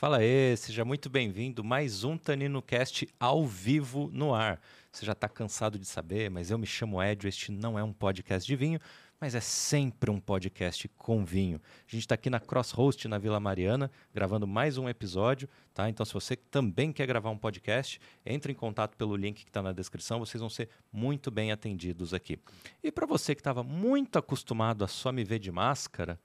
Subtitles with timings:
[0.00, 1.62] Fala aí, seja muito bem-vindo.
[1.62, 4.58] Mais um Tanino Cast ao vivo no ar.
[4.90, 7.28] Você já está cansado de saber, mas eu me chamo Edio.
[7.28, 8.80] Este não é um podcast de vinho,
[9.20, 11.60] mas é sempre um podcast com vinho.
[11.86, 15.90] A gente está aqui na Crosshost, na Vila Mariana, gravando mais um episódio, tá?
[15.90, 19.60] Então, se você também quer gravar um podcast, entre em contato pelo link que está
[19.60, 22.38] na descrição, vocês vão ser muito bem atendidos aqui.
[22.82, 26.18] E para você que estava muito acostumado a só me ver de máscara,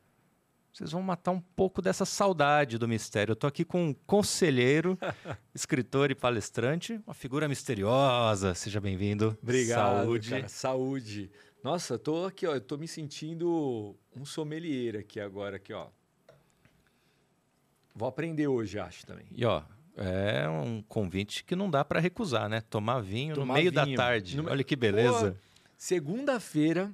[0.76, 3.32] vocês vão matar um pouco dessa saudade do mistério.
[3.32, 5.00] Eu estou aqui com um conselheiro,
[5.56, 8.54] escritor e palestrante, uma figura misteriosa.
[8.54, 9.38] Seja bem-vindo.
[9.42, 10.04] Obrigado.
[10.04, 10.30] Saúde.
[10.32, 11.32] Cara, saúde.
[11.64, 15.88] Nossa, tô aqui, ó, eu tô me sentindo um sommelier aqui agora, aqui, ó.
[17.96, 19.28] Vou aprender hoje, acho também.
[19.32, 19.64] E ó,
[19.96, 22.60] é um convite que não dá para recusar, né?
[22.60, 23.96] Tomar vinho Tomar no meio vinho.
[23.96, 24.36] da tarde.
[24.36, 24.50] No...
[24.50, 25.40] Olha que beleza.
[25.78, 26.94] Segunda-feira,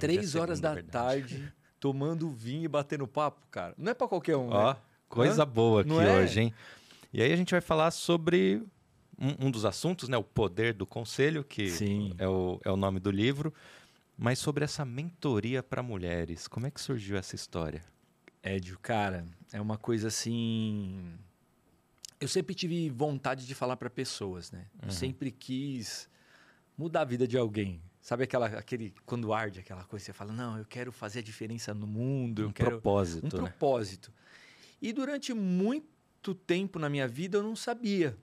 [0.00, 0.90] três é horas da verdade.
[0.90, 3.74] tarde, tomando vinho e batendo papo, cara.
[3.76, 4.80] Não é para qualquer um, ó, né?
[5.08, 5.46] Coisa Hã?
[5.46, 6.18] boa aqui é?
[6.18, 6.54] hoje, hein?
[7.12, 8.62] E aí a gente vai falar sobre
[9.18, 10.16] um, um, dos assuntos, né?
[10.16, 12.14] O poder do conselho, que Sim.
[12.18, 13.52] É, o, é o nome do livro.
[14.18, 17.84] Mas sobre essa mentoria para mulheres, como é que surgiu essa história?
[18.42, 21.12] Édio, cara, é uma coisa assim.
[22.18, 24.66] Eu sempre tive vontade de falar para pessoas, né?
[24.74, 24.88] Uhum.
[24.88, 26.08] Eu sempre quis
[26.78, 27.80] mudar a vida de alguém.
[28.06, 31.74] Sabe aquela, aquele quando arde aquela coisa, você fala, não, eu quero fazer a diferença
[31.74, 33.48] no mundo, um eu quero propósito, um né?
[33.48, 34.12] propósito.
[34.80, 38.16] E durante muito tempo na minha vida eu não sabia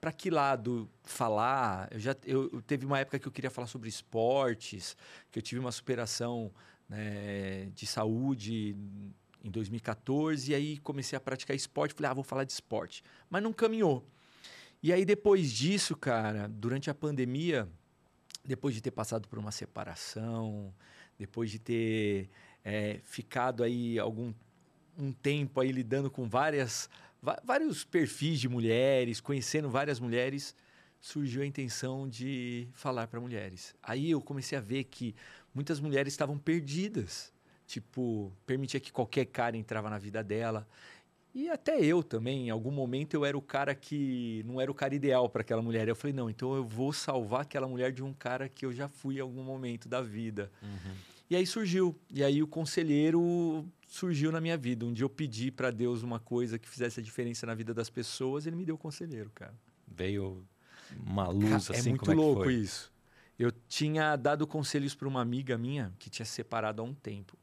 [0.00, 1.86] para que lado falar.
[1.92, 4.96] Eu já eu, eu, teve uma época que eu queria falar sobre esportes,
[5.30, 6.50] que eu tive uma superação
[6.88, 8.74] né, de saúde
[9.44, 11.94] em 2014 e aí comecei a praticar esporte.
[11.94, 14.04] Falei, ah, vou falar de esporte, mas não caminhou.
[14.82, 17.68] E aí depois disso, cara, durante a pandemia,
[18.48, 20.74] depois de ter passado por uma separação,
[21.18, 22.30] depois de ter
[22.64, 24.32] é, ficado aí algum
[24.96, 26.90] um tempo aí lidando com várias
[27.44, 30.54] vários perfis de mulheres, conhecendo várias mulheres,
[31.00, 33.74] surgiu a intenção de falar para mulheres.
[33.82, 35.14] Aí eu comecei a ver que
[35.54, 37.32] muitas mulheres estavam perdidas.
[37.66, 40.66] Tipo, permitia que qualquer cara entrava na vida dela.
[41.38, 44.74] E até eu também, em algum momento eu era o cara que não era o
[44.74, 45.86] cara ideal para aquela mulher.
[45.86, 48.88] Eu falei, não, então eu vou salvar aquela mulher de um cara que eu já
[48.88, 50.50] fui em algum momento da vida.
[50.60, 50.94] Uhum.
[51.30, 51.96] E aí surgiu.
[52.12, 54.84] E aí o conselheiro surgiu na minha vida.
[54.84, 57.88] Um dia eu pedi para Deus uma coisa que fizesse a diferença na vida das
[57.88, 59.54] pessoas, ele me deu o conselheiro, cara.
[59.86, 60.44] Veio
[61.06, 62.92] uma luz cara, é assim, É muito louco isso.
[63.38, 67.38] Eu tinha dado conselhos para uma amiga minha que tinha se separado há um tempo.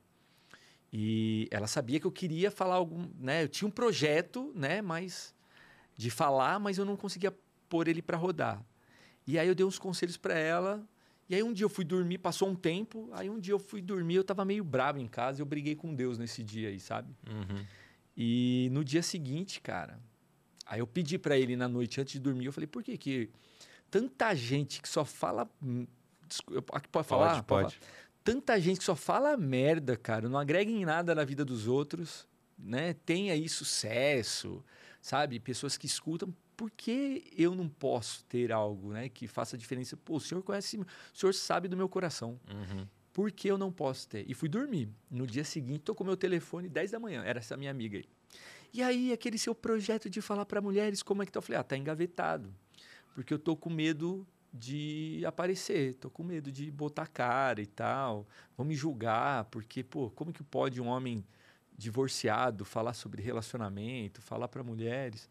[0.97, 3.44] E ela sabia que eu queria falar algum, né?
[3.44, 5.35] Eu tinha um projeto, né, mas
[5.97, 7.35] de falar, mas eu não conseguia
[7.67, 8.63] pôr ele para rodar.
[9.28, 10.88] E aí eu dei uns conselhos para ela,
[11.28, 13.81] e aí um dia eu fui dormir, passou um tempo, aí um dia eu fui
[13.81, 17.13] dormir, eu tava meio bravo em casa, eu briguei com Deus nesse dia aí, sabe?
[17.28, 17.66] Uhum.
[18.16, 20.00] E no dia seguinte, cara,
[20.66, 23.29] aí eu pedi para ele na noite antes de dormir, eu falei, por que que
[23.91, 25.45] tanta gente que só fala...
[25.61, 25.85] Hum,
[26.73, 27.44] aqui pode falar?
[27.44, 27.79] Pode, pode.
[28.25, 32.27] Tanta gente que só fala merda, cara, não agrega em nada na vida dos outros,
[32.57, 32.95] né?
[33.05, 34.65] Tem aí sucesso,
[34.99, 35.39] sabe?
[35.39, 39.95] Pessoas que escutam, por que eu não posso ter algo né, que faça diferença?
[39.95, 42.39] Pô, o senhor conhece, o senhor sabe do meu coração.
[42.49, 42.87] Uhum.
[43.13, 44.25] Por que eu não posso ter?
[44.27, 44.89] E fui dormir.
[45.07, 48.05] No dia seguinte, tocou meu telefone, 10 da manhã, era essa minha amiga aí.
[48.73, 51.37] E aí, aquele seu projeto de falar para mulheres como é que tá?
[51.37, 52.51] Eu falei, ah, tá engavetado.
[53.13, 54.25] Porque eu tô com medo
[54.55, 58.25] de aparecer, tô com medo de botar cara e tal.
[58.57, 61.25] Vão me julgar, porque, pô, como que pode um homem
[61.77, 65.29] divorciado falar sobre relacionamento, falar para mulheres?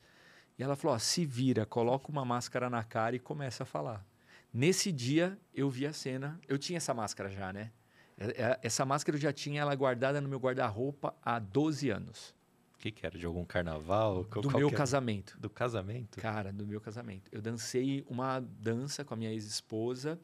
[0.59, 4.05] E ela falou: ó, se vira, coloca uma máscara na cara e começa a falar.
[4.53, 7.73] Nesse dia eu vi a cena, eu tinha essa máscara já, né?
[8.17, 12.35] É, é, essa máscara eu já tinha ela guardada no meu guarda-roupa há 12 anos.
[12.85, 13.17] Que, que era?
[13.19, 14.25] De algum carnaval?
[14.25, 15.39] Do meu casamento.
[15.41, 16.21] Do casamento?
[16.21, 17.31] Cara, do meu casamento.
[17.33, 20.21] Eu dancei uma dança com a minha ex-esposa.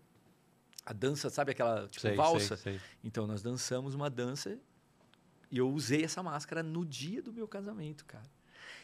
[0.84, 2.58] A dança, sabe aquela tipo sei, valsa?
[2.58, 2.80] Sei, sei.
[3.02, 4.58] Então nós dançamos uma dança
[5.50, 8.30] e eu usei essa máscara no dia do meu casamento, cara.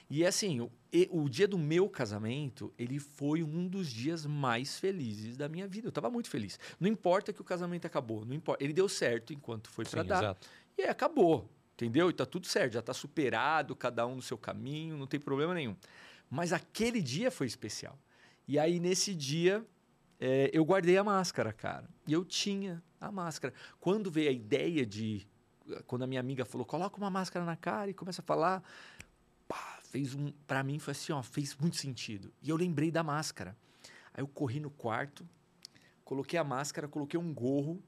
[0.09, 0.73] E assim, o,
[1.11, 5.89] o dia do meu casamento, ele foi um dos dias mais felizes da minha vida.
[5.89, 6.59] Eu estava muito feliz.
[6.81, 8.65] Não importa que o casamento acabou, não importa.
[8.65, 10.23] Ele deu certo enquanto foi para dar.
[10.23, 10.49] Exato.
[10.79, 12.11] E aí acabou, entendeu?
[12.11, 15.55] E tá tudo certo, já está superado, cada um no seu caminho, não tem problema
[15.55, 15.77] nenhum.
[16.29, 17.99] Mas aquele dia foi especial.
[18.49, 19.65] E aí nesse dia
[20.19, 21.89] é, eu guardei a máscara, cara.
[22.07, 23.53] E eu tinha a máscara.
[23.79, 25.27] Quando veio a ideia de
[25.87, 28.63] quando a minha amiga falou, coloca uma máscara na cara e começa a falar,
[29.49, 30.33] pá, fez um.
[30.47, 32.33] Para mim foi assim, ó, fez muito sentido.
[32.43, 33.57] E eu lembrei da máscara.
[34.15, 35.29] Aí eu corri no quarto,
[36.05, 37.83] coloquei a máscara, coloquei um gorro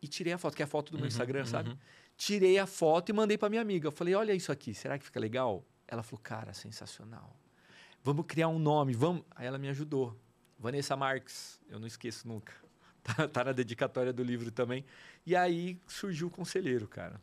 [0.00, 1.76] e tirei a foto, que é a foto do meu uhum, Instagram, sabe?
[2.16, 3.88] Tirei a foto e mandei para minha amiga.
[3.88, 5.64] Eu falei, olha isso aqui, será que fica legal?
[5.86, 7.36] Ela falou, cara, sensacional.
[8.02, 9.24] Vamos criar um nome, vamos.
[9.34, 10.16] Aí ela me ajudou.
[10.58, 12.52] Vanessa Marques, eu não esqueço nunca.
[13.04, 14.82] Tá, tá na dedicatória do livro também.
[15.26, 17.20] E aí surgiu o conselheiro, cara.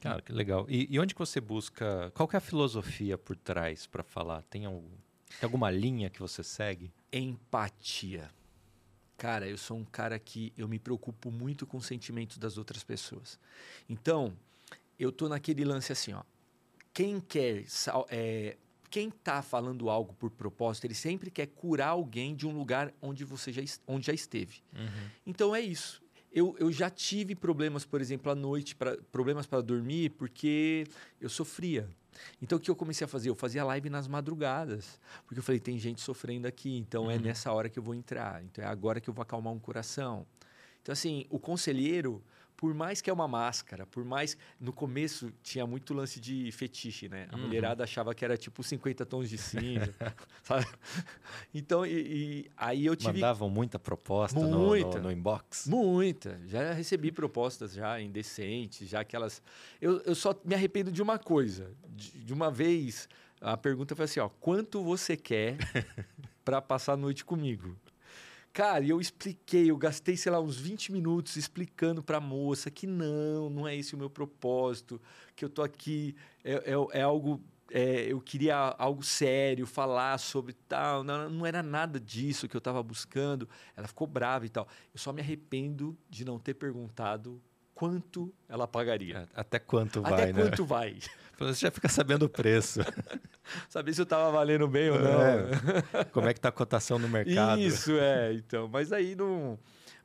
[0.00, 0.66] Cara, que legal.
[0.68, 2.10] E, e onde que você busca?
[2.16, 4.42] Qual é a filosofia por trás para falar?
[4.42, 6.92] Tem, algum, tem alguma linha que você segue?
[7.12, 8.28] Empatia.
[9.16, 12.82] Cara, eu sou um cara que eu me preocupo muito com os sentimentos das outras
[12.82, 13.38] pessoas.
[13.88, 14.36] Então,
[14.98, 16.22] eu tô naquele lance assim, ó.
[16.92, 17.64] Quem quer
[18.08, 18.56] é,
[18.94, 23.24] quem está falando algo por propósito, ele sempre quer curar alguém de um lugar onde
[23.24, 24.62] você já, onde já esteve.
[24.72, 25.10] Uhum.
[25.26, 26.00] Então é isso.
[26.30, 30.86] Eu, eu já tive problemas, por exemplo, à noite, pra, problemas para dormir, porque
[31.20, 31.88] eu sofria.
[32.40, 33.30] Então o que eu comecei a fazer?
[33.30, 37.20] Eu fazia live nas madrugadas, porque eu falei, tem gente sofrendo aqui, então é uhum.
[37.20, 39.58] é nessa hora que eu vou entrar, então é agora que eu vou acalmar um
[39.58, 40.26] coração.
[40.82, 42.22] Então, assim, o conselheiro,
[42.56, 44.36] por mais que é uma máscara, por mais.
[44.60, 47.28] No começo tinha muito lance de fetiche, né?
[47.30, 47.42] A uhum.
[47.42, 49.94] mulherada achava que era tipo 50 tons de cinza.
[50.42, 50.66] sabe?
[51.52, 53.14] Então, e, e, aí eu tive.
[53.14, 55.66] Mandavam muita proposta muita, no, no, no, inbox?
[55.66, 56.40] Muita.
[56.46, 59.42] Já recebi propostas já indecentes, já aquelas.
[59.80, 61.70] Eu, eu só me arrependo de uma coisa.
[61.88, 63.08] De, de uma vez,
[63.40, 65.56] a pergunta foi assim: ó, quanto você quer
[66.44, 67.76] para passar a noite comigo?
[68.54, 72.86] Cara, eu expliquei, eu gastei, sei lá, uns 20 minutos explicando para a moça que
[72.86, 75.02] não, não é esse o meu propósito,
[75.34, 76.14] que eu tô aqui,
[76.44, 77.42] é, é, é algo.
[77.72, 81.02] É, eu queria algo sério, falar sobre tal.
[81.02, 83.48] Não, não era nada disso que eu estava buscando.
[83.76, 84.68] Ela ficou brava e tal.
[84.92, 87.42] Eu só me arrependo de não ter perguntado
[87.74, 89.18] quanto ela pagaria.
[89.18, 90.42] É, até quanto vai, Até né?
[90.42, 90.98] quanto vai.
[91.38, 92.80] Você já fica sabendo o preço.
[93.68, 95.20] Saber se eu estava valendo bem ou não.
[95.20, 96.04] É.
[96.12, 97.60] Como é que está a cotação no mercado.
[97.60, 98.32] Isso, é.
[98.34, 99.58] Então, mas aí não...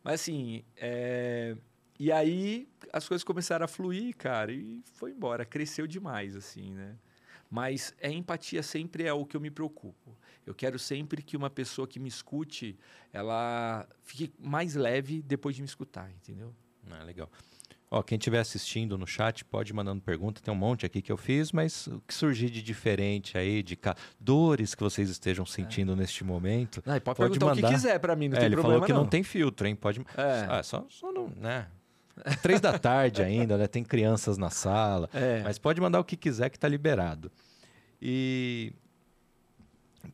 [0.04, 1.56] Mas assim, é...
[2.00, 5.46] e aí as coisas começaram a fluir, cara, e foi embora.
[5.46, 6.96] Cresceu demais, assim, né?
[7.50, 10.18] Mas a empatia sempre é o que eu me preocupo.
[10.46, 12.78] Eu quero sempre que uma pessoa que me escute,
[13.14, 16.56] ela fique mais leve depois de me escutar, entendeu?
[16.90, 17.30] Ah, legal.
[17.92, 20.42] Ó, quem estiver assistindo no chat pode ir mandando pergunta.
[20.42, 23.78] Tem um monte aqui que eu fiz, mas o que surgir de diferente aí, de
[24.20, 25.96] dores que vocês estejam sentindo é.
[25.96, 26.84] neste momento.
[26.86, 27.54] Não, pode, pode mandar.
[27.54, 28.76] o que quiser para mim, não é, tem ele problema.
[28.76, 29.02] Ele falou que não.
[29.02, 29.76] não tem filtro, hein?
[29.76, 30.02] Pode.
[30.16, 30.46] É.
[30.48, 31.68] Ah, só, só não, né?
[32.44, 33.66] Três da tarde ainda, né?
[33.66, 35.10] Tem crianças na sala.
[35.14, 35.42] É.
[35.44, 37.32] Mas pode mandar o que quiser que está liberado.
[38.02, 38.72] E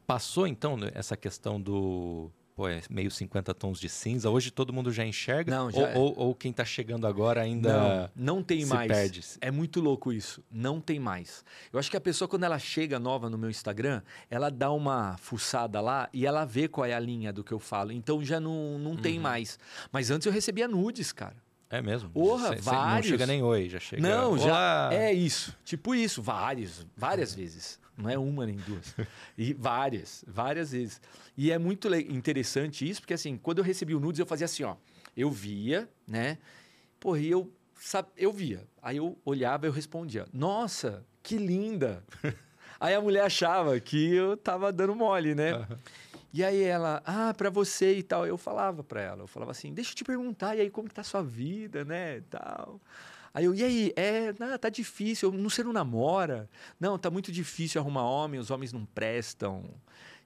[0.08, 4.30] passou então né, essa questão do pô, é meio 50 tons de cinza.
[4.30, 5.54] Hoje todo mundo já enxerga?
[5.54, 5.98] Não, já ou, é.
[5.98, 8.88] ou, ou, quem está chegando agora ainda não, não tem mais.
[8.88, 9.22] Perde.
[9.42, 10.44] É muito louco isso.
[10.50, 11.44] Não tem mais.
[11.72, 15.18] Eu acho que a pessoa, quando ela chega nova no meu Instagram, ela dá uma
[15.18, 17.92] fuçada lá e ela vê qual é a linha do que eu falo.
[17.92, 18.98] Então já não, não uhum.
[18.98, 19.60] tem mais.
[19.92, 21.36] Mas antes eu recebia nudes, cara.
[21.70, 22.10] É mesmo?
[22.10, 23.12] Porra, vários.
[23.12, 24.02] Não chega nem oi, já chega.
[24.02, 24.90] Não, Olá.
[24.90, 24.90] já.
[24.94, 25.54] É isso.
[25.66, 27.80] Tipo isso, vários, várias vezes.
[27.98, 28.96] Não é uma nem duas.
[29.38, 31.02] E várias, várias vezes.
[31.38, 34.64] E é muito interessante isso, porque assim, quando eu recebi o nudes, eu fazia assim,
[34.64, 34.76] ó.
[35.16, 36.38] Eu via, né?
[37.00, 38.68] Porra, e eu, sabe, eu via.
[38.82, 42.04] Aí eu olhava e eu respondia: Nossa, que linda!
[42.80, 45.56] Aí a mulher achava que eu tava dando mole, né?
[45.56, 45.78] Uhum.
[46.36, 48.28] E aí ela, ah, para você e tal.
[48.28, 50.94] Eu falava para ela, eu falava assim, deixa eu te perguntar, e aí como que
[50.94, 52.82] tá a sua vida, né, tal.
[53.36, 53.94] Aí eu, e aí?
[53.98, 56.50] É, não, tá difícil, não, você não namora?
[56.80, 59.66] Não, tá muito difícil arrumar homem, os homens não prestam.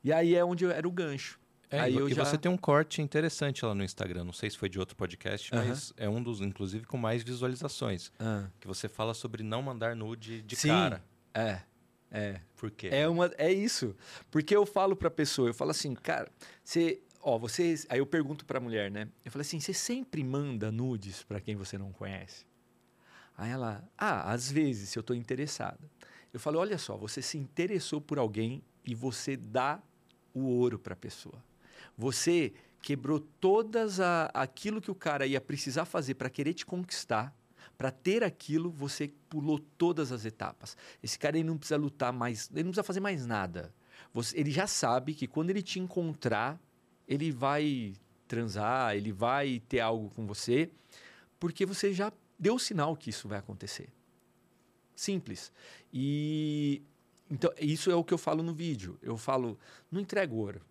[0.04, 1.40] E aí é onde eu, era o gancho.
[1.72, 2.24] É, aí e já...
[2.24, 4.26] você tem um corte interessante lá no Instagram.
[4.26, 5.68] Não sei se foi de outro podcast, uh -huh.
[5.68, 8.10] mas é um dos, inclusive, com mais visualizações.
[8.20, 8.48] Uh.
[8.60, 11.04] Que você fala sobre não mandar nude de Sim, cara.
[11.34, 11.62] É.
[12.12, 12.42] É.
[12.56, 12.90] Por quê?
[12.92, 13.96] É, uma, é isso.
[14.30, 16.32] Porque eu falo pra pessoa, eu falo assim, cara,
[16.64, 17.02] você.
[17.22, 17.76] Ó, você.
[17.90, 19.08] Aí eu pergunto pra mulher, né?
[19.26, 22.49] Eu falo assim, você sempre manda nudes para quem você não conhece?
[23.40, 25.80] Aí ela, ah, às vezes, se eu estou interessada.
[26.34, 29.82] Eu falo, olha só, você se interessou por alguém e você dá
[30.34, 31.42] o ouro para a pessoa.
[31.98, 37.34] Você quebrou todas a, aquilo que o cara ia precisar fazer para querer te conquistar.
[37.78, 40.76] Para ter aquilo, você pulou todas as etapas.
[41.02, 43.74] Esse cara ele não precisa lutar mais, ele não precisa fazer mais nada.
[44.14, 46.60] Você, ele já sabe que quando ele te encontrar,
[47.08, 47.94] ele vai
[48.28, 50.70] transar, ele vai ter algo com você,
[51.40, 53.90] porque você já deu o sinal que isso vai acontecer.
[54.96, 55.52] Simples.
[55.94, 56.82] E
[57.30, 58.98] então isso é o que eu falo no vídeo.
[59.02, 59.58] Eu falo,
[59.92, 60.62] não entrega ouro.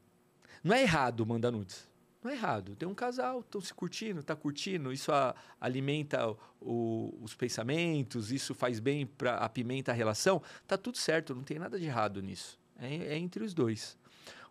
[0.65, 1.89] Não é errado mandar nudes.
[2.23, 2.75] Não é errado.
[2.75, 8.55] Tem um casal, estão se curtindo, está curtindo, isso a, alimenta o, os pensamentos, isso
[8.55, 10.43] faz bem para apimenta a relação.
[10.67, 12.59] Tá tudo certo, não tem nada de errado nisso.
[12.77, 13.97] É, é entre os dois.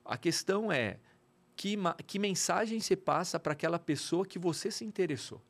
[0.05, 0.97] A questão é
[1.57, 5.41] que, que mensagem você passa para aquela pessoa que você se interessou.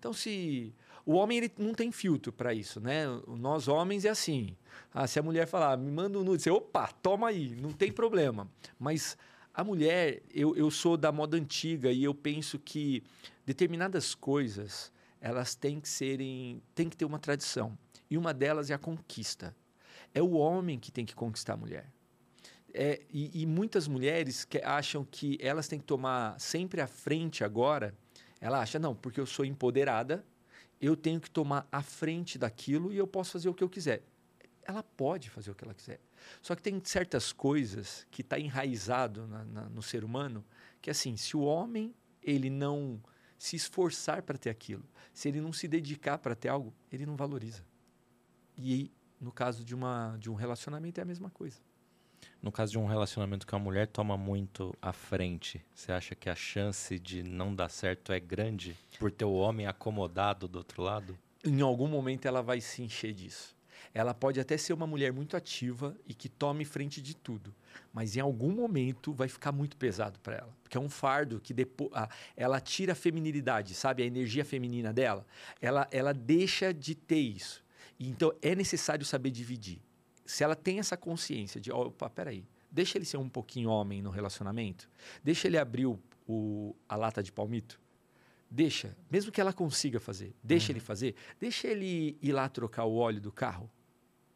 [0.00, 0.74] Então, se.
[1.04, 3.04] O homem ele não tem filtro para isso, né?
[3.26, 4.56] Nós homens é assim.
[4.92, 7.90] Ah, se a mulher falar, me manda um nude, você, opa, toma aí, não tem
[7.90, 8.50] problema.
[8.78, 9.16] Mas
[9.52, 13.02] a mulher, eu, eu sou da moda antiga e eu penso que
[13.44, 17.76] determinadas coisas elas têm que serem, tem que ter uma tradição.
[18.10, 19.54] E uma delas é a conquista.
[20.14, 21.90] É o homem que tem que conquistar a mulher.
[22.72, 27.42] É, e, e, muitas mulheres que acham que elas têm que tomar sempre a frente
[27.42, 27.94] agora.
[28.40, 30.24] Ela acha, não, porque eu sou empoderada,
[30.80, 34.02] eu tenho que tomar a frente daquilo e eu posso fazer o que eu quiser.
[34.62, 36.00] Ela pode fazer o que ela quiser.
[36.40, 40.44] Só que tem certas coisas que está enraizado na, na, no ser humano
[40.80, 43.02] que assim, se o homem ele não
[43.38, 47.16] se esforçar para ter aquilo, se ele não se dedicar para ter algo, ele não
[47.16, 47.64] valoriza.
[48.56, 51.58] E no caso de, uma, de um relacionamento é a mesma coisa.
[52.42, 56.30] No caso de um relacionamento que a mulher toma muito à frente, você acha que
[56.30, 60.82] a chance de não dar certo é grande por ter o homem acomodado do outro
[60.82, 61.18] lado?
[61.44, 63.54] Em algum momento ela vai se encher disso.
[63.92, 67.54] Ela pode até ser uma mulher muito ativa e que tome frente de tudo,
[67.92, 71.52] mas em algum momento vai ficar muito pesado para ela, porque é um fardo que
[71.52, 71.90] depois
[72.36, 75.26] ela tira a feminilidade, sabe, a energia feminina dela,
[75.60, 77.62] ela ela deixa de ter isso.
[77.98, 79.80] Então é necessário saber dividir.
[80.30, 84.10] Se ela tem essa consciência de, opa, peraí, deixa ele ser um pouquinho homem no
[84.10, 84.88] relacionamento,
[85.24, 87.80] deixa ele abrir o, o a lata de palmito,
[88.48, 90.76] deixa, mesmo que ela consiga fazer, deixa uhum.
[90.76, 93.68] ele fazer, deixa ele ir lá trocar o óleo do carro,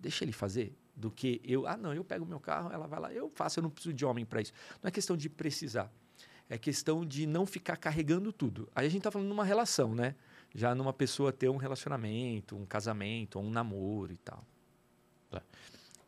[0.00, 3.12] deixa ele fazer, do que eu, ah, não, eu pego meu carro, ela vai lá,
[3.12, 4.52] eu faço, eu não preciso de homem para isso.
[4.82, 5.92] Não é questão de precisar,
[6.48, 8.68] é questão de não ficar carregando tudo.
[8.74, 10.16] Aí a gente está falando numa relação, né?
[10.52, 14.44] Já numa pessoa ter um relacionamento, um casamento, um namoro e tal.
[15.30, 15.42] Tá.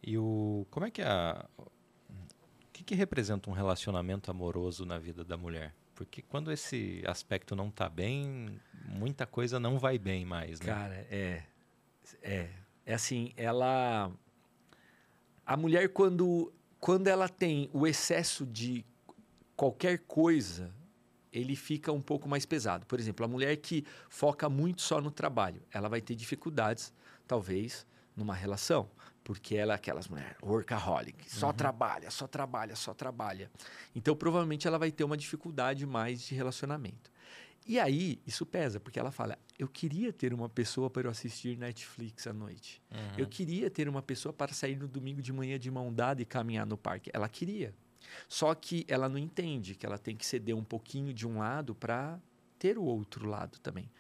[0.06, 4.98] E o como é que é a o que, que representa um relacionamento amoroso na
[4.98, 5.74] vida da mulher?
[5.96, 10.66] Porque quando esse aspecto não está bem, muita coisa não vai bem mais, né?
[10.66, 11.42] Cara, é
[12.22, 12.50] é
[12.84, 14.12] é assim, ela
[15.44, 18.84] a mulher quando quando ela tem o excesso de
[19.56, 20.72] qualquer coisa,
[21.32, 22.86] ele fica um pouco mais pesado.
[22.86, 26.92] Por exemplo, a mulher que foca muito só no trabalho, ela vai ter dificuldades,
[27.26, 27.84] talvez,
[28.14, 28.88] numa relação
[29.26, 31.52] porque ela é aquelas mulheres workaholic, só uhum.
[31.52, 33.50] trabalha, só trabalha, só trabalha.
[33.92, 37.10] Então, provavelmente ela vai ter uma dificuldade mais de relacionamento.
[37.66, 41.58] E aí, isso pesa, porque ela fala: eu queria ter uma pessoa para eu assistir
[41.58, 42.80] Netflix à noite.
[42.88, 43.18] Uhum.
[43.18, 46.24] Eu queria ter uma pessoa para sair no domingo de manhã de mão dada e
[46.24, 47.10] caminhar no parque.
[47.12, 47.74] Ela queria.
[48.28, 51.74] Só que ela não entende que ela tem que ceder um pouquinho de um lado
[51.74, 52.20] para
[52.60, 53.90] ter o outro lado também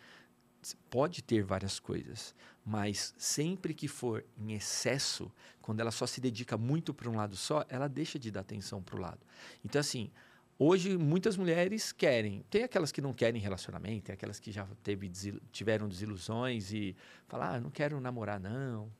[0.90, 2.34] pode ter várias coisas,
[2.66, 5.30] mas sempre que for em excesso,
[5.62, 8.82] quando ela só se dedica muito para um lado só, ela deixa de dar atenção
[8.82, 9.20] para o lado.
[9.64, 10.10] Então, assim,
[10.58, 12.44] hoje muitas mulheres querem.
[12.50, 15.08] Tem aquelas que não querem relacionamento, tem aquelas que já teve,
[15.52, 16.96] tiveram desilusões e
[17.28, 18.90] falam: ah, não quero namorar, não.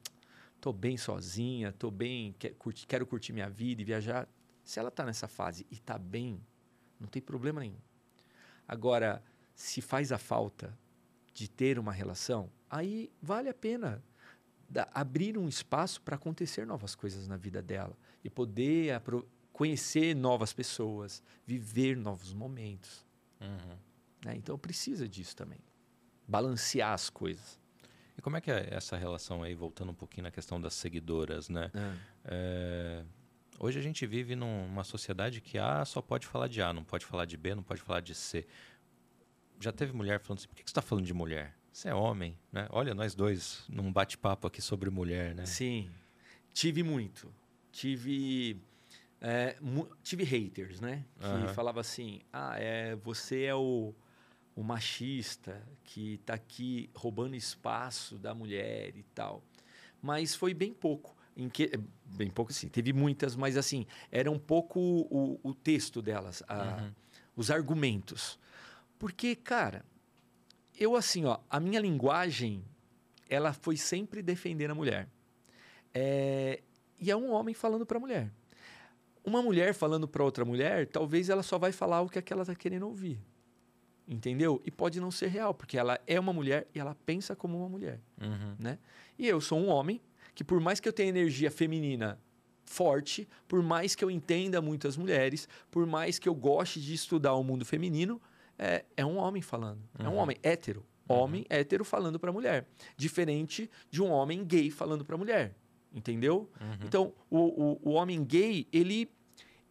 [0.60, 2.36] Tô bem sozinha, tô bem,
[2.86, 4.28] quero curtir minha vida e viajar.
[4.62, 6.40] Se ela está nessa fase e está bem,
[7.00, 7.80] não tem problema nenhum.
[8.66, 9.20] Agora,
[9.56, 10.78] se faz a falta
[11.34, 14.02] de ter uma relação, aí vale a pena
[14.68, 19.00] da, abrir um espaço para acontecer novas coisas na vida dela e poder
[19.52, 23.06] conhecer novas pessoas, viver novos momentos.
[23.40, 23.76] Uhum.
[24.24, 24.36] Né?
[24.36, 25.60] Então precisa disso também.
[26.26, 27.58] Balancear as coisas.
[28.18, 31.48] E como é que é essa relação aí, voltando um pouquinho na questão das seguidoras,
[31.48, 31.70] né?
[31.74, 31.94] É.
[32.24, 33.04] É,
[33.58, 37.04] hoje a gente vive numa sociedade que A só pode falar de A, não pode
[37.04, 38.46] falar de B, não pode falar de C
[39.60, 41.55] já teve mulher falando assim, por que você está falando de mulher?
[41.76, 42.66] Você é homem, né?
[42.70, 45.44] Olha, nós dois num bate-papo aqui sobre mulher, né?
[45.44, 45.90] Sim,
[46.50, 47.30] tive muito.
[47.70, 48.58] Tive...
[49.20, 49.58] É,
[50.02, 51.04] tive haters, né?
[51.20, 51.48] Que uhum.
[51.48, 53.94] falava assim, ah, é, você é o,
[54.54, 59.44] o machista que está aqui roubando espaço da mulher e tal.
[60.00, 61.14] Mas foi bem pouco.
[61.36, 61.70] Em que,
[62.06, 62.68] bem pouco, sim.
[62.68, 66.92] Teve muitas, mas assim, era um pouco o, o texto delas, a, uhum.
[67.36, 68.38] os argumentos.
[68.98, 69.84] Porque, cara,
[70.78, 72.64] eu assim, ó, a minha linguagem,
[73.28, 75.08] ela foi sempre defender a mulher.
[75.92, 76.62] É,
[77.00, 78.30] e é um homem falando para a mulher.
[79.24, 82.54] Uma mulher falando para outra mulher, talvez ela só vai falar o que aquela está
[82.54, 83.18] querendo ouvir.
[84.06, 84.62] Entendeu?
[84.64, 87.68] E pode não ser real, porque ela é uma mulher e ela pensa como uma
[87.68, 88.00] mulher.
[88.20, 88.54] Uhum.
[88.58, 88.78] Né?
[89.18, 90.00] E eu sou um homem
[90.34, 92.20] que, por mais que eu tenha energia feminina
[92.64, 97.34] forte, por mais que eu entenda muitas mulheres, por mais que eu goste de estudar
[97.34, 98.20] o mundo feminino,
[98.58, 99.82] é, é um homem falando.
[99.98, 100.06] Uhum.
[100.06, 100.18] É um uhum.
[100.18, 100.84] homem hétero.
[101.08, 101.16] Uhum.
[101.16, 102.66] Homem hétero falando para mulher.
[102.96, 105.54] Diferente de um homem gay falando para mulher.
[105.92, 106.50] Entendeu?
[106.60, 106.78] Uhum.
[106.84, 109.10] Então, o, o, o homem gay, ele,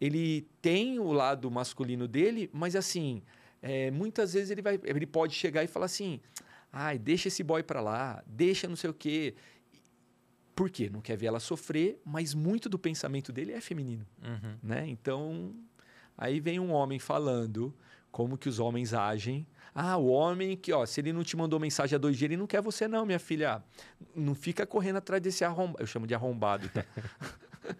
[0.00, 3.22] ele tem o lado masculino dele, mas assim,
[3.62, 6.20] é, muitas vezes ele, vai, ele pode chegar e falar assim:
[6.72, 9.34] Ai, deixa esse boy pra lá, deixa não sei o quê.
[10.54, 10.88] Por quê?
[10.88, 14.56] Não quer ver ela sofrer, mas muito do pensamento dele é feminino, Uhum.
[14.62, 14.86] né?
[14.88, 15.54] Então,
[16.16, 17.74] aí vem um homem falando
[18.16, 19.46] como que os homens agem.
[19.74, 22.38] Ah, o homem que, ó, se ele não te mandou mensagem há dois dias, ele
[22.38, 23.62] não quer você não, minha filha.
[24.14, 25.82] Não fica correndo atrás desse arrombado.
[25.82, 26.82] Eu chamo de arrombado, tá?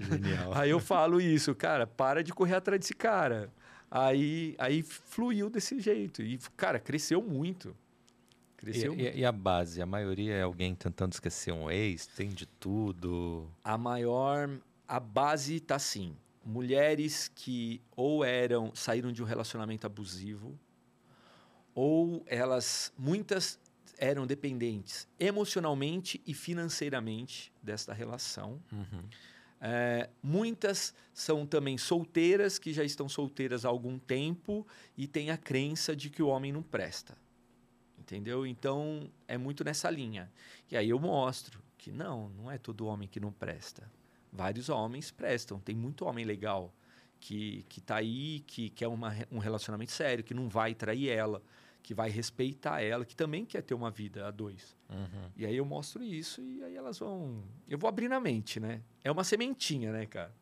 [0.00, 0.52] Genial.
[0.54, 3.48] Aí eu falo isso, cara, para de correr atrás desse cara.
[3.88, 6.20] Aí, aí fluiu desse jeito.
[6.20, 7.68] E, cara, cresceu muito.
[7.68, 9.16] E, Cresceu muito.
[9.16, 9.80] e- e a base?
[9.80, 12.08] A maioria é alguém tentando esquecer um ex?
[12.08, 13.48] Tem de tudo?
[13.62, 14.50] A maior.
[14.88, 16.16] A base tá assim.
[16.44, 18.74] Mulheres que ou eram.
[18.74, 20.58] saíram de um relacionamento abusivo,
[21.74, 22.92] ou elas.
[22.98, 23.58] Muitas
[24.00, 28.60] eram dependentes emocionalmente e financeiramente desta relação.
[28.72, 29.02] Uhum.
[29.60, 34.66] É, muitas são também solteiras, que já estão solteiras há algum tempo
[34.96, 37.16] e têm a crença de que o homem não presta.
[37.98, 38.46] Entendeu?
[38.46, 40.32] Então, é muito nessa linha.
[40.70, 43.90] E aí eu mostro que não, não é todo homem que não presta.
[44.32, 45.58] Vários homens prestam.
[45.60, 46.72] Tem muito homem legal
[47.18, 51.08] que, que tá aí, que quer uma, re- um relacionamento sério, que não vai trair
[51.08, 51.42] ela,
[51.82, 54.76] que vai respeitar ela, que também quer ter uma vida a dois.
[54.88, 55.30] Uhum.
[55.36, 57.42] E aí eu mostro isso e aí elas vão.
[57.68, 58.82] Eu vou abrir na mente, né?
[59.02, 60.34] É uma sementinha, né, cara?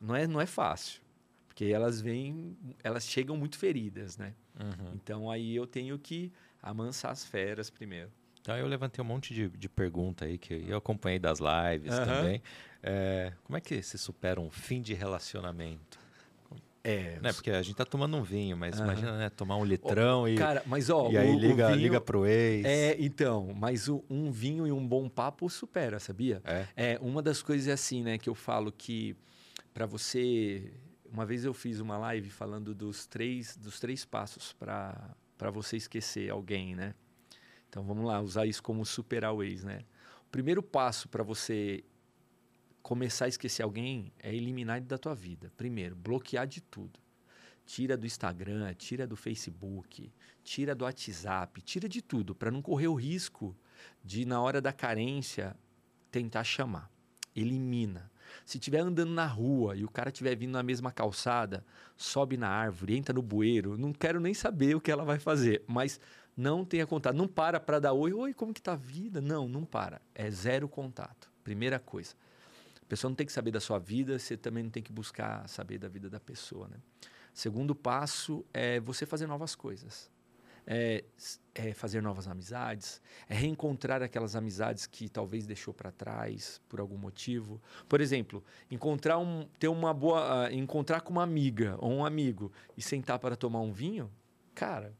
[0.00, 1.00] Não é, não é fácil.
[1.48, 4.34] Porque elas vêm, elas chegam muito feridas, né?
[4.58, 4.92] Uhum.
[4.94, 6.32] Então aí eu tenho que
[6.62, 8.10] amansar as feras primeiro.
[8.42, 12.04] Então eu levantei um monte de, de pergunta aí que eu acompanhei das lives Aham.
[12.04, 12.42] também.
[12.82, 16.00] É, como é que se supera um fim de relacionamento?
[16.82, 17.20] É.
[17.20, 17.32] Né?
[17.32, 18.84] Porque a gente tá tomando um vinho, mas Aham.
[18.84, 19.30] imagina, né?
[19.30, 22.26] Tomar um litrão e, Cara, mas ó, e aí o, o liga, vinho- liga pro
[22.26, 22.66] ex.
[22.66, 26.42] É, então, mas o- um vinho e um bom papo supera, sabia?
[26.44, 26.66] É.
[26.94, 29.14] É, uma das coisas é assim, né, que eu falo que
[29.72, 30.72] para você,
[31.04, 35.76] uma vez eu fiz uma live falando dos três, dos três passos para para você
[35.76, 36.94] esquecer alguém, né?
[37.72, 39.80] Então vamos lá, usar isso como superar o ex, né?
[40.26, 41.82] O primeiro passo para você
[42.82, 45.50] começar a esquecer alguém é eliminar ele da tua vida.
[45.56, 47.00] Primeiro, bloquear de tudo.
[47.64, 50.12] Tira do Instagram, tira do Facebook,
[50.44, 53.56] tira do WhatsApp, tira de tudo para não correr o risco
[54.04, 55.56] de na hora da carência
[56.10, 56.90] tentar chamar.
[57.34, 58.12] Elimina.
[58.44, 61.64] Se estiver andando na rua e o cara estiver vindo na mesma calçada,
[61.96, 65.64] sobe na árvore, entra no bueiro, não quero nem saber o que ela vai fazer,
[65.66, 65.98] mas
[66.36, 67.14] não tenha contato.
[67.14, 69.20] Não para para dar oi, oi, como que tá a vida?
[69.20, 70.00] Não, não para.
[70.14, 71.30] É zero contato.
[71.44, 72.14] Primeira coisa.
[72.80, 75.48] A pessoa não tem que saber da sua vida, você também não tem que buscar
[75.48, 76.76] saber da vida da pessoa, né?
[77.32, 80.10] Segundo passo é você fazer novas coisas.
[80.64, 81.02] É,
[81.56, 86.96] é fazer novas amizades, é reencontrar aquelas amizades que talvez deixou para trás por algum
[86.96, 87.60] motivo.
[87.88, 92.52] Por exemplo, encontrar um, ter uma boa, ah, encontrar com uma amiga ou um amigo
[92.76, 94.08] e sentar para tomar um vinho,
[94.54, 94.94] cara,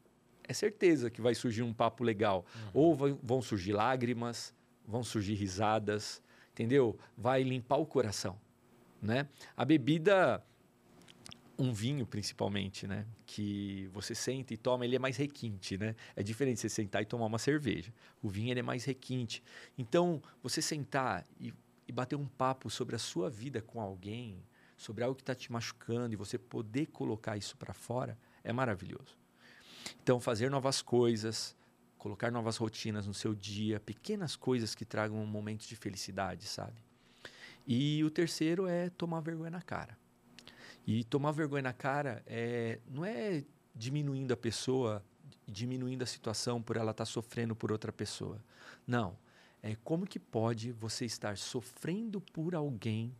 [0.44, 2.44] é certeza que vai surgir um papo legal.
[2.72, 4.55] Ou vai- vão surgir lágrimas,
[4.87, 6.98] vão surgir risadas, entendeu?
[7.16, 8.38] Vai limpar o coração,
[9.00, 9.28] né?
[9.57, 10.44] A bebida
[11.59, 13.07] um vinho principalmente, né?
[13.26, 15.94] Que você senta e toma, ele é mais requinte, né?
[16.16, 17.92] É diferente você sentar e tomar uma cerveja.
[18.22, 19.42] O vinho ele é mais requinte.
[19.78, 21.52] Então, você sentar e,
[21.87, 24.42] e bater um papo sobre a sua vida com alguém,
[24.76, 29.21] sobre algo que está te machucando e você poder colocar isso para fora, é maravilhoso.
[30.02, 31.56] Então, fazer novas coisas,
[31.98, 36.82] colocar novas rotinas no seu dia, pequenas coisas que tragam um momento de felicidade, sabe?
[37.66, 39.96] E o terceiro é tomar vergonha na cara.
[40.86, 45.04] E tomar vergonha na cara é, não é diminuindo a pessoa,
[45.46, 48.42] diminuindo a situação por ela estar sofrendo por outra pessoa.
[48.86, 49.16] Não.
[49.62, 53.14] É como que pode você estar sofrendo por alguém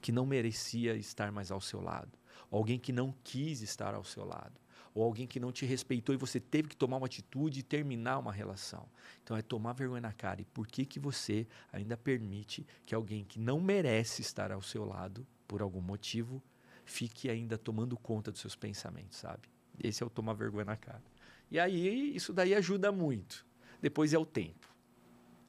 [0.00, 2.18] que não merecia estar mais ao seu lado,
[2.50, 4.60] alguém que não quis estar ao seu lado,
[4.94, 8.18] ou alguém que não te respeitou e você teve que tomar uma atitude e terminar
[8.18, 8.86] uma relação.
[9.22, 10.40] Então é tomar vergonha na cara.
[10.40, 14.84] E por que que você ainda permite que alguém que não merece estar ao seu
[14.84, 16.42] lado por algum motivo
[16.84, 19.48] fique ainda tomando conta dos seus pensamentos, sabe?
[19.82, 21.02] Esse é o tomar vergonha na cara.
[21.50, 23.46] E aí isso daí ajuda muito.
[23.80, 24.72] Depois é o tempo.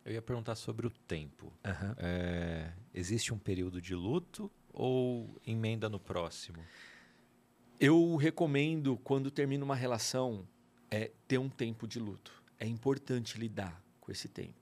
[0.05, 1.53] Eu ia perguntar sobre o tempo.
[1.97, 6.57] É, existe um período de luto ou emenda no próximo?
[7.85, 10.47] Eu recomendo, quando termina uma relação,
[10.89, 12.31] é ter um tempo de luto.
[12.57, 14.53] É importante lidar com esse tempo.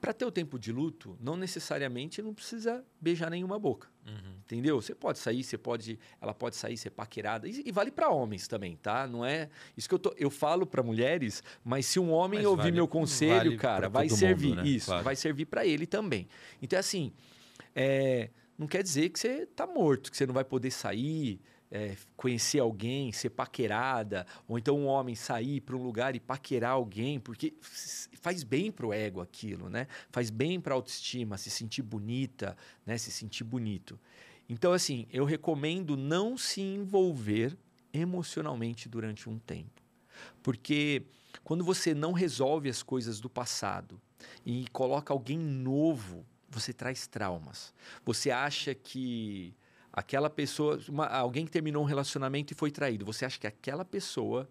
[0.00, 3.88] Para ter o tempo de luto, não necessariamente não precisa beijar nenhuma boca.
[4.38, 4.80] Entendeu?
[4.80, 7.48] Você pode sair, você pode, ela pode sair, ser paquerada.
[7.48, 9.04] E, e vale para homens também, tá?
[9.08, 12.46] Não é isso que eu tô, eu falo para mulheres, mas se um homem Mas
[12.46, 14.68] ouvir vale- meu conselho, vale cara, vai servir mundo, né?
[14.68, 15.02] isso, Claro.
[15.02, 16.28] vai servir para ele também.
[16.62, 17.12] Então é assim,
[17.74, 21.40] é, não quer dizer que você tá morto, que você não vai poder sair.
[21.74, 26.70] É, conhecer alguém, ser paquerada, ou então um homem sair para um lugar e paquerar
[26.70, 27.52] alguém, porque
[28.20, 29.88] faz bem pro ego aquilo, né?
[30.12, 32.56] Faz bem para autoestima, se sentir bonita,
[32.86, 32.96] né?
[32.96, 33.98] Se sentir bonito.
[34.48, 37.58] Então, assim, eu recomendo não se envolver
[37.92, 39.82] emocionalmente durante um tempo.
[40.44, 41.02] Porque
[41.42, 44.00] quando você não resolve as coisas do passado
[44.46, 47.74] e coloca alguém novo, você traz traumas.
[48.04, 49.56] Você acha que
[49.94, 53.84] aquela pessoa, uma, alguém que terminou um relacionamento e foi traído, você acha que aquela
[53.84, 54.50] pessoa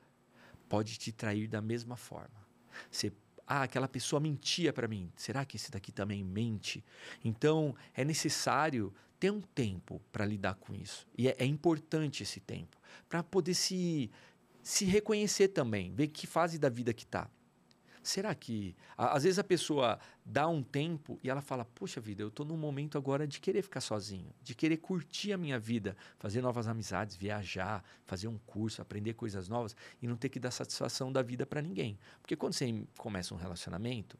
[0.69, 2.41] pode te trair da mesma forma.
[2.89, 3.12] Você
[3.45, 5.12] ah, aquela pessoa mentia para mim.
[5.17, 6.82] Será que esse daqui também mente?
[7.25, 11.06] Então, é necessário ter um tempo para lidar com isso.
[11.17, 12.77] E é, é importante esse tempo
[13.10, 14.10] para poder se,
[14.62, 17.29] se reconhecer também, ver que fase da vida que está.
[18.03, 18.75] Será que.
[18.97, 22.57] Às vezes a pessoa dá um tempo e ela fala: Poxa vida, eu estou num
[22.57, 27.15] momento agora de querer ficar sozinho, de querer curtir a minha vida, fazer novas amizades,
[27.15, 31.45] viajar, fazer um curso, aprender coisas novas e não ter que dar satisfação da vida
[31.45, 31.97] para ninguém.
[32.21, 34.19] Porque quando você começa um relacionamento,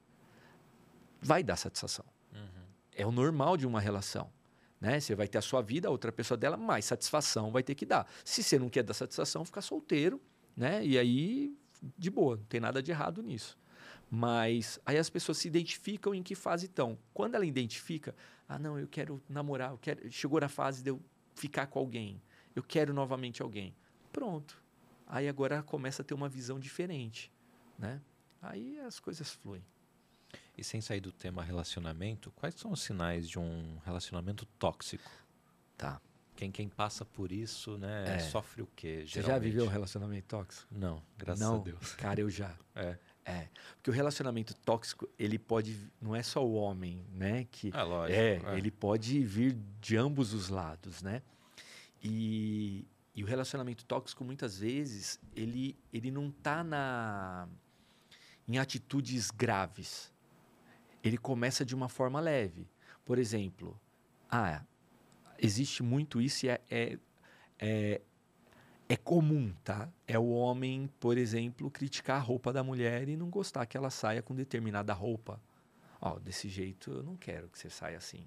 [1.22, 2.06] vai dar satisfação.
[2.32, 2.64] Uhum.
[2.96, 4.32] É o normal de uma relação.
[4.80, 5.00] Né?
[5.00, 7.86] Você vai ter a sua vida, a outra pessoa dela, mais satisfação vai ter que
[7.86, 8.08] dar.
[8.24, 10.22] Se você não quer dar satisfação, fica solteiro,
[10.56, 10.86] né?
[10.86, 11.56] E aí,
[11.98, 13.58] de boa, não tem nada de errado nisso.
[14.16, 17.00] Mas aí as pessoas se identificam em que fase estão.
[17.16, 18.16] Quando ela identifica,
[18.48, 20.12] ah, não, eu quero namorar, eu quero...
[20.12, 21.02] chegou na fase de eu
[21.34, 22.22] ficar com alguém,
[22.56, 23.76] eu quero novamente alguém.
[24.12, 24.62] Pronto.
[25.08, 27.32] Aí agora começa a ter uma visão diferente,
[27.76, 28.00] né?
[28.40, 29.66] Aí as coisas fluem.
[30.56, 35.10] E sem sair do tema relacionamento, quais são os sinais de um relacionamento tóxico?
[35.76, 36.00] Tá.
[36.36, 38.20] Quem, quem passa por isso, né, é.
[38.20, 39.06] sofre o quê?
[39.08, 40.68] Você já viveu um relacionamento tóxico?
[40.72, 41.94] Não, graças Não, a Deus.
[41.96, 42.56] Cara, eu já.
[42.76, 42.98] É.
[43.26, 47.84] É, porque o relacionamento tóxico, ele pode, não é só o homem, né, que é,
[47.84, 48.58] lógico, é, é.
[48.58, 51.22] ele pode vir de ambos os lados, né?
[52.04, 57.48] E, e o relacionamento tóxico muitas vezes, ele ele não tá na
[58.46, 60.14] em atitudes graves
[61.04, 62.68] ele começa de uma forma leve.
[63.04, 63.80] Por exemplo,
[64.32, 64.64] ah,
[65.38, 66.98] existe muito isso e é, é,
[67.60, 68.02] é,
[68.88, 69.90] é, comum, tá?
[70.08, 73.90] É o homem, por exemplo, criticar a roupa da mulher e não gostar que ela
[73.90, 75.42] saia com determinada roupa.
[76.02, 78.26] Ó, desse jeito eu não quero que você saia assim.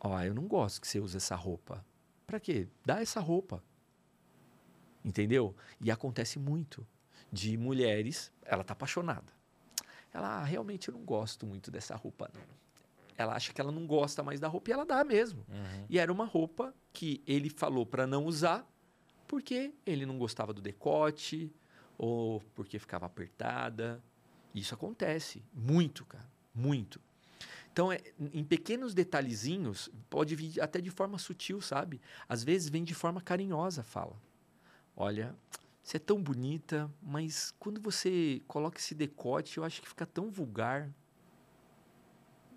[0.00, 1.84] Ó, eu não gosto que você use essa roupa.
[2.26, 2.68] Para quê?
[2.84, 3.62] Dá essa roupa.
[5.04, 5.54] Entendeu?
[5.80, 6.86] E acontece muito
[7.30, 9.32] de mulheres, ela tá apaixonada.
[10.12, 12.42] Ela, ah, realmente eu não gosto muito dessa roupa, não.
[13.18, 15.44] Ela acha que ela não gosta mais da roupa e ela dá mesmo.
[15.48, 15.86] Uhum.
[15.88, 18.66] E era uma roupa que ele falou para não usar
[19.26, 21.52] porque ele não gostava do decote
[21.98, 24.02] ou porque ficava apertada.
[24.54, 27.00] Isso acontece muito, cara, muito.
[27.72, 28.00] Então, é,
[28.32, 32.00] em pequenos detalhezinhos, pode vir até de forma sutil, sabe?
[32.26, 34.16] Às vezes vem de forma carinhosa, fala.
[34.96, 35.36] Olha,
[35.82, 40.30] você é tão bonita, mas quando você coloca esse decote, eu acho que fica tão
[40.30, 40.90] vulgar.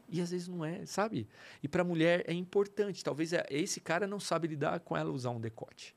[0.08, 1.28] E às vezes não é, sabe?
[1.62, 3.04] E para a mulher é importante.
[3.04, 5.96] Talvez é, esse cara não sabe lidar com ela usar um decote.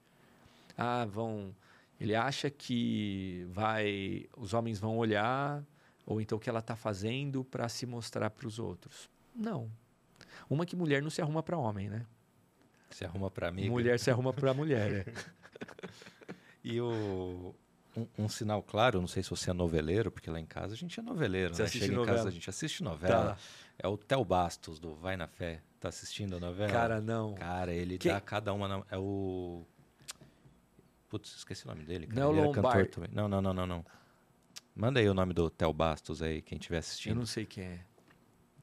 [0.76, 1.54] Ah, vão.
[2.00, 5.62] Ele acha que vai, os homens vão olhar
[6.04, 9.08] ou então o que ela está fazendo para se mostrar para os outros.
[9.34, 9.70] Não.
[10.50, 12.04] Uma que mulher não se arruma para homem, né?
[12.90, 13.70] Se arruma para amiga.
[13.70, 15.08] Mulher se arruma para mulher.
[15.08, 15.12] É.
[16.64, 17.52] E o,
[17.96, 20.76] um, um, sinal claro, não sei se você é noveleiro, porque lá em casa a
[20.76, 21.68] gente é noveleiro, você né?
[21.68, 22.02] Chega novela.
[22.04, 23.34] em casa, a gente assiste novela.
[23.34, 23.38] Tá.
[23.78, 25.60] É o Theo Bastos, do Vai na Fé.
[25.80, 26.72] Tá assistindo a novela?
[26.72, 27.34] Cara, não.
[27.34, 28.12] Cara, ele Quem?
[28.12, 28.68] dá cada uma.
[28.68, 28.84] Na...
[28.88, 29.66] É o.
[31.12, 32.06] Putz, esqueci o nome dele.
[32.06, 32.20] Cara.
[32.22, 33.10] Não, ele cantor também.
[33.12, 33.84] Não, não, não, não, não.
[34.74, 37.12] Manda aí o nome do Theo Bastos aí, quem estiver assistindo.
[37.12, 37.80] Eu não sei quem é.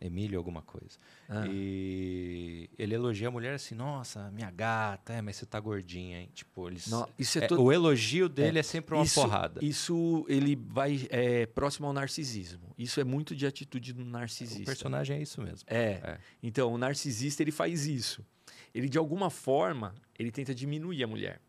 [0.01, 0.97] Emílio alguma coisa.
[1.27, 1.45] Ah.
[1.47, 6.31] E ele elogia a mulher assim, nossa, minha gata, é, mas você tá gordinha, hein?
[6.33, 7.62] Tipo, eles, Não, isso é, é todo...
[7.62, 9.63] O elogio dele é, é sempre uma isso, porrada.
[9.63, 12.73] Isso, ele vai é, próximo ao narcisismo.
[12.79, 14.63] Isso é muito de atitude do narcisista.
[14.63, 15.67] O personagem é isso mesmo.
[15.67, 16.01] É.
[16.03, 16.19] é.
[16.41, 18.25] Então, o narcisista, ele faz isso.
[18.73, 21.39] Ele, de alguma forma, ele tenta diminuir a mulher.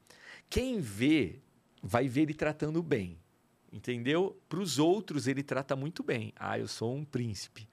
[0.50, 1.40] Quem vê,
[1.80, 3.18] vai ver ele tratando bem.
[3.72, 4.36] Entendeu?
[4.48, 6.32] Para os outros, ele trata muito bem.
[6.34, 7.68] Ah, eu sou um príncipe.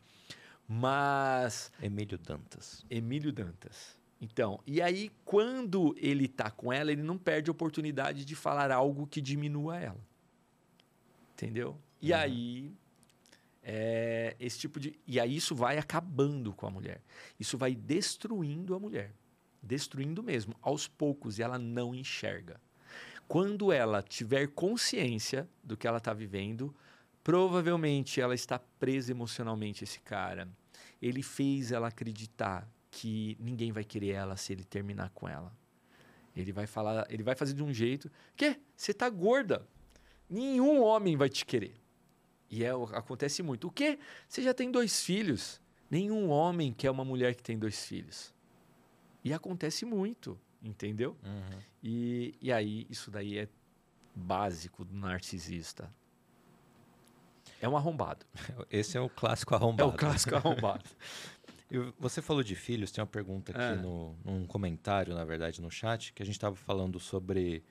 [0.67, 1.71] Mas.
[1.81, 2.85] Emílio Dantas.
[2.89, 3.97] Emílio Dantas.
[4.21, 8.71] Então, e aí quando ele tá com ela, ele não perde a oportunidade de falar
[8.71, 10.07] algo que diminua ela.
[11.33, 11.77] Entendeu?
[12.01, 12.17] E uhum.
[12.19, 12.71] aí.
[13.63, 14.97] É, esse tipo de.
[15.05, 17.01] E aí isso vai acabando com a mulher.
[17.39, 19.13] Isso vai destruindo a mulher.
[19.61, 22.61] Destruindo mesmo, aos poucos, e ela não enxerga.
[23.27, 26.73] Quando ela tiver consciência do que ela está vivendo,
[27.27, 30.47] Provavelmente ela está presa emocionalmente esse cara.
[31.01, 35.51] Ele fez ela acreditar que ninguém vai querer ela se ele terminar com ela.
[36.33, 39.67] Ele vai falar, ele vai fazer de um jeito que você tá gorda.
[40.29, 41.75] Nenhum homem vai te querer.
[42.49, 43.67] E é, acontece muito.
[43.67, 43.99] O quê?
[44.25, 45.59] Você já tem dois filhos.
[45.91, 48.33] Nenhum homem quer uma mulher que tem dois filhos.
[49.21, 51.15] E acontece muito, entendeu?
[51.23, 51.59] Uhum.
[51.83, 53.47] E, e aí, isso daí é
[54.15, 55.93] básico do narcisista.
[57.61, 58.25] É um arrombado.
[58.69, 59.89] Esse é o clássico arrombado.
[59.89, 60.83] É o clássico arrombado.
[61.99, 63.75] Você falou de filhos, tem uma pergunta aqui É.
[63.75, 67.63] no, num comentário, na verdade, no chat, que a gente estava falando sobre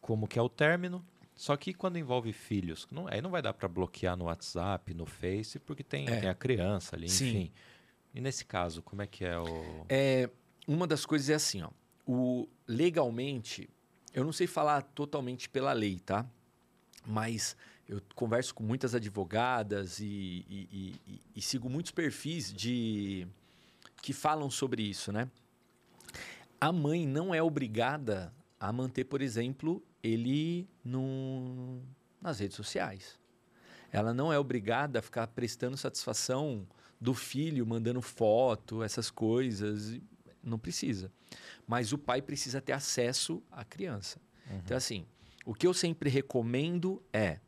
[0.00, 3.52] como que é o término, só que quando envolve filhos, não, aí não vai dar
[3.52, 6.20] para bloquear no WhatsApp, no Face, porque tem, É.
[6.20, 7.28] tem a criança ali, Sim.
[7.28, 7.52] enfim.
[8.14, 9.84] E nesse caso, como é que é o...
[9.88, 10.28] É,
[10.66, 11.70] uma das coisas é assim, ó.
[12.06, 13.68] O, legalmente,
[14.14, 16.24] eu não sei falar totalmente pela lei, tá?
[17.04, 17.56] Mas
[17.88, 20.04] eu converso com muitas advogadas e,
[20.48, 20.68] e-
[21.06, 23.26] e- e- sigo muitos perfis de
[24.02, 25.28] que falam sobre isso, né?
[26.60, 31.80] A mãe não é obrigada a manter, por exemplo, ele no,
[32.20, 33.18] nas redes sociais.
[33.92, 36.66] Ela não é obrigada a ficar prestando satisfação
[37.00, 40.00] do filho, mandando foto, essas coisas.
[40.46, 41.12] Não precisa.
[41.66, 44.20] Mas o pai precisa ter acesso à criança.
[44.64, 45.04] Então, assim,
[45.44, 47.40] o que eu sempre recomendo é: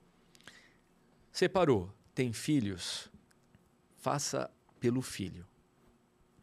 [1.31, 3.11] separou, tem filhos,
[3.97, 5.47] faça pelo filho.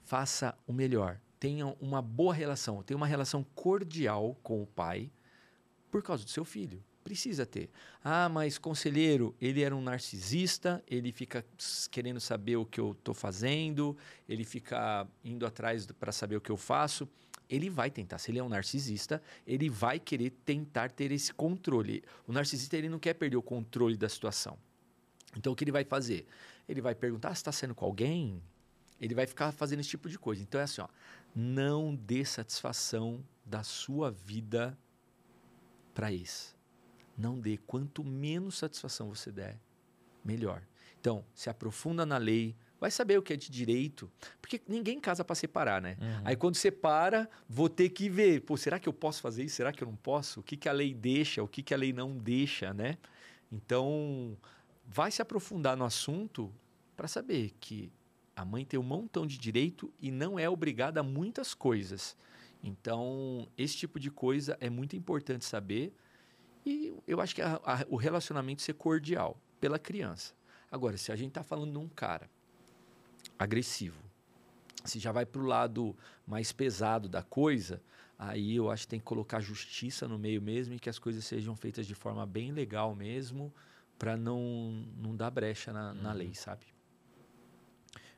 [0.04, 1.20] Faça o melhor.
[1.40, 5.12] Tenha uma boa relação, tenha uma relação cordial com o pai
[5.92, 6.84] por causa do seu filho.
[7.06, 7.70] Precisa ter.
[8.04, 11.46] Ah, mas conselheiro, ele era um narcisista, ele fica
[11.92, 13.96] querendo saber o que eu estou fazendo,
[14.28, 17.08] ele fica indo atrás para saber o que eu faço.
[17.48, 18.18] Ele vai tentar.
[18.18, 22.04] Se ele é um narcisista, ele vai querer tentar ter esse controle.
[22.26, 24.58] O narcisista ele não quer perder o controle da situação.
[25.38, 26.26] Então o que ele vai fazer?
[26.68, 28.42] Ele vai perguntar: ah, você está sendo com alguém?
[29.00, 30.42] Ele vai ficar fazendo esse tipo de coisa.
[30.42, 30.88] Então é assim, ó,
[31.36, 34.76] não dê satisfação da sua vida
[35.94, 36.55] para esse.
[37.18, 37.58] Não dê.
[37.58, 39.60] Quanto menos satisfação você der,
[40.24, 40.62] melhor.
[41.00, 45.24] Então, se aprofunda na lei, vai saber o que é de direito, porque ninguém casa
[45.24, 45.98] para separar, né?
[46.00, 46.22] Uhum.
[46.26, 49.56] Aí quando separa, vou ter que ver, pô, será que eu posso fazer isso?
[49.56, 50.40] Será que eu não posso?
[50.40, 51.44] O que, que a lei deixa?
[51.44, 52.98] O que, que a lei não deixa, né?
[53.52, 54.38] Então,
[54.86, 56.52] vai se aprofundar no assunto
[56.96, 57.92] para saber que
[58.36, 62.18] a mãe tem um montão de direito e não é obrigada a muitas coisas.
[62.64, 65.94] Então, esse tipo de coisa é muito importante saber.
[66.66, 70.34] E eu acho que a- a- o relacionamento ser cordial pela criança.
[70.72, 72.30] Agora, se a gente está falando de um cara
[73.38, 74.02] agressivo,
[74.84, 77.82] se já vai para o lado mais pesado da coisa,
[78.18, 81.24] aí eu acho que tem que colocar justiça no meio mesmo e que as coisas
[81.26, 83.54] sejam feitas de forma bem legal mesmo,
[83.98, 86.66] para não, não dar brecha na, na lei, sabe?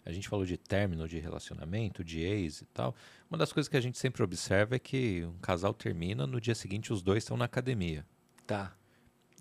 [0.03, 2.95] A gente falou de término de relacionamento, de ex e tal.
[3.29, 6.55] Uma das coisas que a gente sempre observa é que um casal termina, no dia
[6.55, 8.05] seguinte os dois estão na academia.
[8.47, 8.73] Tá,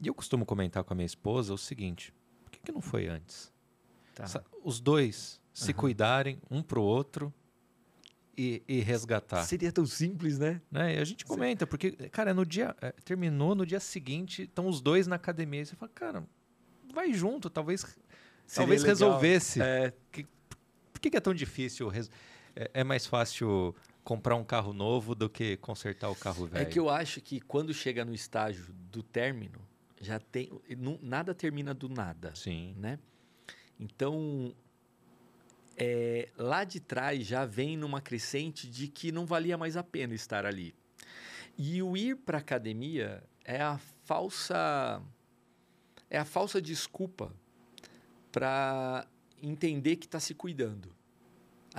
[0.03, 2.12] E eu costumo comentar com a minha esposa o seguinte:
[2.45, 3.53] por que, que não foi antes?
[4.14, 4.42] tá.
[4.64, 7.33] Os dois se cuidarem um pro outro
[8.37, 9.42] e, e resgatar.
[9.45, 10.61] Seria tão simples, né?
[10.71, 10.97] Né?
[10.97, 12.77] E a gente comenta, porque, cara, no dia.
[12.83, 15.62] é, terminou, no dia seguinte, estão os dois na academia.
[15.62, 16.25] E você fala, cara,
[16.92, 17.97] vai junto, talvez.
[18.55, 18.95] talvez legal.
[18.95, 19.62] resolvesse.
[19.62, 19.92] É,
[20.92, 21.90] Por que, que é tão difícil?
[22.55, 23.75] É, é mais fácil
[24.07, 26.62] comprar um carro novo do que consertar o carro velho.
[26.62, 29.59] É que eu acho que quando chega no estágio do término,
[30.01, 30.49] já tem.
[30.79, 32.73] não- nada termina do nada, Sim.
[32.79, 33.01] né?
[33.81, 34.55] Então,
[35.77, 40.14] é, lá de trás já vem numa crescente de que não valia mais a pena
[40.14, 40.73] estar ali.
[41.59, 45.03] E o ir para academia é a falsa.
[46.09, 47.35] É a falsa desculpa
[48.31, 49.05] para
[49.42, 50.95] entender que está se cuidando.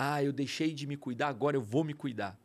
[0.00, 2.38] Ah, eu deixei de me cuidar, agora eu vou me cuidar.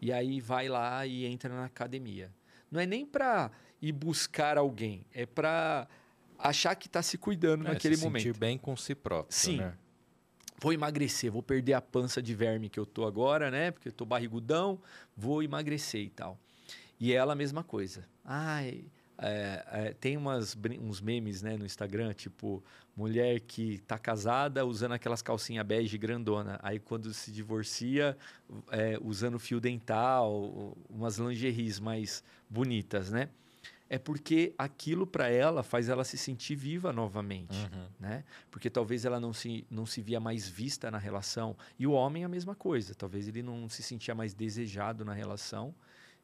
[0.00, 2.32] E aí vai lá e entra na academia.
[2.70, 3.50] Não é nem para
[3.82, 5.86] ir buscar alguém, é para
[6.38, 8.22] achar que está se cuidando É, naquele se momento.
[8.22, 9.36] sentir bem com si próprio.
[9.36, 9.58] Sim.
[9.58, 9.74] né?
[10.60, 13.70] Vou emagrecer, vou perder a pança de verme que eu tô agora, né?
[13.70, 14.80] Porque eu tô barrigudão,
[15.14, 16.38] vou emagrecer e tal.
[16.98, 18.08] E ela a mesma coisa.
[18.24, 18.84] Ai,
[19.18, 22.62] é, é, tem umas, uns memes né, no Instagram, tipo,
[22.96, 26.58] mulher que tá casada usando aquelas calcinhas bege grandona.
[26.62, 28.16] Aí quando se divorcia,
[28.70, 33.28] é, usando fio dental, umas lingeries mais bonitas, né?
[33.88, 37.86] É porque aquilo para ela faz ela se sentir viva novamente Uhum.
[38.00, 38.24] né?
[38.50, 41.56] Porque talvez ela não se, não se via mais vista na relação.
[41.78, 42.94] E o homem a mesma coisa.
[42.94, 45.74] Talvez ele não se sentia mais desejado na relação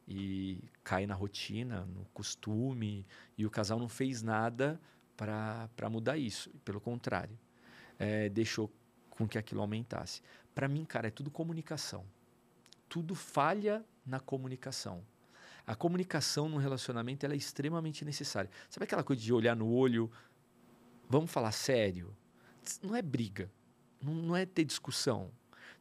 [0.07, 3.05] e cai na rotina, no costume.
[3.37, 4.79] E o casal não fez nada
[5.15, 6.49] para mudar isso.
[6.65, 7.37] Pelo contrário,
[7.99, 8.71] é, deixou
[9.09, 10.21] com que aquilo aumentasse.
[10.53, 12.05] Para mim, cara, é tudo comunicação.
[12.89, 15.03] Tudo falha na comunicação.
[15.65, 18.49] A comunicação no relacionamento ela é extremamente necessária.
[18.69, 20.11] Sabe aquela coisa de olhar no olho?
[21.07, 22.15] Vamos falar sério?
[22.81, 23.51] Não é briga.
[24.01, 25.31] Não, não é ter discussão.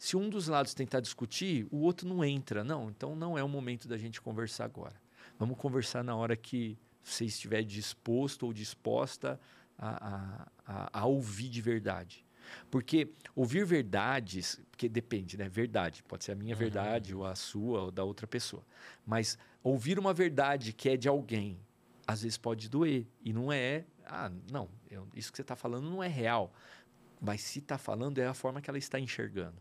[0.00, 2.64] Se um dos lados tentar discutir, o outro não entra.
[2.64, 4.98] Não, então não é o momento da gente conversar agora.
[5.38, 9.38] Vamos conversar na hora que você estiver disposto ou disposta
[9.78, 12.24] a, a, a, a ouvir de verdade.
[12.70, 15.50] Porque ouvir verdades, porque depende, né?
[15.50, 16.58] Verdade, pode ser a minha uhum.
[16.58, 18.64] verdade, ou a sua, ou da outra pessoa.
[19.04, 21.60] Mas ouvir uma verdade que é de alguém,
[22.06, 23.06] às vezes pode doer.
[23.22, 23.84] E não é.
[24.06, 26.54] Ah, não, eu, isso que você está falando não é real.
[27.20, 29.60] Mas se está falando, é a forma que ela está enxergando.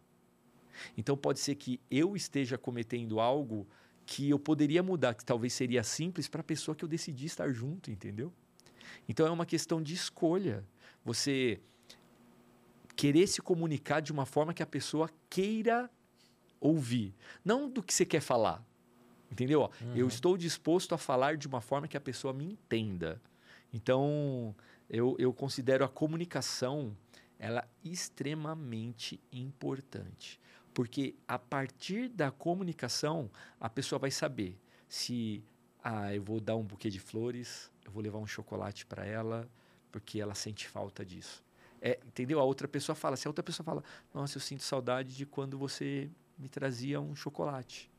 [0.97, 3.67] Então pode ser que eu esteja cometendo algo
[4.05, 7.51] que eu poderia mudar, que talvez seria simples para a pessoa que eu decidi estar
[7.51, 8.33] junto, entendeu?
[9.07, 10.65] Então é uma questão de escolha.
[11.05, 11.59] Você
[12.95, 15.89] querer se comunicar de uma forma que a pessoa queira
[16.59, 17.15] ouvir,
[17.45, 18.65] não do que você quer falar.
[19.31, 19.69] Entendeu?
[19.81, 19.95] Uhum.
[19.95, 23.21] Eu estou disposto a falar de uma forma que a pessoa me entenda.
[23.71, 24.55] Então,
[24.89, 26.97] eu, eu considero a comunicação
[27.37, 30.39] ela extremamente importante.
[30.79, 35.43] Porque a partir da comunicação, a pessoa vai saber se
[35.83, 39.45] ah, eu vou dar um buquê de flores, eu vou levar um chocolate para ela,
[39.91, 41.43] porque ela sente falta disso.
[41.81, 42.39] É, entendeu?
[42.39, 43.17] A outra pessoa fala.
[43.17, 47.13] Se a outra pessoa fala, nossa, eu sinto saudade de quando você me trazia um
[47.13, 47.91] chocolate.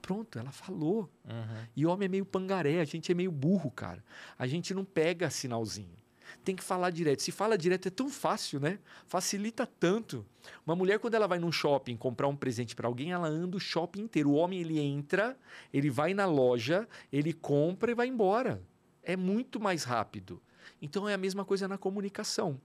[0.00, 1.08] Pronto, ela falou.
[1.24, 1.66] Uhum.
[1.76, 4.02] E homem é meio pangaré, a gente é meio burro, cara.
[4.36, 6.01] A gente não pega sinalzinho.
[6.44, 7.22] Tem que falar direto.
[7.22, 8.78] Se fala direto é tão fácil, né?
[9.06, 10.26] Facilita tanto.
[10.66, 13.60] Uma mulher, quando ela vai num shopping comprar um presente para alguém, ela anda o
[13.60, 14.30] shopping inteiro.
[14.30, 15.36] O homem, ele entra,
[15.72, 18.62] ele vai na loja, ele compra e vai embora.
[19.02, 20.40] É muito mais rápido.
[20.80, 22.60] Então é a mesma coisa na comunicação.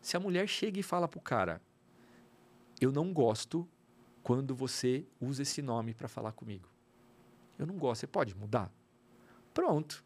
[0.00, 1.60] Se a mulher chega e fala pro cara,
[2.80, 3.68] eu não gosto
[4.22, 6.68] quando você usa esse nome para falar comigo.
[7.58, 8.00] Eu não gosto.
[8.00, 8.70] Você pode mudar?
[9.52, 10.04] Pronto.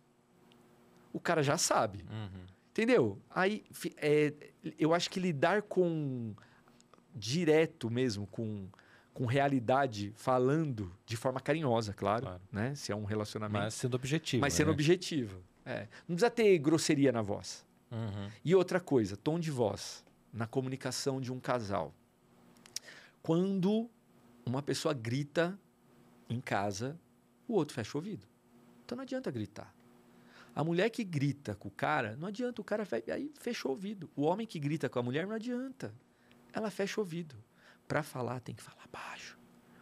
[1.12, 2.04] O cara já sabe.
[2.10, 2.46] Uhum.
[2.72, 3.20] Entendeu?
[3.30, 3.64] Aí
[3.98, 4.32] é,
[4.78, 6.34] eu acho que lidar com
[7.14, 8.66] direto mesmo, com,
[9.12, 12.42] com realidade, falando de forma carinhosa, claro, claro.
[12.50, 12.74] Né?
[12.74, 13.62] Se é um relacionamento.
[13.62, 14.40] Mas sendo objetivo.
[14.40, 14.72] Mas sendo né?
[14.72, 15.42] objetivo.
[15.66, 15.86] É.
[16.08, 17.64] Não precisa ter grosseria na voz.
[17.90, 18.30] Uhum.
[18.42, 21.94] E outra coisa, tom de voz na comunicação de um casal.
[23.22, 23.90] Quando
[24.46, 25.58] uma pessoa grita
[26.28, 26.98] em casa,
[27.46, 28.26] o outro fecha o ouvido.
[28.84, 29.74] Então não adianta gritar.
[30.54, 34.10] A mulher que grita com o cara, não adianta, o cara aí fecha o ouvido.
[34.14, 35.94] O homem que grita com a mulher não adianta.
[36.52, 37.34] Ela fecha o ouvido.
[37.88, 39.38] Para falar tem que falar baixo,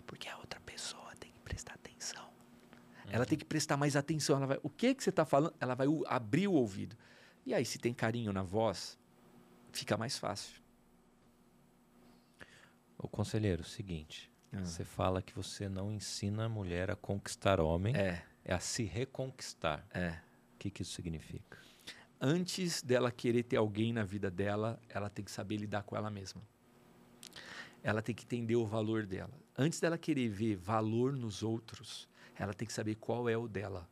[0.06, 2.24] porque a outra pessoa tem que prestar atenção.
[2.24, 3.10] Uhum.
[3.12, 4.36] Ela tem que prestar mais atenção.
[4.36, 5.54] Ela vai, o que que você está falando?
[5.60, 6.96] Ela vai abrir o ouvido.
[7.44, 8.98] E aí, se tem carinho na voz,
[9.72, 10.60] fica mais fácil.
[12.96, 14.30] O conselheiro, seguinte.
[14.52, 14.64] Ah.
[14.64, 18.84] Você fala que você não ensina a mulher a conquistar homem, é, é a se
[18.84, 19.86] reconquistar.
[19.92, 20.18] É.
[20.60, 21.56] Que, que isso significa?
[22.20, 26.10] Antes dela querer ter alguém na vida dela, ela tem que saber lidar com ela
[26.10, 26.42] mesma.
[27.82, 29.32] Ela tem que entender o valor dela.
[29.56, 32.06] Antes dela querer ver valor nos outros,
[32.38, 33.88] ela tem que saber qual é o dela.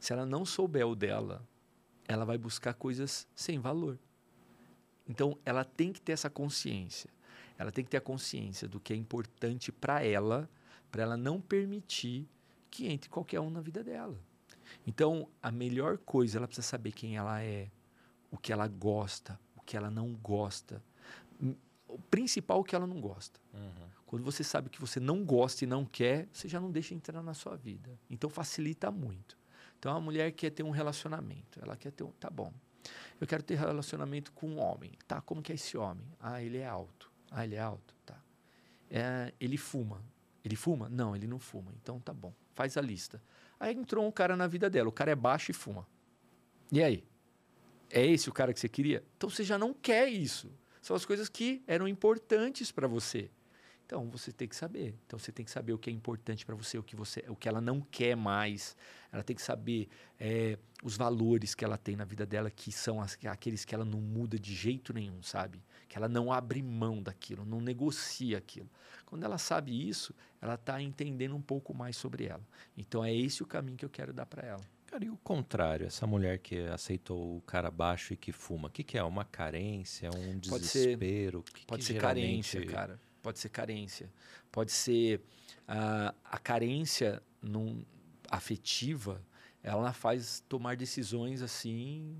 [0.00, 1.40] Se ela não souber o dela,
[2.08, 3.96] ela vai buscar coisas sem valor.
[5.08, 7.10] Então, ela tem que ter essa consciência.
[7.56, 10.50] Ela tem que ter a consciência do que é importante para ela,
[10.90, 12.28] para ela não permitir
[12.72, 14.18] que entre qualquer um na vida dela.
[14.86, 17.70] Então, a melhor coisa, ela precisa saber quem ela é,
[18.30, 20.82] o que ela gosta, o que ela não gosta.
[21.88, 23.40] O principal, o que ela não gosta.
[23.52, 23.88] Uhum.
[24.06, 27.22] Quando você sabe que você não gosta e não quer, você já não deixa entrar
[27.22, 27.98] na sua vida.
[28.10, 29.38] Então, facilita muito.
[29.78, 31.60] Então, a mulher quer ter um relacionamento.
[31.60, 32.12] Ela quer ter um.
[32.12, 32.52] Tá bom.
[33.20, 34.92] Eu quero ter relacionamento com um homem.
[35.06, 36.06] Tá, como que é esse homem?
[36.18, 37.10] Ah, ele é alto.
[37.30, 37.94] Ah, ele é alto.
[38.04, 38.20] Tá.
[38.90, 40.02] É, ele fuma.
[40.44, 40.88] Ele fuma?
[40.88, 41.72] Não, ele não fuma.
[41.80, 42.32] Então tá bom.
[42.52, 43.22] Faz a lista.
[43.62, 44.88] Aí entrou um cara na vida dela.
[44.88, 45.86] O cara é baixo e fuma.
[46.72, 47.04] E aí?
[47.88, 49.04] É esse o cara que você queria?
[49.16, 50.50] Então você já não quer isso.
[50.80, 53.30] São as coisas que eram importantes para você.
[53.92, 54.94] Então você tem que saber.
[55.06, 57.36] Então você tem que saber o que é importante para você, o que você, o
[57.36, 58.74] que ela não quer mais.
[59.12, 59.86] Ela tem que saber
[60.18, 63.84] é, os valores que ela tem na vida dela, que são as, aqueles que ela
[63.84, 65.62] não muda de jeito nenhum, sabe?
[65.90, 68.70] Que ela não abre mão daquilo, não negocia aquilo.
[69.04, 72.48] Quando ela sabe isso, ela está entendendo um pouco mais sobre ela.
[72.74, 74.62] Então é esse o caminho que eu quero dar para ela.
[74.86, 78.70] Cara, e o contrário, essa mulher que aceitou o cara baixo e que fuma, o
[78.70, 79.02] que, que é?
[79.02, 81.42] Uma carência, um desespero?
[81.42, 82.56] Pode ser, pode que ser geralmente...
[82.56, 84.10] carência, cara pode ser carência,
[84.50, 85.20] pode ser
[85.68, 87.84] uh, a carência num,
[88.30, 89.22] afetiva,
[89.62, 92.16] ela faz tomar decisões assim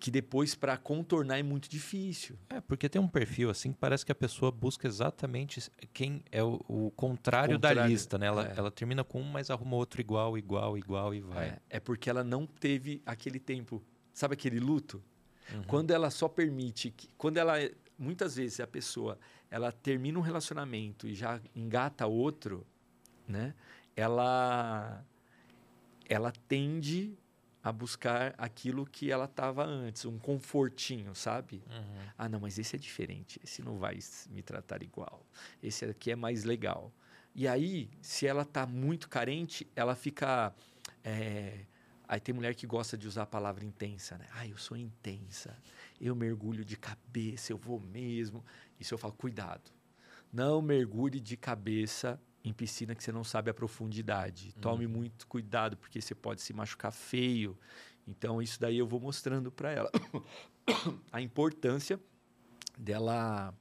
[0.00, 2.38] que depois para contornar é muito difícil.
[2.48, 6.42] É, porque tem um perfil assim que parece que a pessoa busca exatamente quem é
[6.42, 8.26] o, o contrário, contrário, da lista, né?
[8.26, 8.54] Ela, é.
[8.56, 11.48] ela termina com um, mas arruma outro igual, igual, igual e vai.
[11.48, 13.82] É, é porque ela não teve aquele tempo,
[14.12, 15.02] sabe aquele luto?
[15.52, 15.62] Uhum.
[15.64, 17.56] Quando ela só permite que, quando ela
[17.98, 19.18] muitas vezes a pessoa
[19.50, 22.66] ela termina um relacionamento e já engata outro,
[23.26, 23.54] né?
[23.96, 25.04] Ela
[26.08, 27.18] ela tende
[27.62, 31.62] a buscar aquilo que ela estava antes, um confortinho, sabe?
[31.68, 32.06] Uhum.
[32.16, 33.98] Ah, não, mas esse é diferente, esse não vai
[34.30, 35.26] me tratar igual,
[35.62, 36.92] esse aqui é mais legal.
[37.34, 40.52] E aí, se ela está muito carente, ela fica.
[41.04, 41.60] É...
[42.08, 44.26] Aí tem mulher que gosta de usar a palavra intensa, né?
[44.32, 45.56] Ah, eu sou intensa,
[46.00, 48.44] eu mergulho de cabeça, eu vou mesmo.
[48.78, 49.70] Isso eu falo, cuidado.
[50.32, 54.52] Não mergulhe de cabeça em piscina que você não sabe a profundidade.
[54.54, 54.60] Uhum.
[54.60, 57.58] Tome muito cuidado, porque você pode se machucar feio.
[58.06, 59.90] Então, isso daí eu vou mostrando para ela.
[61.12, 62.00] a importância
[62.76, 63.54] dela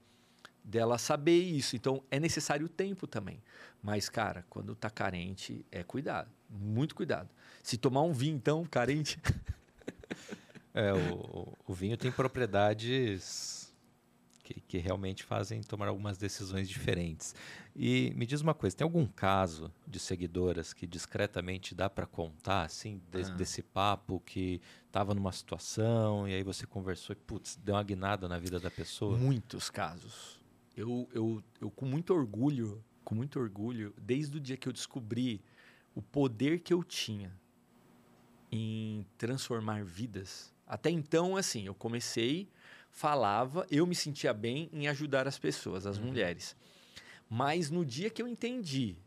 [0.63, 1.77] dela saber isso.
[1.77, 3.41] Então, é necessário tempo também.
[3.81, 6.29] Mas, cara, quando tá carente, é cuidado.
[6.49, 7.29] Muito cuidado.
[7.63, 9.17] Se tomar um vinho, então, carente...
[10.77, 13.73] é, o, o vinho tem propriedades
[14.43, 17.35] que, que realmente fazem tomar algumas decisões diferentes.
[17.75, 22.61] E me diz uma coisa, tem algum caso de seguidoras que discretamente dá para contar,
[22.61, 23.29] assim, de, ah.
[23.31, 28.27] desse papo que estava numa situação e aí você conversou e, putz, deu uma guinada
[28.27, 29.17] na vida da pessoa?
[29.17, 30.39] Muitos casos.
[30.75, 35.41] Eu, eu, eu com muito orgulho, com muito orgulho, desde o dia que eu descobri
[35.95, 37.33] o poder que eu tinha
[38.51, 40.55] em transformar vidas.
[40.67, 42.49] Até então, assim, eu comecei
[42.97, 46.05] falava, eu me sentia bem em ajudar as pessoas, as uhum.
[46.05, 46.55] mulheres.
[47.29, 48.97] Mas no dia que eu entendi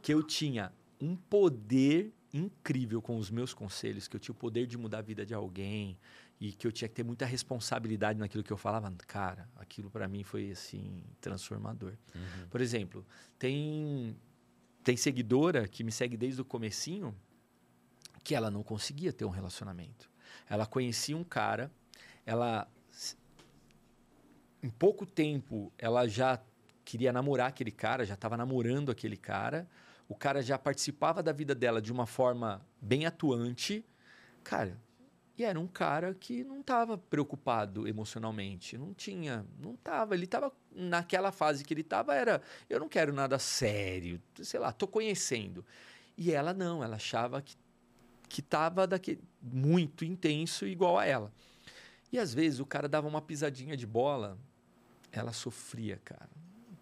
[0.00, 4.66] que eu tinha um poder incrível com os meus conselhos, que eu tinha o poder
[4.66, 5.98] de mudar a vida de alguém
[6.40, 10.06] e que eu tinha que ter muita responsabilidade naquilo que eu falava, cara, aquilo para
[10.06, 11.94] mim foi assim transformador.
[12.14, 12.48] Uhum.
[12.48, 13.04] Por exemplo,
[13.38, 14.16] tem
[14.84, 17.16] tem seguidora que me segue desde o comecinho
[18.22, 20.13] que ela não conseguia ter um relacionamento.
[20.48, 21.70] Ela conhecia um cara,
[22.24, 22.68] ela
[24.62, 26.40] em pouco tempo ela já
[26.84, 29.68] queria namorar aquele cara, já estava namorando aquele cara.
[30.08, 33.84] O cara já participava da vida dela de uma forma bem atuante.
[34.42, 34.78] Cara,
[35.36, 40.52] e era um cara que não estava preocupado emocionalmente, não tinha, não estava, ele estava
[40.70, 45.64] naquela fase que ele estava era, eu não quero nada sério, sei lá, tô conhecendo.
[46.16, 47.56] E ela não, ela achava que
[48.34, 48.88] que estava
[49.40, 51.32] muito intenso igual a ela.
[52.10, 54.36] E às vezes o cara dava uma pisadinha de bola
[55.12, 56.28] ela sofria, cara,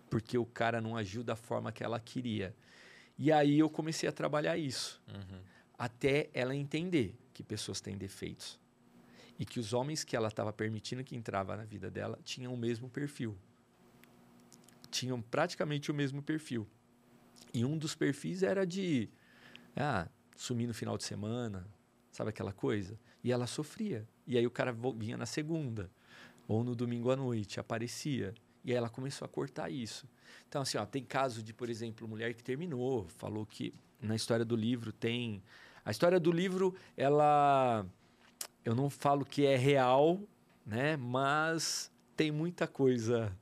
[0.09, 2.57] porque o cara não agiu da forma que ela queria.
[3.19, 5.41] E aí eu comecei a trabalhar isso, uhum.
[5.77, 8.59] até ela entender que pessoas têm defeitos
[9.39, 12.57] e que os homens que ela estava permitindo que entrava na vida dela tinham o
[12.57, 13.37] mesmo perfil,
[14.91, 16.67] tinham praticamente o mesmo perfil.
[17.53, 19.11] E um dos perfis era de
[19.77, 21.67] ah, sumir no final de semana,
[22.11, 22.99] sabe aquela coisa?
[23.23, 24.07] E ela sofria.
[24.27, 25.91] E aí o cara vinha na segunda
[26.47, 28.35] ou no domingo à noite, aparecia.
[28.65, 30.07] E aí ela começou a cortar isso.
[30.49, 34.45] Então, assim, ó, tem caso de, por exemplo, mulher que terminou, falou que na história
[34.45, 35.43] do livro tem.
[35.85, 37.87] A história do livro, ela.
[38.65, 40.21] Eu não falo que é real,
[40.65, 40.97] né?
[40.97, 43.37] Mas tem muita coisa.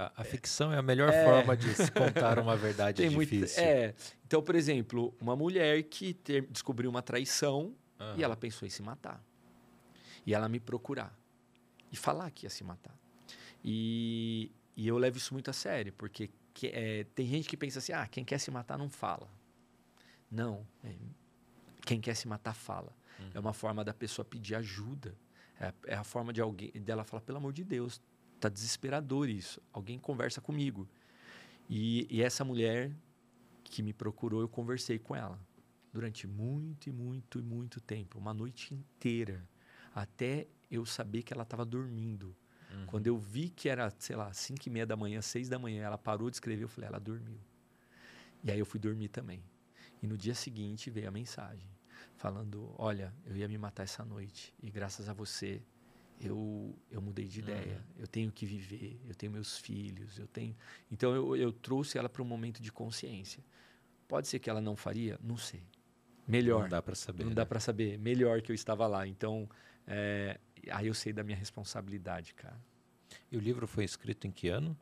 [0.00, 1.24] A, a ficção é a melhor é...
[1.24, 3.62] forma de se contar uma verdade tem difícil.
[3.62, 3.94] Muito, é.
[4.26, 8.16] Então, por exemplo, uma mulher que ter, descobriu uma traição uhum.
[8.16, 9.22] e ela pensou em se matar.
[10.24, 11.14] E ela me procurar
[11.92, 12.98] e falar que ia se matar.
[13.62, 17.78] E, e eu levo isso muito a sério, porque que, é, tem gente que pensa
[17.78, 19.28] assim: ah, quem quer se matar não fala.
[20.30, 20.66] Não.
[20.82, 20.94] É,
[21.84, 22.94] quem quer se matar fala.
[23.18, 23.30] Uhum.
[23.34, 25.14] É uma forma da pessoa pedir ajuda.
[25.60, 28.00] É, é, a forma de alguém dela falar: pelo amor de Deus,
[28.40, 29.60] tá desesperador isso.
[29.72, 30.88] Alguém conversa comigo.
[31.68, 32.90] E, e essa mulher
[33.62, 35.38] que me procurou, eu conversei com ela
[35.92, 39.46] durante muito e muito e muito tempo, uma noite inteira,
[39.94, 42.34] até eu saber que ela estava dormindo.
[42.72, 42.86] Uhum.
[42.86, 45.82] Quando eu vi que era, sei lá, 5 e meia da manhã, 6 da manhã,
[45.82, 47.38] ela parou de escrever, eu falei, ela dormiu.
[48.44, 49.42] E aí eu fui dormir também.
[50.02, 51.68] E no dia seguinte veio a mensagem
[52.16, 55.62] falando, olha, eu ia me matar essa noite e graças a você
[56.20, 56.78] eu, eu
[57.10, 57.74] mudei de ideia.
[57.74, 58.00] Uhum.
[58.00, 60.56] Eu tenho que viver, eu tenho meus filhos, eu tenho...
[60.90, 63.42] Então eu, eu trouxe ela para um momento de consciência.
[64.08, 65.18] Pode ser que ela não faria?
[65.22, 65.62] Não sei.
[66.26, 66.62] Melhor.
[66.62, 67.24] Não dá para saber.
[67.24, 67.34] Não né?
[67.34, 67.98] dá para saber.
[67.98, 69.06] Melhor que eu estava lá.
[69.06, 69.48] Então,
[69.86, 70.38] é,
[70.70, 72.58] aí eu sei da minha responsabilidade, cara.
[73.30, 74.76] E o livro foi escrito em que ano?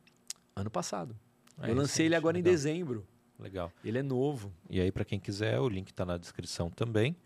[0.54, 1.18] Ano passado.
[1.56, 2.50] Ah, eu lancei ele agora legal.
[2.50, 3.06] em dezembro.
[3.38, 3.72] Legal.
[3.84, 4.52] Ele é novo.
[4.68, 7.16] E aí, para quem quiser, o link está na descrição também.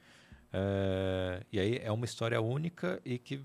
[0.53, 3.43] É, e aí é uma história única e que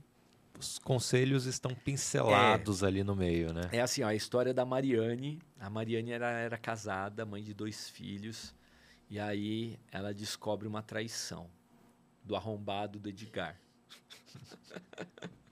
[0.60, 3.70] os conselhos estão pincelados é, ali no meio, né?
[3.72, 5.40] É assim, ó, a história da Mariane.
[5.60, 8.56] A Mariane era, era casada, mãe de dois filhos.
[9.10, 11.50] E aí ela descobre uma traição
[12.24, 13.60] do arrombado do Edgar.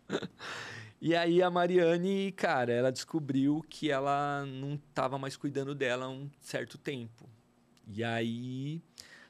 [0.99, 6.09] e aí a Mariane, cara, ela descobriu que ela não estava mais cuidando dela há
[6.09, 7.29] um certo tempo.
[7.87, 8.81] E aí,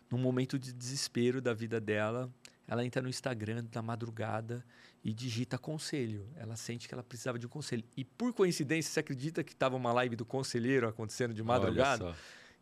[0.09, 2.33] num momento de desespero da vida dela,
[2.67, 4.65] ela entra no Instagram da madrugada
[5.05, 6.27] e digita conselho.
[6.35, 7.83] Ela sente que ela precisava de um conselho.
[7.95, 12.15] E por coincidência, você acredita que estava uma live do conselheiro acontecendo de madrugada?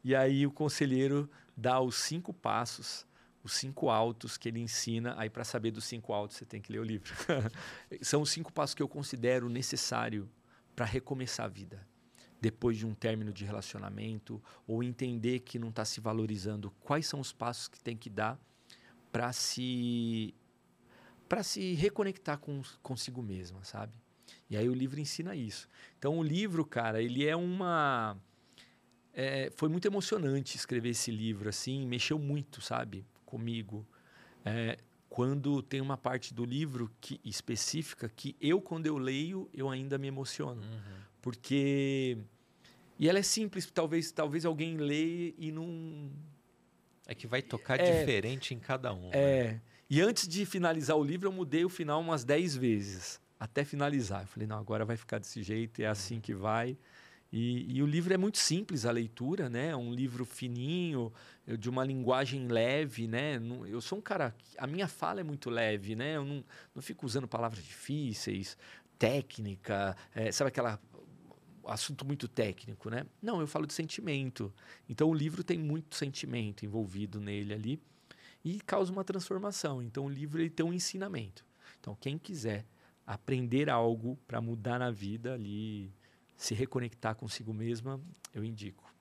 [0.03, 3.07] E aí o conselheiro dá os cinco passos,
[3.41, 5.15] os cinco autos que ele ensina.
[5.17, 7.13] Aí para saber dos cinco autos você tem que ler o livro.
[8.01, 10.29] São os cinco passos que eu considero necessário
[10.75, 11.87] para recomeçar a vida.
[12.41, 17.21] Depois de um término de relacionamento ou entender que não está se valorizando, quais são
[17.21, 18.37] os passos que tem que dar
[19.13, 20.35] para se
[21.27, 23.93] para se reconectar com consigo mesma, sabe?
[24.49, 25.67] E aí o livro ensina isso.
[25.97, 28.17] Então o livro, cara, ele é uma
[29.13, 33.85] é, foi muito emocionante escrever esse livro assim, mexeu muito, sabe, comigo.
[34.45, 34.77] É,
[35.09, 39.97] quando tem uma parte do livro que específica que eu quando eu leio eu ainda
[39.97, 41.01] me emociono, uhum.
[41.21, 42.17] porque
[42.99, 46.11] e ela é simples, talvez talvez alguém leia e não
[47.05, 49.09] é que vai tocar é, diferente em cada um.
[49.11, 49.43] É.
[49.43, 49.61] Né?
[49.93, 54.23] E antes de finalizar o livro, eu mudei o final umas 10 vezes, até finalizar.
[54.23, 56.75] Eu falei, não, agora vai ficar desse jeito, é assim que vai.
[57.31, 59.67] E, e, o livro é muito simples a leitura, né?
[59.67, 61.13] É um livro fininho,
[61.59, 63.39] de uma linguagem leve, né?
[63.67, 66.15] Eu sou um cara, a minha fala é muito leve, né?
[66.15, 68.57] Eu não, não fico usando palavras difíceis,
[68.97, 70.79] técnica, é, sabe aquela
[71.67, 73.05] assunto muito técnico, né?
[73.21, 74.51] Não, eu falo de sentimento.
[74.89, 77.79] Então o livro tem muito sentimento envolvido nele ali
[78.43, 79.81] e causa uma transformação.
[79.81, 81.45] Então o livro ele tem um ensinamento.
[81.79, 82.65] Então quem quiser
[83.05, 85.93] aprender algo para mudar na vida ali,
[86.37, 87.99] se reconectar consigo mesma,
[88.33, 88.91] eu indico.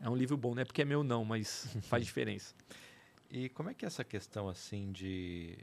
[0.00, 2.54] É um livro bom, não é porque é meu não, mas faz diferença.
[3.30, 5.58] E como é que é essa questão assim de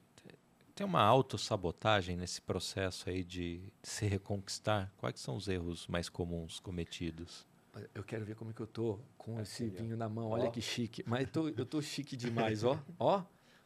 [0.74, 4.92] tem uma autossabotagem nesse processo aí de, se reconquistar?
[4.98, 7.46] Quais são os erros mais comuns cometidos?
[7.94, 10.30] Eu quero ver como é que eu tô com esse vinho na mão.
[10.30, 10.52] Olha ó.
[10.52, 11.04] que chique.
[11.08, 12.78] Mas eu tô, eu tô chique demais, ó.
[13.00, 13.24] Ó,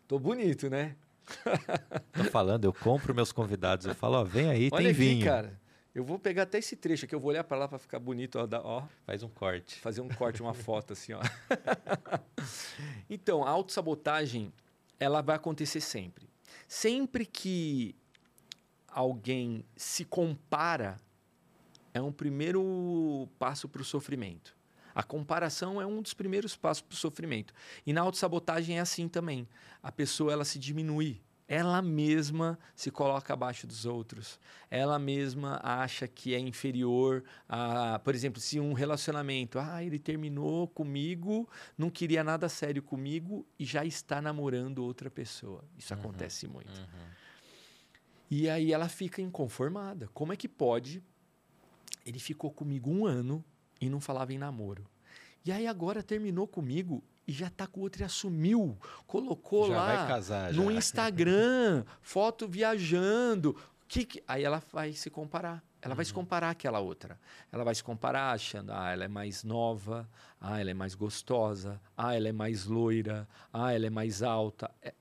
[0.07, 0.95] tô bonito, né?
[2.13, 3.87] tô falando, eu compro meus convidados.
[3.87, 5.25] Eu falo, ó, vem aí, Olha tem aqui, vinho.
[5.25, 5.59] cara.
[5.93, 8.37] Eu vou pegar até esse trecho aqui, eu vou olhar para lá para ficar bonito,
[8.37, 8.83] ó, ó.
[9.05, 9.79] Faz um corte.
[9.79, 11.21] Fazer um corte, uma foto assim, ó.
[13.09, 14.51] então, a autossabotagem,
[14.99, 16.29] ela vai acontecer sempre.
[16.67, 17.95] Sempre que
[18.89, 20.97] alguém se compara,
[21.95, 24.53] é um primeiro passo para o sofrimento.
[24.93, 27.53] A comparação é um dos primeiros passos para o sofrimento.
[27.85, 29.47] E na autossabotagem é assim também.
[29.81, 31.21] A pessoa ela se diminui.
[31.47, 34.37] Ela mesma se coloca abaixo dos outros.
[34.69, 40.67] Ela mesma acha que é inferior a, por exemplo, se um relacionamento, ah, ele terminou
[40.67, 45.63] comigo, não queria nada sério comigo e já está namorando outra pessoa.
[45.77, 46.77] Isso uhum, acontece muito.
[46.77, 47.07] Uhum.
[48.29, 50.09] E aí ela fica inconformada.
[50.13, 51.01] Como é que pode?
[52.05, 53.43] Ele ficou comigo um ano
[53.81, 54.85] e não falava em namoro.
[55.43, 58.77] E aí agora terminou comigo e já tá com outro e assumiu,
[59.07, 63.55] colocou já lá casar, no Instagram, foto viajando.
[63.87, 65.63] Que, que Aí ela vai se comparar.
[65.81, 65.95] Ela uhum.
[65.97, 66.15] vai se uhum.
[66.15, 67.19] comparar àquela outra.
[67.51, 70.09] Ela vai se comparar achando, ah, ela é mais nova,
[70.41, 74.71] ah, ela é mais gostosa, ah, ela é mais loira, ah, ela é mais alta.
[74.81, 74.93] É,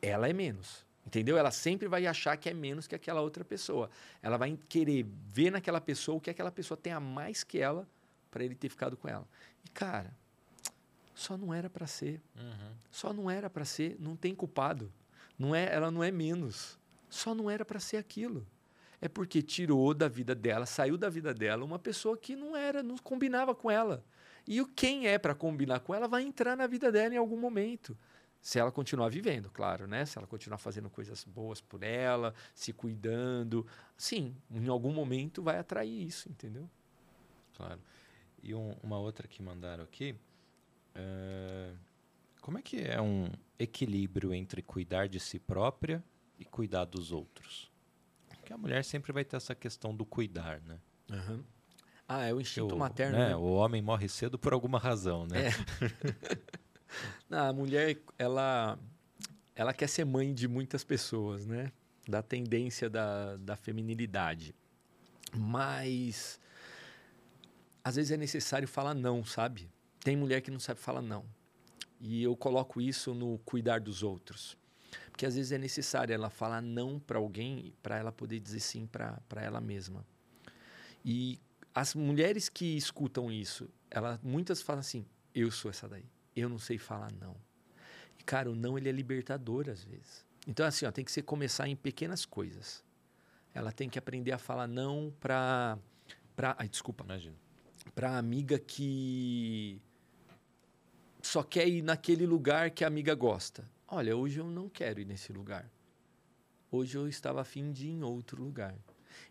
[0.00, 0.86] ela é menos.
[1.08, 1.38] Entendeu?
[1.38, 3.88] Ela sempre vai achar que é menos que aquela outra pessoa.
[4.20, 7.88] Ela vai querer ver naquela pessoa o que aquela pessoa tem a mais que ela
[8.30, 9.26] para ele ter ficado com ela.
[9.64, 10.14] E, cara,
[11.14, 12.20] só não era para ser.
[12.36, 12.72] Uhum.
[12.90, 13.96] Só não era para ser.
[13.98, 14.92] Não tem culpado.
[15.38, 16.78] Não é, ela não é menos.
[17.08, 18.46] Só não era para ser aquilo.
[19.00, 22.82] É porque tirou da vida dela, saiu da vida dela uma pessoa que não era,
[22.82, 24.04] não combinava com ela.
[24.46, 27.38] E o quem é para combinar com ela vai entrar na vida dela em algum
[27.38, 27.96] momento.
[28.40, 30.04] Se ela continuar vivendo, claro, né?
[30.04, 33.66] Se ela continuar fazendo coisas boas por ela, se cuidando,
[33.96, 36.68] sim, em algum momento vai atrair isso, entendeu?
[37.56, 37.80] Claro.
[38.42, 40.14] E um, uma outra que mandaram aqui,
[40.94, 41.72] é,
[42.40, 43.28] como é que é um
[43.58, 46.02] equilíbrio entre cuidar de si própria
[46.38, 47.70] e cuidar dos outros?
[48.28, 50.78] Porque a mulher sempre vai ter essa questão do cuidar, né?
[51.10, 51.42] Uhum.
[52.08, 53.18] Ah, é o instinto o, materno.
[53.18, 53.28] Né?
[53.28, 53.36] né?
[53.36, 55.48] O homem morre cedo por alguma razão, né?
[55.48, 55.50] É.
[57.28, 58.78] Não, a mulher, ela,
[59.54, 61.72] ela quer ser mãe de muitas pessoas, né?
[62.08, 64.54] Da tendência da, da feminilidade.
[65.36, 66.40] Mas
[67.84, 69.70] às vezes é necessário falar não, sabe?
[70.00, 71.24] Tem mulher que não sabe falar não.
[72.00, 74.56] E eu coloco isso no cuidar dos outros.
[75.16, 78.86] que às vezes é necessário ela falar não para alguém para ela poder dizer sim
[78.86, 80.06] para ela mesma.
[81.04, 81.40] E
[81.74, 86.04] as mulheres que escutam isso, ela, muitas falam assim: eu sou essa daí,
[86.40, 87.36] eu não sei falar não.
[88.18, 90.24] E cara, o não ele é libertador às vezes.
[90.46, 92.84] Então assim, ó, tem que começar em pequenas coisas.
[93.54, 95.78] Ela tem que aprender a falar não para
[96.36, 97.02] para, ai, desculpa.
[97.02, 97.34] Imagina.
[97.94, 99.82] Para amiga que
[101.20, 103.68] só quer ir naquele lugar que a amiga gosta.
[103.88, 105.68] Olha, hoje eu não quero ir nesse lugar.
[106.70, 108.76] Hoje eu estava afim de ir em outro lugar.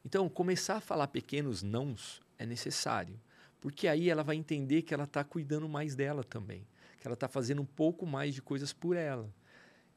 [0.03, 3.20] Então, começar a falar pequenos nãos é necessário,
[3.62, 6.68] porque aí ela vai entender que ela está cuidando mais dela também,
[7.08, 9.30] ela está fazendo um pouco mais de coisas por ela.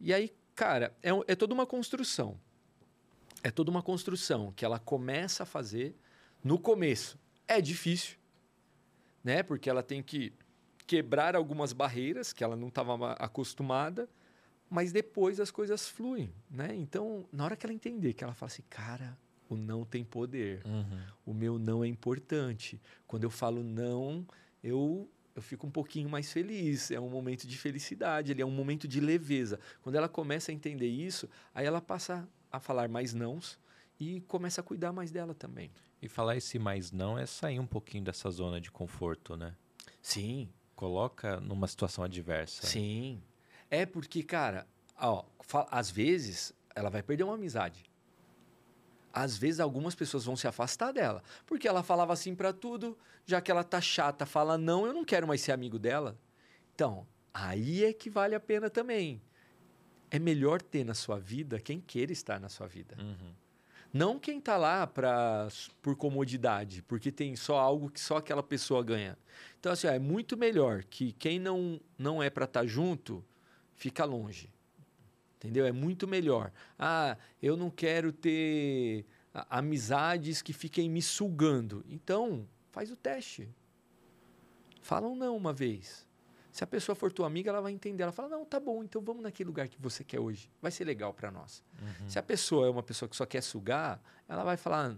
[0.01, 2.39] E aí, cara, é, é toda uma construção.
[3.43, 5.95] É toda uma construção que ela começa a fazer
[6.43, 7.19] no começo.
[7.49, 8.17] É difícil,
[9.25, 9.43] né?
[9.43, 10.33] Porque ela tem que
[10.87, 14.09] quebrar algumas barreiras que ela não estava acostumada,
[14.69, 16.75] mas depois as coisas fluem, né?
[16.75, 19.17] Então, na hora que ela entender, que ela fala assim, cara,
[19.49, 21.01] o não tem poder, Uhum.
[21.27, 22.81] o meu não é importante.
[23.07, 24.27] Quando eu falo não,
[24.63, 26.91] eu eu fico um pouquinho mais feliz.
[26.91, 29.59] É um momento de felicidade, ele é um momento de leveza.
[29.83, 33.59] Quando ela começa a entender isso, aí ela passa a falar mais nãos
[33.99, 35.71] e começa a cuidar mais dela também.
[36.03, 39.55] E falar esse mais não é sair um pouquinho dessa zona de conforto, né?
[40.01, 40.49] Sim,
[40.81, 42.67] Coloca numa situação adversa.
[42.67, 43.21] Sim.
[43.71, 44.67] É porque, cara,
[44.99, 45.27] ó,
[45.71, 47.90] às vezes ela vai perder uma amizade.
[49.13, 52.97] Às vezes algumas pessoas vão se afastar dela, porque ela falava assim pra tudo,
[53.27, 56.17] já que ela tá chata, fala não, eu não quero mais ser amigo dela.
[56.75, 59.21] Então, aí é que vale a pena também.
[60.11, 62.97] É melhor ter na sua vida quem queira estar na sua vida.
[62.99, 63.33] Uhum.
[63.93, 65.49] Não quem tá lá pra,
[65.83, 69.19] por comodidade, porque tem só algo que só aquela pessoa ganha.
[69.59, 73.25] Então, assim, ó, é muito melhor que quem não, não é para estar junto,
[73.75, 74.53] fica longe.
[75.41, 75.65] Entendeu?
[75.65, 76.53] É muito melhor.
[76.79, 79.07] Ah, eu não quero ter
[79.49, 81.83] amizades que fiquem me sugando.
[81.89, 83.49] Então, faz o teste.
[84.83, 86.07] Fala um não uma vez.
[86.53, 88.03] Se a pessoa for tua amiga, ela vai entender.
[88.03, 90.51] Ela fala: não, tá bom, então vamos naquele lugar que você quer hoje.
[90.61, 91.65] Vai ser legal para nós.
[91.81, 92.11] Uhum.
[92.11, 94.95] Se a pessoa é uma pessoa que só quer sugar, ela vai falar,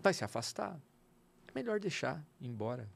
[0.00, 0.80] vai se afastar.
[1.46, 2.88] É melhor deixar, ir embora.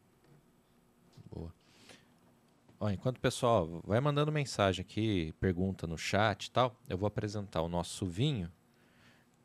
[2.82, 7.06] Ó, enquanto o pessoal vai mandando mensagem aqui, pergunta no chat e tal, eu vou
[7.06, 8.50] apresentar o nosso vinho,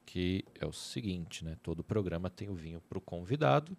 [0.08, 1.56] que é o seguinte, né?
[1.62, 3.78] Todo programa tem o vinho para o convidado.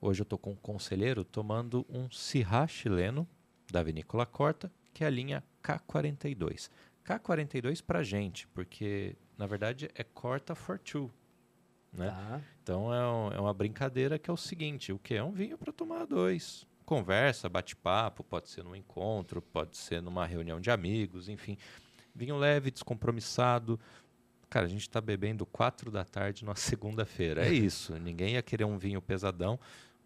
[0.00, 3.26] Hoje eu estou com um conselheiro tomando um Syrah chileno
[3.68, 6.70] da Vinícola Corta, que é a linha K42.
[7.04, 11.10] K42 para gente, porque na verdade é Corta for Two,
[11.92, 12.10] né?
[12.10, 12.40] Tá?
[12.62, 15.58] Então é, um- é uma brincadeira que é o seguinte: o que é um vinho
[15.58, 16.64] para tomar dois?
[16.88, 21.58] Conversa, bate-papo, pode ser num encontro, pode ser numa reunião de amigos, enfim.
[22.14, 23.78] Vinho leve, descompromissado.
[24.48, 27.46] Cara, a gente está bebendo quatro da tarde numa segunda-feira.
[27.46, 27.92] É isso.
[27.98, 29.60] Ninguém ia querer um vinho pesadão.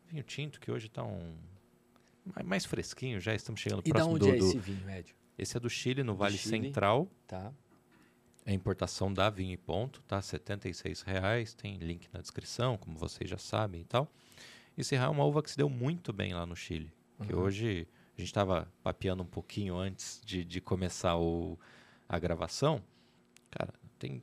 [0.09, 1.37] Vinho tinto que hoje está um
[2.45, 3.21] mais- fresquinho.
[3.21, 5.15] Já estamos chegando E da próximo onde do, é do- esse vinho, Ed?
[5.39, 6.65] Esse é do Chile, no Vale Chile.
[6.67, 7.09] Central.
[7.29, 7.53] Tá?
[8.45, 10.21] É importação da Vinho e Ponto, tá?
[10.21, 14.11] 76 reais, tem link na descrição, como vocês já sabem e tal.
[14.77, 16.93] E Syrah é uma uva que se deu muito bem lá no Chile.
[17.27, 17.43] Que Uhum.
[17.43, 21.59] hoje a gente estava papeando um pouquinho antes de, de começar o,
[22.09, 22.83] a gravação.
[23.51, 24.23] Cara, tem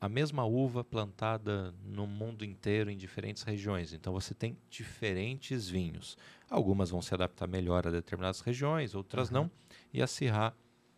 [0.00, 3.92] a mesma uva plantada no mundo inteiro em diferentes regiões.
[3.92, 6.16] Então você tem diferentes vinhos.
[6.50, 9.34] Algumas vão se adaptar melhor a determinadas regiões, outras Uhum.
[9.44, 9.50] não.
[9.92, 10.52] E a Syrah,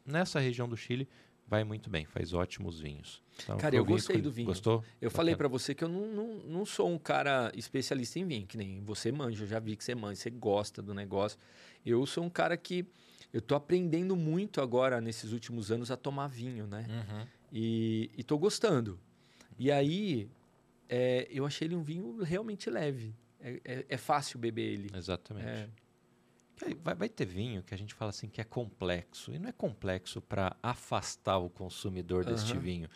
[0.04, 1.08] nessa região do Chile,
[1.46, 3.22] vai muito bem, faz ótimos vinhos.
[3.42, 4.46] Então, Cara, eu gostei do vinho.
[4.48, 4.82] Gostou?
[5.00, 5.48] Eu falei Bacana.
[5.50, 8.80] pra você que eu não, não, não sou um cara especialista em vinho, que nem
[8.82, 11.38] você manja, eu já vi que você manja, você gosta do negócio.
[11.86, 12.84] Eu sou um cara que
[13.32, 16.86] eu tô aprendendo muito agora, nesses últimos anos, a tomar vinho, né?
[16.88, 17.26] Uhum.
[17.52, 18.98] E, e tô gostando.
[19.58, 20.28] E aí,
[20.88, 23.14] é, eu achei ele um vinho realmente leve.
[23.40, 24.90] É, é- é fácil beber ele.
[24.94, 25.46] Exatamente.
[25.46, 25.68] É.
[26.82, 29.32] Vai, vai ter vinho que a gente fala assim que é complexo.
[29.32, 32.60] E não é complexo para afastar o consumidor deste Aham.
[32.60, 32.88] vinho.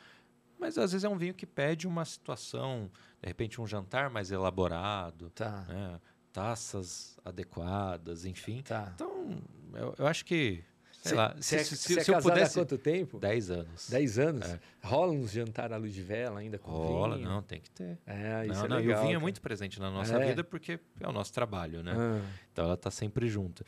[0.62, 2.88] Mas às vezes é um vinho que pede uma situação,
[3.20, 6.00] de repente um jantar mais elaborado, Tá, né?
[6.32, 8.62] taças adequadas, enfim.
[8.62, 8.92] tá.
[8.94, 9.38] Então,
[9.74, 12.58] eu, eu acho que, sei Cê- lá, é, se, se- cê é se eu pudesse...
[12.58, 13.18] há quanto tempo?
[13.18, 13.90] 10 anos.
[13.90, 14.48] 10 anos?
[14.48, 14.60] É.
[14.82, 17.28] Rola uns jantar à luz de vela ainda com Rola, vinho?
[17.28, 17.98] não, tem que ter.
[18.06, 18.92] É, isso não, é não, legal.
[18.92, 19.20] e o vinho é cara.
[19.20, 20.26] muito presente na nossa É.
[20.28, 21.92] vida porque é o nosso trabalho, né?
[21.96, 23.64] Ah, Então ela tá sempre junta.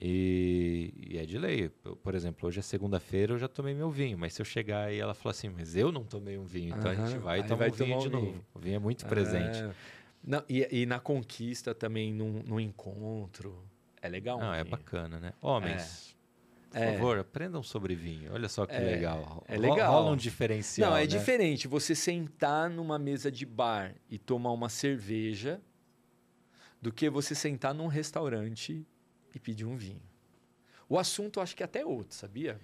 [0.00, 1.68] E, e é de lei.
[2.02, 4.16] Por exemplo, hoje é segunda-feira, eu já tomei meu vinho.
[4.16, 6.90] Mas se eu chegar e ela falar assim, mas eu não tomei um vinho, então
[6.90, 8.26] a gente vai aí tomar vai um vinho de um novo.
[8.26, 8.44] vinho.
[8.54, 9.58] O vinho é muito presente.
[9.62, 9.70] é.
[10.22, 13.64] Não, e, e na conquista também, num, num encontro.
[14.02, 14.38] É legal.
[14.38, 14.70] Não, um é vinho.
[14.70, 15.32] bacana, né?
[15.40, 16.16] Homens,
[16.70, 16.92] Por É.
[16.92, 18.32] favor, aprendam sobre vinho.
[18.34, 19.42] Olha só que É, legal.
[19.48, 19.90] é legal.
[19.92, 20.90] Rola um diferencial.
[20.90, 21.06] Não, é né?
[21.06, 25.60] diferente você sentar numa mesa de bar e tomar uma cerveja
[26.80, 28.86] do que você sentar num restaurante
[29.38, 30.02] e pedir um vinho.
[30.88, 32.60] O assunto acho que é até outro, sabia?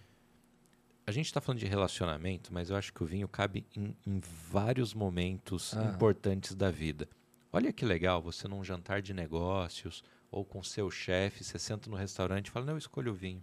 [1.07, 4.21] A gente está falando de relacionamento, mas eu acho que o vinho cabe em, em
[4.51, 5.85] vários momentos Ah.
[5.85, 7.09] importantes da vida.
[7.53, 11.97] Olha que legal, você num jantar de negócios ou com seu chefe, você senta no
[11.97, 13.43] restaurante e fala, não, eu escolho o vinho.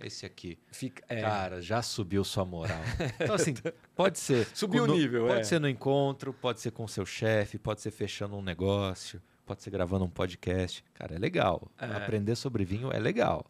[0.00, 0.58] Esse aqui.
[0.72, 2.80] Fica, é, Cara, já subiu sua moral.
[3.20, 3.54] Então, assim,
[3.94, 4.46] pode ser.
[4.54, 5.44] Subiu o nível, Pode é.
[5.44, 9.70] ser no encontro, pode ser com seu chefe, pode ser fechando um negócio, pode ser
[9.70, 10.84] gravando um podcast.
[10.94, 11.70] Cara, é legal.
[11.78, 11.86] É.
[11.86, 13.44] Aprender sobre vinho é legal.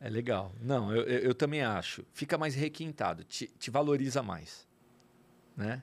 [0.00, 0.52] é legal.
[0.60, 2.04] Não, eu, eu, também acho.
[2.12, 4.68] Fica mais requintado, te, te valoriza mais.
[5.56, 5.82] Né?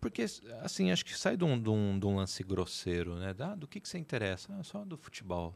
[0.00, 0.24] Porque,
[0.62, 3.32] assim, acho que sai de um, de um- de um lance grosseiro, né?
[3.34, 4.52] Da, do que, que você interessa?
[4.58, 5.54] Ah, só do futebol.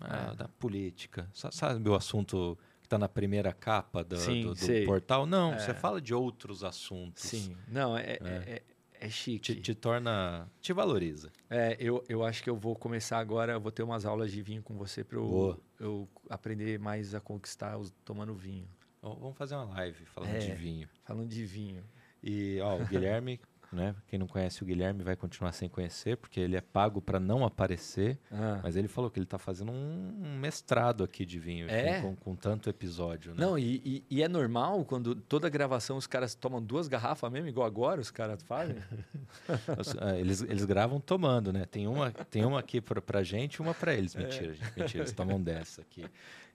[0.00, 0.36] Ah, É.
[0.36, 1.28] Da política.
[1.32, 5.26] Sa- Sabe o assunto que está na primeira capa do, Sim, do- do portal?
[5.26, 5.58] Não, É.
[5.58, 7.22] você fala de outros assuntos.
[7.24, 7.56] Sim.
[7.68, 8.62] Não, é,
[9.00, 9.54] é, chique.
[9.54, 10.48] Te, te torna.
[10.60, 11.30] Te valoriza.
[11.48, 14.62] É, eu, eu acho que eu vou começar agora, vou ter umas aulas de vinho
[14.62, 15.58] com você para Boa.
[15.78, 18.68] eu, eu aprender mais a conquistar os, tomando vinho.
[19.02, 20.38] Vamos fazer uma live falando É.
[20.38, 20.88] de vinho.
[21.04, 21.82] Falando de vinho.
[22.22, 23.40] E ó, o Guilherme,
[23.72, 23.94] né?
[24.08, 27.44] Quem não conhece o Guilherme vai continuar sem conhecer, porque ele é pago para não
[27.44, 28.18] aparecer.
[28.30, 28.60] Ah.
[28.62, 32.00] Mas ele falou que ele está fazendo um, mestrado aqui de vinho, É?
[32.00, 33.40] com, com tanto episódio, né?
[33.40, 37.48] Não, e, e- e é normal quando toda gravação os caras tomam duas garrafas mesmo,
[37.48, 38.76] igual agora os caras fazem?
[40.00, 41.64] Ah, eles, eles gravam tomando, né?
[41.64, 44.14] Tem uma, tem uma aqui pra gente e uma pra eles.
[44.14, 45.02] Mentira, gente, mentira.
[45.02, 46.04] Eles tomam dessa aqui.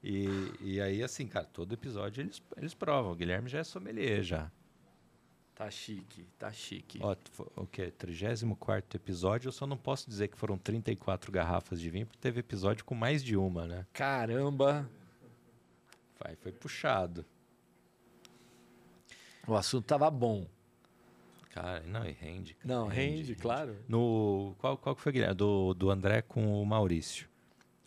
[0.04, 0.28] E,
[0.62, 3.12] e aí, assim, cara, todo episódio eles, eles provam.
[3.12, 4.52] O Guilherme já é sommelier já.
[5.56, 7.00] Tá chique, tá chique.
[7.02, 7.16] Ó,
[7.56, 7.92] o quê?
[7.92, 9.48] 34 episódio.
[9.48, 12.94] Eu só não posso dizer que foram 34 garrafas de vinho, porque teve episódio com
[12.94, 13.88] mais de uma, né?
[13.94, 14.88] Caramba!
[16.20, 17.26] Vai, foi puxado.
[19.48, 20.46] O assunto tava bom.
[21.52, 22.54] Cara, não, e rende.
[22.56, 23.78] cara, Não, rende, claro.
[23.88, 25.36] No, qual, qual que foi, Guilherme?
[25.36, 27.30] Do, do André com o Maurício.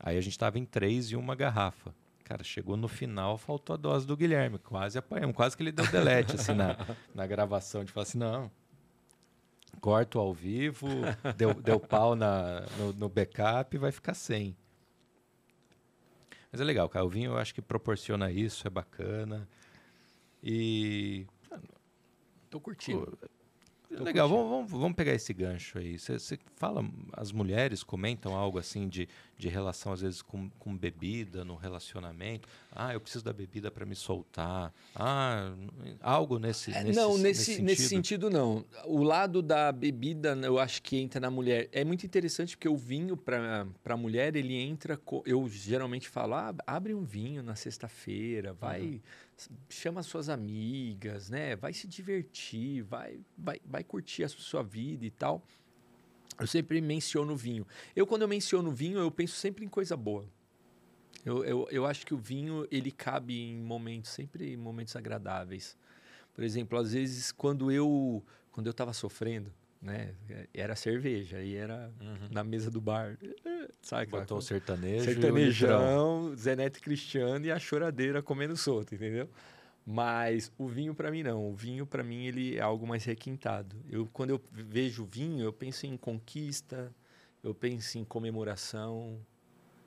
[0.01, 1.95] Aí a gente tava em três e uma garrafa.
[2.29, 4.59] Cara, chegou no final, faltou a dose do Guilherme.
[4.59, 6.76] Quase apanhamos, quase que ele deu delete assim na,
[7.14, 7.83] na gravação.
[7.83, 8.51] De falar assim, não.
[9.81, 10.89] Corto ao vivo,
[11.39, 14.55] deu, deu pau na, no, no backup vai ficar sem.
[16.53, 17.07] Mas é legal, cara.
[17.07, 19.49] O vinho eu acho que proporciona isso, é bacana.
[20.43, 21.26] E
[22.51, 23.16] Tô curtindo.
[23.18, 23.29] Pô,
[23.97, 25.99] Tô Legal, vamos, vamos, vamos pegar esse gancho aí.
[25.99, 26.84] Você você fala,
[27.14, 32.47] as mulheres comentam algo assim de, de relação, às vezes, com, com bebida no relacionamento.
[32.70, 34.74] Ah, eu preciso da bebida para me soltar.
[34.95, 35.53] Ah,
[36.03, 37.64] algo nesse, É, nesse não, nesse nesse, sentido.
[37.64, 38.64] nesse sentido não.
[38.84, 41.68] O lado da bebida, eu acho que entra na mulher.
[41.72, 44.99] É muito interessante porque o vinho para a mulher, ele entra.
[44.99, 49.01] co- Eu geralmente falo, ah, abre um vinho na sexta-feira, vai, Uhum.
[49.68, 51.57] Chama suas amigas, né?
[51.57, 55.43] Vai se divertir, vai, vai, vai curtir a sua vida e tal.
[56.39, 57.66] Eu sempre menciono vinho.
[57.95, 60.28] Eu, quando eu menciono vinho, eu penso sempre em coisa boa.
[61.24, 65.76] Eu, eu, eu acho que o vinho, ele cabe em momentos, sempre em momentos agradáveis.
[66.32, 70.14] Por exemplo, às vezes, quando eu quando eu estava sofrendo, né?
[70.53, 72.29] Era cerveja, e era Uhum.
[72.31, 73.16] na mesa do bar.
[73.81, 75.05] Sabe Botou o sertanejo.
[75.05, 79.29] Sertanejão, Zé Neto Cristiano e a choradeira comendo solto, entendeu?
[79.87, 81.49] Mas o vinho para mim não.
[81.51, 83.74] O vinho para mim ele é algo mais requintado.
[83.89, 86.93] Eu quando eu vejo vinho, eu penso em conquista,
[87.43, 89.18] eu penso em comemoração,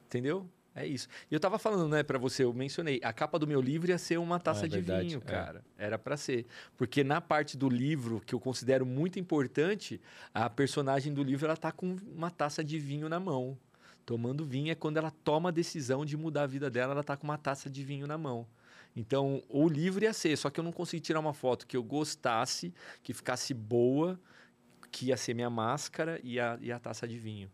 [0.08, 0.50] entendeu?
[0.74, 1.08] É isso.
[1.30, 3.98] E eu tava falando, né, para você, eu mencionei, a capa do meu livro ia
[3.98, 5.30] ser uma taça é de verdade, vinho, é.
[5.30, 5.66] cara.
[5.78, 6.46] Era para ser,
[6.78, 10.00] porque na parte do livro que eu considero muito importante,
[10.34, 13.58] a personagem do livro ela tá com uma taça de vinho na mão.
[14.06, 17.18] Tomando vinho é quando ela toma a decisão de mudar a vida dela, ela tá
[17.18, 18.48] com uma taça de vinho na mão.
[18.96, 21.84] Então, o livro ia ser, só que eu não consegui tirar uma foto que eu
[21.84, 24.20] gostasse, que ficasse boa,
[24.92, 27.50] que ia ser minha máscara e a, e a taça de vinho.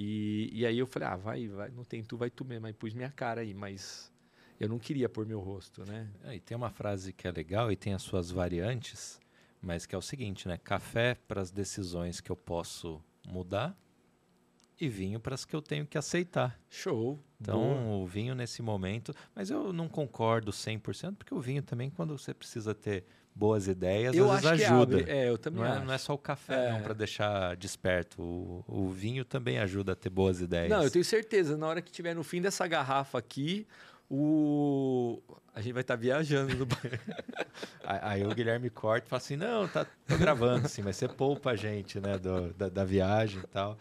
[0.00, 2.68] E, e aí eu falei, ah, vai, vai, não tem tu, vai tu mesmo.
[2.68, 4.12] Aí pus minha cara aí, mas
[4.60, 6.08] eu não queria pôr meu rosto, né?
[6.22, 9.20] É, e tem uma frase que é legal e tem as suas variantes,
[9.60, 10.56] mas que é o seguinte, né?
[10.56, 13.76] Café para as decisões que eu posso mudar
[14.80, 16.56] e vinho para as que eu tenho que aceitar.
[16.70, 17.18] Show.
[17.40, 17.96] Então, boa.
[17.96, 22.32] o vinho nesse momento, mas eu não concordo 100%, porque o vinho também, quando você
[22.32, 23.04] precisa ter
[23.38, 25.00] boas ideias, eu às vezes ajuda.
[25.06, 26.82] É, eu também Não é, não é só o café, não, É.
[26.82, 28.20] para deixar desperto.
[28.20, 30.68] O, o vinho também ajuda a ter boas ideias.
[30.68, 33.66] Não, eu tenho certeza, na hora que tiver no fim dessa garrafa aqui,
[34.10, 35.22] o...
[35.54, 37.00] a gente vai estar viajando no banheiro.
[37.84, 41.08] Aí, aí o Guilherme corta e fala assim: não, tá, tô gravando sim, mas você
[41.08, 43.78] poupa a gente, né, do- da, da viagem e tal.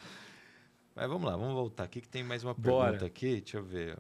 [0.95, 2.91] Mas vamos lá, vamos voltar aqui que tem mais uma Bora.
[2.91, 3.97] pergunta aqui, deixa eu ver.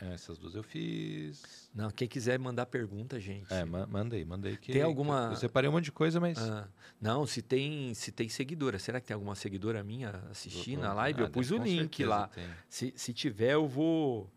[0.00, 1.68] Essas duas eu fiz.
[1.74, 3.52] Não, quem quiser mandar pergunta, gente.
[3.52, 4.56] É, ma mandei, mandei.
[4.56, 5.28] Que, tem alguma.
[5.32, 6.38] Eu separei um monte de coisa, mas.
[6.38, 6.66] Ah,
[7.00, 8.78] não, se tem, se tem seguidora.
[8.78, 11.20] Será que tem alguma seguidora minha assistindo a live?
[11.20, 12.28] Ah, eu pus o link lá.
[12.28, 12.44] tem.
[12.68, 14.30] Se, se tiver, eu vou.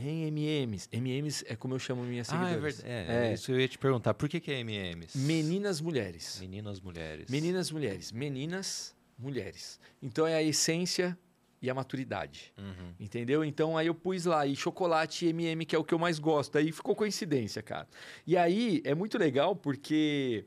[0.00, 0.88] Em MMs.
[0.92, 2.76] MMs é como eu chamo minhas Ah, é seguidoras.
[2.82, 3.10] verdade.
[3.10, 3.34] É, É.
[3.34, 4.14] isso eu ia te perguntar.
[4.14, 5.18] Por que, que é MMs?
[5.18, 6.38] Meninas mulheres.
[6.40, 7.28] Meninas mulheres.
[7.28, 8.12] Meninas mulheres.
[8.12, 9.80] Meninas mulheres.
[10.00, 11.18] Então é a essência
[11.60, 12.52] e a maturidade.
[12.56, 12.94] Uhum.
[12.98, 13.44] Entendeu?
[13.44, 16.18] Então aí eu pus lá, e chocolate e MM, que é o que eu mais
[16.18, 16.56] gosto.
[16.56, 17.88] Aí ficou coincidência, cara.
[18.26, 20.44] E aí é muito legal porque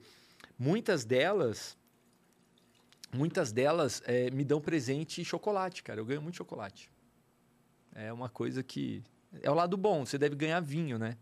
[0.57, 1.77] muitas delas.
[3.13, 5.99] Muitas delas eh, me dão presente chocolate, cara.
[5.99, 6.89] Eu ganho muito chocolate.
[7.93, 9.03] É uma coisa que.
[9.41, 10.05] É o lado bom.
[10.05, 11.17] Você deve ganhar vinho, né?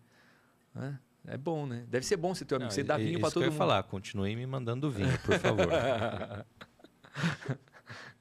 [1.25, 1.85] É bom, né?
[1.87, 2.71] Deve ser bom você ter um amigo.
[2.71, 3.57] Você dá vinho que todo eu ia mundo.
[3.57, 5.67] falar, continue me mandando vinho, por favor.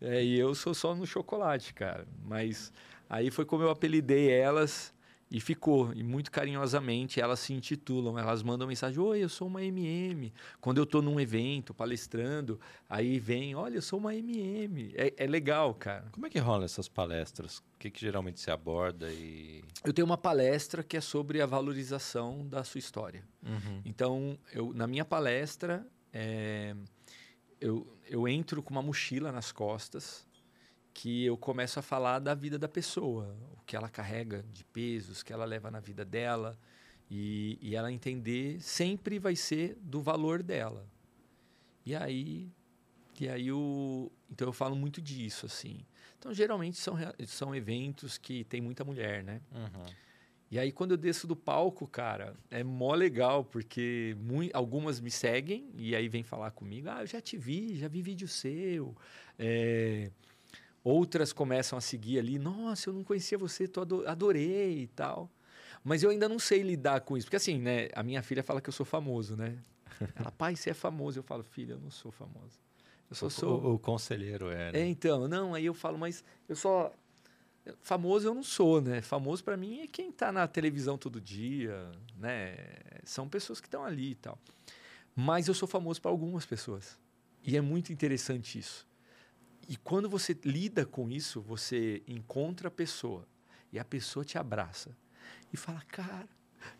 [0.01, 2.07] É, e eu sou só no chocolate, cara.
[2.24, 2.72] Mas
[3.09, 4.94] aí foi como eu apelidei elas
[5.30, 5.92] e ficou.
[5.94, 8.18] E muito carinhosamente elas se intitulam.
[8.18, 10.32] Elas mandam mensagem: Oi, eu sou uma MM.
[10.61, 14.92] Quando eu tô num evento palestrando, aí vem: Olha, eu sou uma MM.
[14.96, 16.07] É, é legal, cara.
[16.12, 17.59] Como é que rola essas palestras?
[17.59, 19.62] O que, que geralmente se aborda e.
[19.84, 23.22] Eu tenho uma palestra que é sobre a valorização da sua história.
[23.42, 23.82] Uhum.
[23.84, 26.74] Então, eu, na minha palestra, é,
[27.61, 30.27] eu, eu entro com uma mochila nas costas
[30.95, 35.23] que eu começo a falar da vida da pessoa, o que ela carrega de pesos,
[35.23, 36.59] que ela leva na vida dela,
[37.11, 40.87] e, e ela entender sempre vai ser do valor dela.
[41.87, 42.51] E aí,
[43.21, 45.87] e aí o, então eu falo muito disso assim.
[46.19, 46.97] Então geralmente são,
[47.27, 49.41] são eventos que tem muita mulher, né?
[49.53, 49.87] Uhum.
[50.51, 54.16] E aí, quando eu desço do palco, cara, é mó legal, porque
[54.55, 56.88] algumas me seguem e aí vem falar comigo.
[56.90, 58.96] Ah, eu já te vi, já vi vídeo seu.
[59.38, 60.11] É,
[60.82, 62.38] Outras começam a seguir ali.
[62.38, 65.30] Nossa, eu não conhecia você, tô ado- adorei e tal.
[65.84, 67.26] Mas eu ainda não sei lidar com isso.
[67.26, 67.88] Porque assim, né?
[67.94, 69.59] A minha filha fala que eu sou famoso, né?
[70.16, 71.18] Ela, pai, você é famoso.
[71.18, 72.59] Eu falo, filha, eu não sou famoso.
[73.11, 73.61] Eu só O- sou...
[73.62, 74.72] O, o conselheiro é.
[74.72, 74.80] né?
[74.80, 76.92] É, então, não, aí eu falo, mas eu só.
[77.83, 79.03] Famoso eu não sou, né?
[79.03, 82.57] Famoso pra mim é quem tá na televisão todo dia, né?
[83.05, 84.39] São pessoas que estão ali e tal.
[85.15, 86.99] Mas eu sou famoso para algumas pessoas.
[87.43, 88.87] E é muito interessante isso.
[89.69, 93.27] E quando você lida com isso, você encontra a pessoa
[93.71, 94.97] e a pessoa te abraça
[95.53, 96.29] e fala, cara.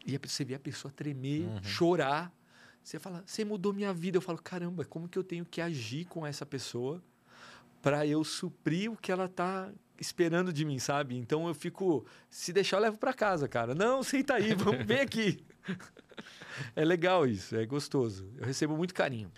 [0.07, 1.63] E você vê a pessoa tremer, Uhum.
[1.63, 2.33] chorar.
[2.83, 4.17] Você fala, você mudou minha vida.
[4.17, 7.03] Eu falo, caramba, como que eu tenho que agir com essa pessoa
[7.83, 11.17] para eu suprir o que ela tá esperando de mim, sabe?
[11.17, 13.75] Então eu fico, se deixar eu levo para casa, cara.
[13.75, 15.45] Não, senta aí, vamos vem aqui.
[16.75, 18.31] é legal isso, é gostoso.
[18.37, 19.31] Eu recebo muito carinho.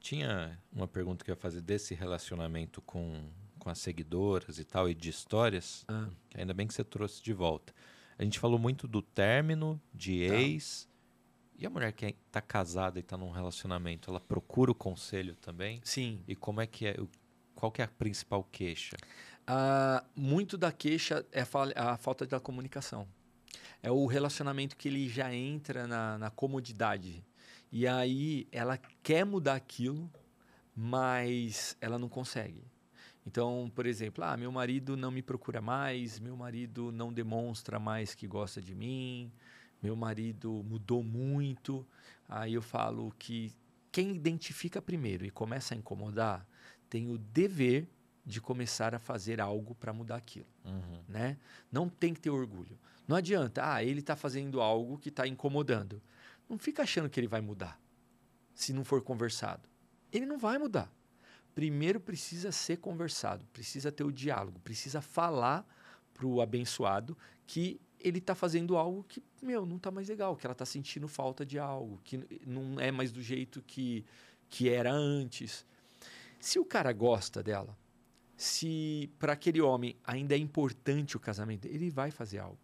[0.00, 4.88] Tinha uma pergunta que eu ia fazer desse relacionamento com, com as seguidoras e tal,
[4.88, 7.74] e de histórias, Ah, que ainda bem que você trouxe de volta.
[8.18, 10.34] A gente falou muito do término, de Tá.
[10.34, 10.88] ex.
[11.60, 15.80] E a mulher que está casada e está num relacionamento, ela procura o conselho também?
[15.84, 16.22] sim.
[16.28, 16.96] E como é que é?
[17.56, 18.96] Qual que é a principal queixa?
[19.50, 23.08] Ah, muito da queixa é a, a falta da comunicação.
[23.82, 27.24] É o relacionamento que ele já entra na, na comodidade.
[27.72, 30.10] E aí ela quer mudar aquilo,
[30.76, 32.62] mas ela não consegue.
[33.26, 38.14] Então, por exemplo, ah, meu marido não me procura mais, meu marido não demonstra mais
[38.14, 39.32] que gosta de mim,
[39.82, 41.86] meu marido mudou muito.
[42.28, 43.50] Aí eu falo que
[43.90, 46.46] quem identifica primeiro e começa a incomodar
[46.90, 47.88] tem o dever
[48.28, 51.02] de começar a fazer algo para mudar aquilo, Uhum.
[51.08, 51.38] né?
[51.72, 52.78] Não tem que ter orgulho.
[53.06, 56.00] Não adianta, ah, ele está fazendo algo que está incomodando.
[56.48, 57.80] Não fica achando que ele vai mudar
[58.54, 59.66] se não for conversado.
[60.12, 60.92] Ele não vai mudar.
[61.54, 65.66] Primeiro precisa ser conversado, precisa ter o diálogo, precisa falar
[66.12, 67.16] para o abençoado
[67.46, 71.08] que ele está fazendo algo que, meu, não está mais legal, que ela está sentindo
[71.08, 74.04] falta de algo, que não é mais do jeito que,
[74.50, 75.64] que era antes.
[76.38, 77.76] Se o cara gosta dela,
[78.38, 82.60] se para aquele homem ainda é importante o casamento, ele vai fazer algo.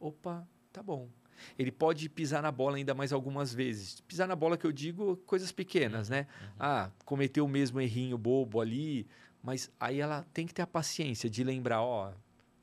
[0.00, 1.08] Opa, tá bom.
[1.56, 4.00] Ele pode pisar na bola ainda mais algumas vezes.
[4.00, 6.26] Pisar na bola que eu digo, coisas pequenas, né?
[6.58, 9.06] Ah, cometeu o mesmo errinho bobo ali,
[9.40, 12.12] mas aí ela tem que ter a paciência de lembrar, ó,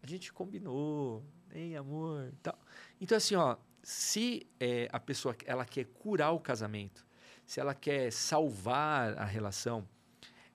[0.03, 2.59] a gente combinou, hein, amor, tal.
[2.99, 7.05] Então assim, ó, se é, a pessoa ela quer curar o casamento,
[7.45, 9.87] se ela quer salvar a relação,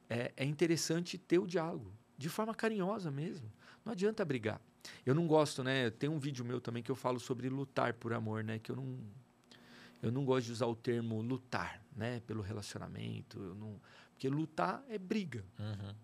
[0.09, 3.51] é, é interessante ter o diálogo, de forma carinhosa mesmo.
[3.85, 4.61] Não adianta brigar.
[5.05, 5.91] Eu não gosto, né?
[5.91, 8.59] Tem um vídeo meu também que eu falo sobre lutar por amor, né?
[8.59, 8.99] Que eu não,
[10.03, 12.21] eu não gosto de usar o termo lutar, né?
[12.21, 13.81] Pelo relacionamento, eu não,
[14.13, 15.95] porque lutar é briga, Uhum.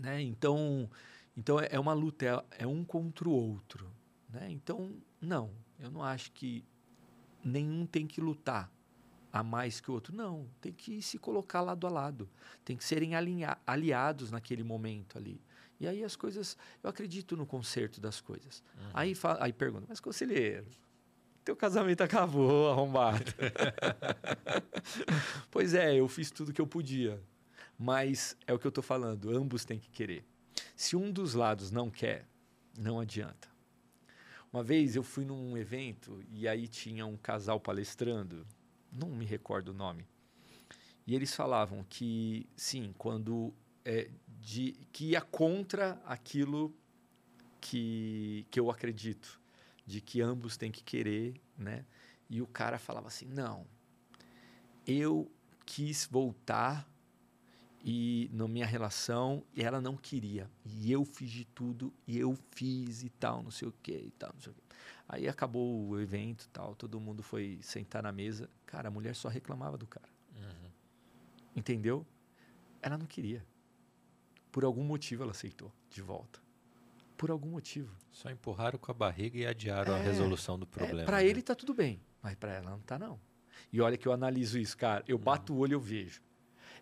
[0.00, 0.20] né?
[0.22, 0.88] Então,
[1.36, 3.90] então é é uma luta, é, é um contra o outro,
[4.28, 4.50] Né?
[4.50, 6.64] Então, não, eu não acho que
[7.44, 8.70] nenhum tem que lutar
[9.34, 10.14] a mais que o outro.
[10.14, 12.30] Não, tem que se colocar lado a lado.
[12.64, 13.14] Tem que serem
[13.66, 15.42] aliados naquele momento ali.
[15.80, 18.62] E aí as coisas, eu acredito no conserto das coisas.
[18.78, 18.90] Uhum.
[18.94, 20.68] Aí, aí pergunta, mas conselheiro,
[21.44, 23.24] teu casamento acabou, arrombado.
[25.50, 27.20] pois é, eu fiz tudo que eu podia.
[27.76, 30.24] Mas é o que eu estou falando, ambos têm que querer.
[30.76, 32.28] Se um dos lados não quer,
[32.78, 33.48] não adianta.
[34.52, 38.46] Uma vez eu fui num evento e aí tinha um casal palestrando,
[38.94, 40.06] não me recordo o nome.
[41.06, 43.52] E eles falavam que, sim, quando.
[43.84, 46.74] É, de, que ia contra aquilo
[47.60, 49.40] que, que eu acredito,
[49.84, 51.84] de que ambos têm que querer, né?
[52.30, 53.66] E o cara falava assim: não,
[54.86, 55.30] eu
[55.66, 56.88] quis voltar
[57.84, 62.36] e na minha relação e ela não queria e eu fiz de tudo e eu
[62.50, 64.62] fiz e tal não sei o que e tal não sei o que
[65.08, 68.48] aí acabou o evento tal todo mundo foi sentar na mesa.
[68.66, 70.08] Cara a mulher só reclamava do cara.
[70.36, 70.70] Uhum.
[71.54, 72.06] entendeu?
[72.82, 73.44] Ela não queria.
[74.50, 76.40] Por algum motivo ela aceitou de volta.
[77.16, 77.94] Por algum motivo.
[78.10, 81.26] Só empurraram com a barriga e adiaram é, a resolução do problema é, para né?
[81.26, 83.20] ele tá tudo bem mas para ela não tá não.
[83.70, 85.04] E olha que eu analiso isso cara.
[85.06, 85.58] Eu bato uhum.
[85.58, 86.22] o olho eu vejo.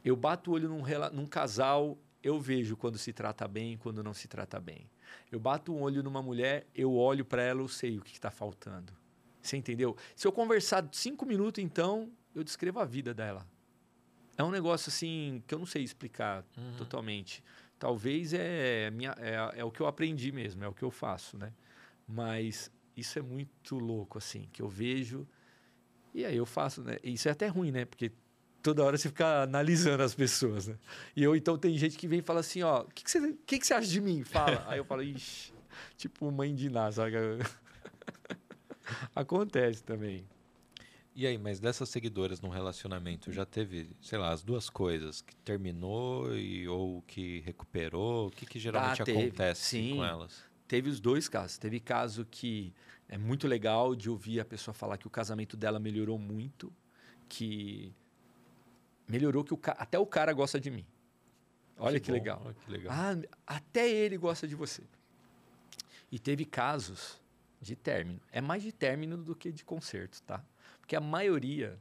[0.04, 4.04] Eu bato o olho num, num casal, eu vejo quando se trata bem e quando
[4.04, 4.88] não se trata bem.
[5.30, 8.30] Eu bato um olho numa mulher, eu olho para ela, eu sei o que está
[8.30, 8.92] faltando.
[9.40, 9.96] Você entendeu?
[10.14, 13.46] Se eu conversar cinco minutos, então, eu descrevo a vida dela.
[14.36, 16.76] É um negócio assim que eu não sei explicar uhum.
[16.76, 17.42] totalmente.
[17.78, 21.36] Talvez é, minha, é, é o que eu aprendi mesmo, é o que eu faço,
[21.36, 21.52] né?
[22.06, 25.26] Mas isso é muito louco, assim, que eu vejo.
[26.14, 26.98] E aí eu faço, né?
[27.02, 27.84] Isso é até ruim, né?
[27.84, 28.12] Porque
[28.62, 30.78] toda hora você fica analisando as pessoas, né?
[31.16, 33.34] E eu, então, tem gente que vem e fala assim, ó, o que, que, você,
[33.46, 34.22] que, que você acha de mim?
[34.24, 34.64] Fala.
[34.68, 35.52] Aí eu falo, ixi,
[35.96, 37.12] tipo mãe de Ná, sabe?
[39.14, 40.24] Acontece também.
[41.14, 45.36] E aí, mas dessas seguidoras num relacionamento, já teve, sei lá, as duas coisas, que
[45.36, 48.28] terminou e, ou que recuperou?
[48.28, 50.42] O que, que geralmente ah, teve, acontece sim, com elas?
[50.66, 51.58] Teve os dois casos.
[51.58, 52.72] Teve caso que
[53.08, 56.72] é muito legal de ouvir a pessoa falar que o casamento dela melhorou muito,
[57.28, 57.92] que
[59.12, 59.72] melhorou que o ca...
[59.72, 60.86] até o cara gosta de mim.
[61.76, 62.40] Olha que, que legal.
[62.42, 62.92] Olha que legal.
[62.94, 63.14] Ah,
[63.46, 64.82] até ele gosta de você.
[66.10, 67.20] E teve casos
[67.60, 68.20] de término.
[68.30, 70.42] É mais de término do que de conserto, tá?
[70.80, 71.78] Porque a maioria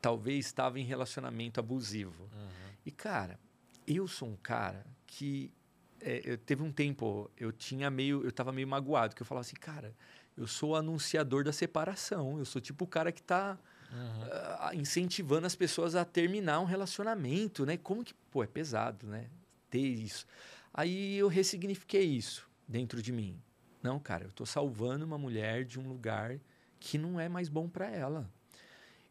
[0.00, 2.24] talvez estava em relacionamento abusivo.
[2.24, 2.48] Uhum.
[2.84, 3.38] E, cara,
[3.86, 5.52] eu sou um cara que
[6.00, 9.46] é, eu teve um tempo, eu tinha meio, eu estava meio magoado, que eu falava
[9.46, 9.94] assim, cara,
[10.36, 13.56] eu sou o anunciador da separação, eu sou tipo o cara que está
[13.92, 14.70] uhum.
[14.70, 17.76] uh, incentivando as pessoas a terminar um relacionamento, né?
[17.76, 19.28] Como que, pô, é pesado, né?
[19.70, 20.26] Ter isso.
[20.72, 23.40] Aí eu ressignifiquei isso dentro de mim.
[23.82, 26.38] Não, cara, eu estou salvando uma mulher de um lugar
[26.78, 28.30] que não é mais bom para ela.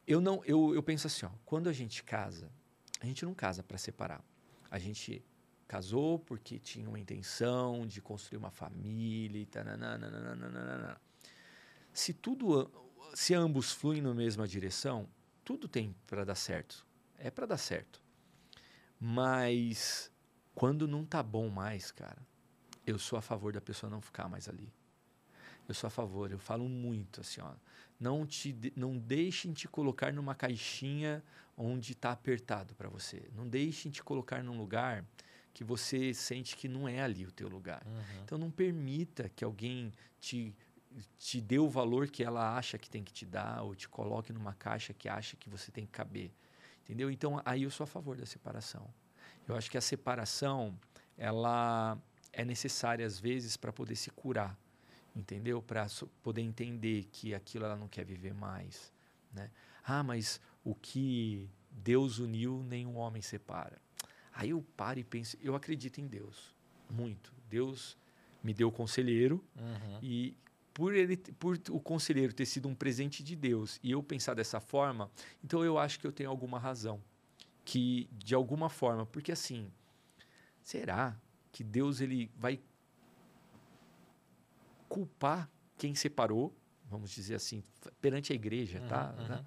[0.07, 2.49] Eu não, eu, eu penso assim, ó, quando a gente casa,
[2.99, 4.23] a gente não casa para separar.
[4.69, 5.23] A gente
[5.67, 10.99] casou porque tinha uma intenção de construir uma família e tananana.
[11.93, 12.69] Se tudo
[13.13, 15.07] se ambos fluem na mesma direção,
[15.43, 16.85] tudo tem para dar certo.
[17.17, 18.01] É para dar certo.
[18.99, 20.11] Mas
[20.53, 22.21] quando não tá bom mais, cara,
[22.85, 24.71] eu sou a favor da pessoa não ficar mais ali.
[25.67, 27.53] Eu sou a favor, eu falo muito assim, ó,
[27.99, 31.23] não te não deixem te colocar numa caixinha
[31.55, 33.29] onde está apertado para você.
[33.33, 35.05] Não deixem te colocar num lugar
[35.53, 37.83] que você sente que não é ali o teu lugar.
[37.85, 38.23] Uhum.
[38.23, 40.55] Então não permita que alguém te
[41.17, 44.33] te dê o valor que ela acha que tem que te dar, ou te coloque
[44.33, 46.31] numa caixa que acha que você tem que caber.
[46.83, 47.09] Entendeu?
[47.09, 48.87] Então, aí eu sou a favor da separação.
[49.47, 50.77] Eu acho que a separação,
[51.17, 51.97] ela
[52.33, 54.57] é necessária às vezes para poder se curar,
[55.15, 55.61] entendeu?
[55.61, 55.87] Para
[56.23, 58.91] poder entender que aquilo ela não quer viver mais,
[59.33, 59.49] né?
[59.83, 63.81] Ah, mas o que Deus uniu, nenhum homem separa.
[64.33, 66.55] Aí eu paro e penso, eu acredito em Deus,
[66.89, 67.33] muito.
[67.49, 67.97] Deus
[68.43, 69.99] me deu conselheiro uhum.
[70.01, 70.35] e
[70.73, 74.59] por ele por o conselheiro ter sido um presente de Deus e eu pensar dessa
[74.59, 75.11] forma,
[75.43, 77.01] então eu acho que eu tenho alguma razão.
[77.63, 79.71] Que de alguma forma, porque assim,
[80.63, 81.15] será
[81.51, 82.59] que Deus ele vai
[84.89, 86.55] culpar quem separou,
[86.89, 87.63] vamos dizer assim,
[88.01, 89.15] perante a igreja, uhum, tá?
[89.17, 89.45] Uhum.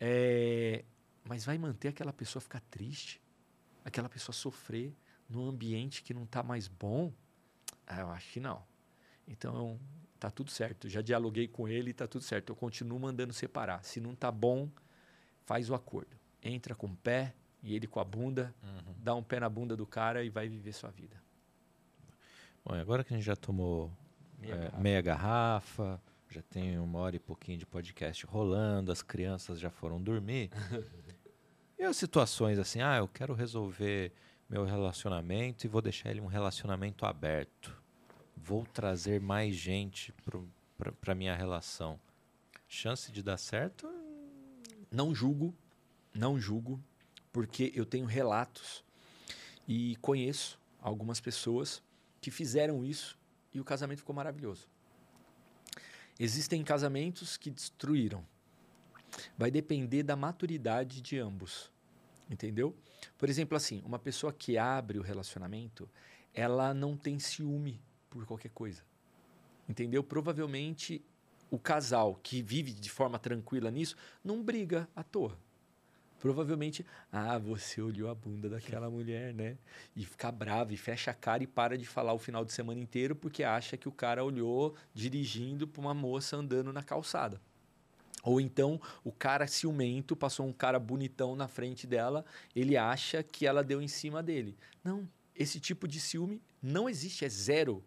[0.00, 0.84] É,
[1.24, 3.22] mas vai manter aquela pessoa ficar triste,
[3.84, 4.94] aquela pessoa sofrer
[5.28, 7.12] num ambiente que não está mais bom?
[7.86, 8.62] Ah, eu acho que não.
[9.26, 9.80] Então,
[10.24, 10.88] tá tudo certo.
[10.88, 12.50] Já dialoguei com ele, tá tudo certo.
[12.50, 13.84] Eu continuo mandando separar.
[13.84, 14.70] Se não tá bom,
[15.44, 16.16] faz o acordo.
[16.42, 18.94] Entra com o pé e ele com a bunda, uhum.
[19.02, 21.22] dá um pé na bunda do cara e vai viver sua vida.
[22.64, 23.92] Bom, agora que a gente já tomou
[24.38, 24.80] Meia, é, garrafa.
[24.80, 26.02] meia garrafa.
[26.30, 30.50] Já tem uma hora e pouquinho de podcast rolando, as crianças já foram dormir.
[31.78, 34.10] e as situações assim, ah, eu quero resolver
[34.48, 37.83] meu relacionamento e vou deixar ele um relacionamento aberto.
[38.36, 40.12] Vou trazer mais gente
[41.00, 41.98] para minha relação.
[42.68, 43.88] Chance de dar certo?
[44.90, 45.54] Não julgo,
[46.12, 46.82] não julgo,
[47.32, 48.84] porque eu tenho relatos
[49.66, 51.82] e conheço algumas pessoas
[52.20, 53.18] que fizeram isso
[53.52, 54.68] e o casamento ficou maravilhoso.
[56.18, 58.24] Existem casamentos que destruíram.
[59.36, 61.70] Vai depender da maturidade de ambos.
[62.30, 62.76] Entendeu?
[63.18, 65.88] Por exemplo, assim, uma pessoa que abre o relacionamento,
[66.32, 67.80] ela não tem ciúme
[68.14, 68.82] por qualquer coisa.
[69.68, 70.02] Entendeu?
[70.04, 71.04] Provavelmente
[71.50, 75.36] o casal que vive de forma tranquila nisso não briga à toa.
[76.20, 79.58] Provavelmente, ah, você olhou a bunda daquela mulher, né?
[79.94, 82.80] E fica bravo e fecha a cara e para de falar o final de semana
[82.80, 87.40] inteiro porque acha que o cara olhou dirigindo para uma moça andando na calçada.
[88.22, 92.24] Ou então o cara ciumento passou um cara bonitão na frente dela,
[92.56, 94.56] ele acha que ela deu em cima dele.
[94.82, 97.84] Não, esse tipo de ciúme não existe, é zero.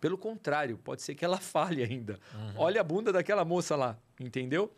[0.00, 2.18] Pelo contrário, pode ser que ela falhe ainda.
[2.34, 2.52] Uhum.
[2.56, 4.72] Olha a bunda daquela moça lá, entendeu?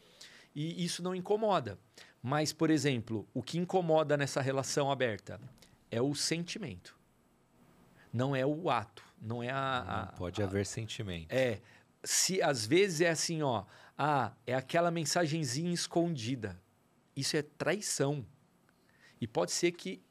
[0.54, 1.78] E isso não incomoda.
[2.22, 5.40] Mas, por exemplo, o que incomoda nessa relação aberta
[5.90, 6.98] é o sentimento.
[8.12, 10.08] Não é o ato, não é a.
[10.10, 11.32] Não pode a, haver sentimento.
[11.32, 11.60] É.
[12.02, 13.64] Se às vezes é assim, ó,
[13.96, 16.60] ah, é aquela mensagenzinha escondida.
[17.14, 18.24] Isso é traição.
[19.20, 20.02] E pode ser que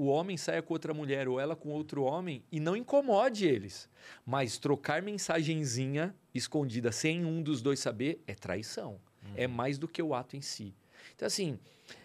[0.00, 3.86] o homem saia com outra mulher ou ela com outro homem e não incomode eles.
[4.24, 8.98] Mas trocar mensagenzinha escondida sem um dos dois saber é traição.
[9.22, 9.32] Uhum.
[9.36, 10.74] É mais do que o ato em si.
[11.14, 11.58] Então, assim,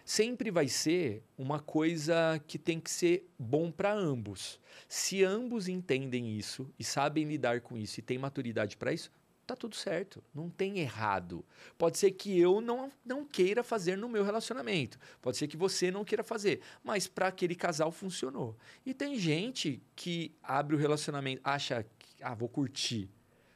[0.04, 4.60] sempre vai ser uma coisa que tem que ser bom para ambos.
[4.86, 9.10] Se ambos entendem isso e sabem lidar com isso e têm maturidade para isso,
[9.46, 11.44] tá tudo certo, não tem errado.
[11.78, 15.90] Pode ser que eu não, não queira fazer no meu relacionamento, pode ser que você
[15.90, 18.56] não queira fazer, mas para aquele casal funcionou.
[18.84, 23.08] E tem gente que abre o relacionamento, acha que ah, vou curtir.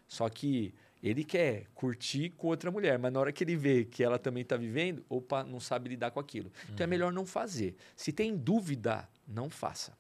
[0.07, 4.03] Só que ele quer curtir com outra mulher, mas na hora que ele vê que
[4.03, 6.49] ela também está vivendo, opa, não sabe lidar com aquilo.
[6.49, 6.75] Uhum.
[6.75, 6.91] Então é uhum.
[6.91, 7.75] melhor não fazer.
[7.97, 9.97] Se tem dúvida, não faça.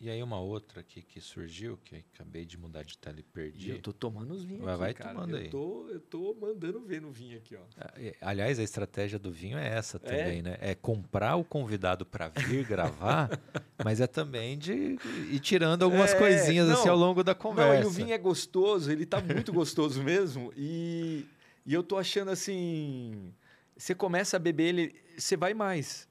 [0.00, 3.68] E aí uma outra aqui que surgiu, que acabei de mudar de tela e perdi.
[3.68, 5.14] E eu tô tomando os vinhos vai, aqui, vai cara.
[5.14, 5.48] tomando eu aí.
[5.50, 7.62] Tô, eu tô mandando ver no vinho aqui, ó.
[7.76, 10.00] Ah, aliás, a estratégia do vinho é essa é?
[10.00, 10.42] também, é?
[10.42, 10.58] né?
[10.60, 13.28] É comprar o convidado para vir gravar,
[13.84, 14.96] mas é também de
[15.32, 17.80] ir tirando algumas é, coisinhas não, assim ao longo da conversa.
[17.80, 20.52] Não, e o vinho é gostoso, ele tá muito gostoso mesmo.
[20.56, 21.26] E,
[21.66, 23.34] e eu tô achando assim...
[23.76, 26.08] Você começa a beber ele, você vai mais.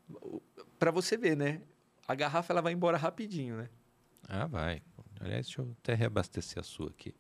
[0.80, 1.62] Para você ver, né?
[2.08, 3.70] A garrafa ela vai embora rapidinho, né?
[4.28, 4.82] Ah, vai.
[5.20, 7.16] Aliás, deixa eu até reabastecer a sua aqui.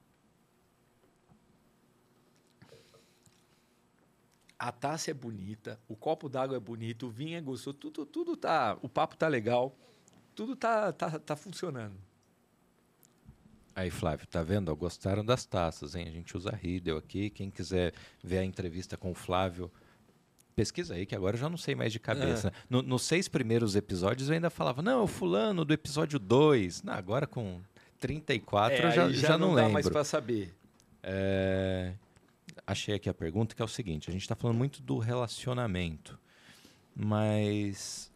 [4.59, 8.35] A taça é bonita, o copo d'água é bonito, o vinho é gostoso, tudo, tudo
[8.35, 8.77] tá.
[8.81, 9.77] O papo tá legal,
[10.35, 11.95] tudo tá, tá, tá funcionando.
[13.75, 14.75] Aí, Flávio, tá vendo?
[14.75, 16.07] Gostaram das taças, hein?
[16.07, 17.29] A gente usa Riedel aqui.
[17.29, 17.93] Quem quiser
[18.23, 19.71] ver a entrevista com o Flávio,
[20.57, 22.47] pesquisa aí, que agora eu já não sei mais de cabeça.
[22.47, 22.51] É.
[22.67, 26.81] No, nos seis primeiros episódios eu ainda falava, não, o fulano do episódio 2.
[26.87, 27.61] Agora com
[27.99, 29.73] 34 é, eu já, já, já não, não lembro.
[29.73, 30.55] mais para saber.
[31.03, 31.93] É...
[32.65, 34.09] Achei aqui a pergunta, que é o seguinte.
[34.09, 36.19] A gente está falando muito do relacionamento,
[36.95, 38.11] mas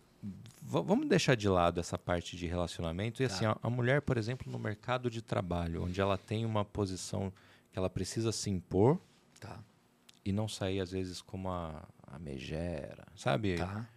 [0.63, 3.21] vamos deixar de lado essa parte de relacionamento.
[3.21, 3.35] E tá.
[3.35, 7.31] assim, a, a mulher, por exemplo, no mercado de trabalho, onde ela tem uma posição
[7.71, 8.99] que ela precisa se impor,
[9.39, 9.59] tá.
[10.23, 13.57] E não sair, às vezes, como a, a megera, sabe?
[13.57, 13.87] Tá.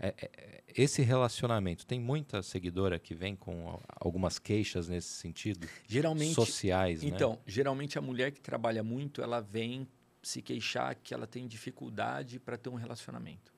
[0.00, 6.34] É, é, esse relacionamento tem muita seguidora que vem com algumas queixas nesse sentido geralmente
[6.34, 7.08] sociais né?
[7.08, 7.38] então né?
[7.48, 9.88] geralmente a mulher que trabalha muito ela vem
[10.22, 13.52] se queixar que ela tem dificuldade para ter um relacionamento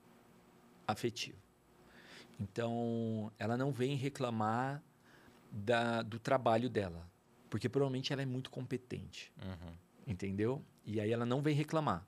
[0.87, 1.37] afetivo
[2.39, 4.81] então ela não vem reclamar
[5.51, 7.07] da, do trabalho dela
[7.51, 9.73] porque provavelmente ela é muito competente uhum.
[10.07, 12.05] entendeu e aí ela não vem reclamar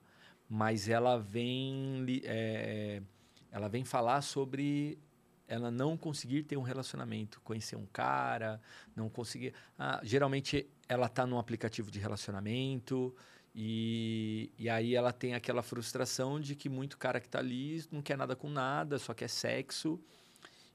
[0.48, 3.02] mas ela vem, é,
[3.50, 4.98] ela vem falar sobre
[5.46, 8.60] ela não conseguir ter um relacionamento, conhecer um cara,
[8.96, 9.52] não conseguir.
[9.78, 13.14] Ah, geralmente ela está num aplicativo de relacionamento
[13.54, 18.00] e, e aí ela tem aquela frustração de que muito cara que está ali não
[18.00, 20.00] quer nada com nada, só quer sexo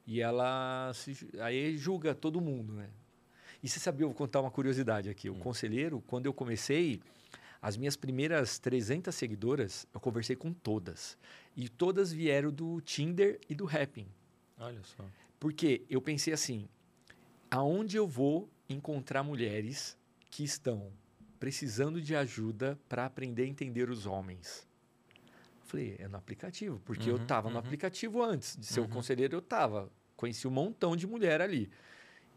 [0.06, 2.90] e ela se, aí julga todo mundo, né?
[3.62, 5.30] E você sabia, eu vou contar uma curiosidade aqui.
[5.30, 5.40] O hum.
[5.40, 7.02] conselheiro, quando eu comecei,
[7.62, 11.18] as minhas primeiras 300 seguidoras, eu conversei com todas.
[11.56, 14.08] E todas vieram do Tinder e do Rapping.
[14.58, 15.06] Olha só.
[15.40, 16.68] Porque eu pensei assim,
[17.52, 19.98] aonde eu vou encontrar mulheres
[20.30, 20.92] que estão
[21.40, 24.68] precisando de ajuda para aprender a entender os homens.
[25.62, 27.54] Falei, é no aplicativo, porque uhum, eu estava uhum.
[27.54, 28.88] no aplicativo antes de ser uhum.
[28.88, 29.90] o conselheiro, eu estava.
[30.16, 31.70] Conheci um montão de mulher ali.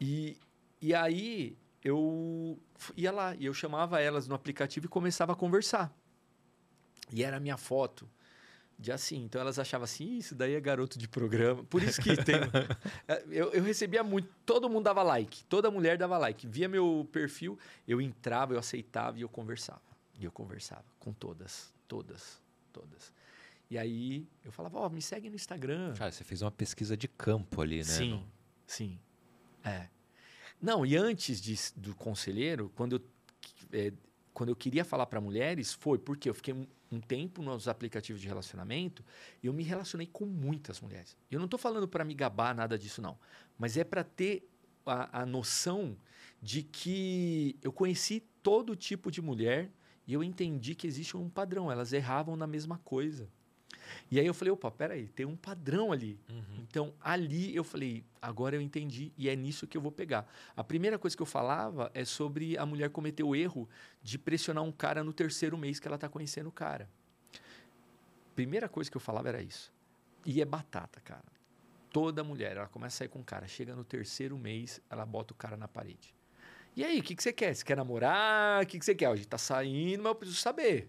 [0.00, 0.36] E,
[0.80, 2.58] e aí eu
[2.96, 5.92] ia lá, e eu chamava elas no aplicativo e começava a conversar.
[7.10, 8.08] E era a minha foto
[8.78, 9.24] de assim.
[9.24, 11.64] Então elas achavam assim, isso daí é garoto de programa.
[11.64, 12.36] Por isso que tem.
[13.08, 16.46] É, eu, eu, recebia muito, todo mundo dava like, toda mulher dava like.
[16.46, 19.82] Via meu perfil, eu entrava, eu aceitava e eu conversava.
[20.18, 22.40] E eu conversava com todas, todas,
[22.72, 23.12] todas.
[23.68, 25.94] E aí eu falava, ó, oh, me segue no Instagram.
[25.94, 27.84] Cara, você fez uma pesquisa de campo ali, né?
[27.84, 28.26] Sim, no...
[28.66, 29.00] sim.
[29.64, 29.88] É.
[30.62, 33.02] Não, e antes de, do conselheiro, quando eu,
[33.72, 33.92] é,
[34.32, 36.54] quando eu queria falar para mulheres, foi porque eu fiquei
[36.90, 39.04] um tempo nos aplicativos de relacionamento
[39.42, 41.16] e eu me relacionei com muitas mulheres.
[41.28, 43.18] Eu não estou falando para me gabar nada disso, não.
[43.58, 44.48] Mas é para ter
[44.86, 45.96] a, a noção
[46.40, 49.68] de que eu conheci todo tipo de mulher
[50.06, 51.72] e eu entendi que existe um padrão.
[51.72, 53.28] Elas erravam na mesma coisa.
[54.10, 56.18] E aí eu falei, opa, peraí, tem um padrão ali.
[56.28, 56.58] Uhum.
[56.58, 60.26] Então, ali eu falei, agora eu entendi e é nisso que eu vou pegar.
[60.56, 63.68] A primeira coisa que eu falava é sobre a mulher cometer o erro
[64.02, 66.88] de pressionar um cara no terceiro mês que ela está conhecendo o cara.
[68.34, 69.72] Primeira coisa que eu falava era isso.
[70.24, 71.24] E é batata, cara.
[71.90, 75.34] Toda mulher, ela começa a sair com um cara, chega no terceiro mês, ela bota
[75.34, 76.14] o cara na parede.
[76.74, 77.54] E aí, o que, que você quer?
[77.54, 78.62] Você quer namorar?
[78.62, 79.06] O que, que você quer?
[79.06, 80.88] A gente tá saindo, mas eu preciso saber.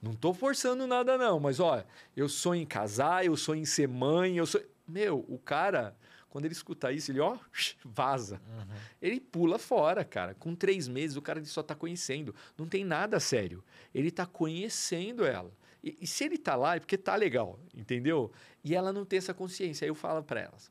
[0.00, 1.40] Não tô forçando nada, não.
[1.40, 4.60] Mas, olha, eu sonho em casar, eu sonho em ser mãe, eu sou.
[4.86, 5.96] Meu, o cara,
[6.30, 7.38] quando ele escuta isso, ele, ó,
[7.84, 8.40] vaza.
[8.46, 8.76] Uhum.
[9.02, 10.34] Ele pula fora, cara.
[10.34, 12.34] Com três meses, o cara só tá conhecendo.
[12.56, 13.62] Não tem nada sério.
[13.94, 15.52] Ele tá conhecendo ela.
[15.82, 18.32] E, e, se ele tá lá, é porque tá legal, entendeu?
[18.64, 19.84] E ela não tem essa consciência.
[19.84, 20.70] Aí eu falo para elas: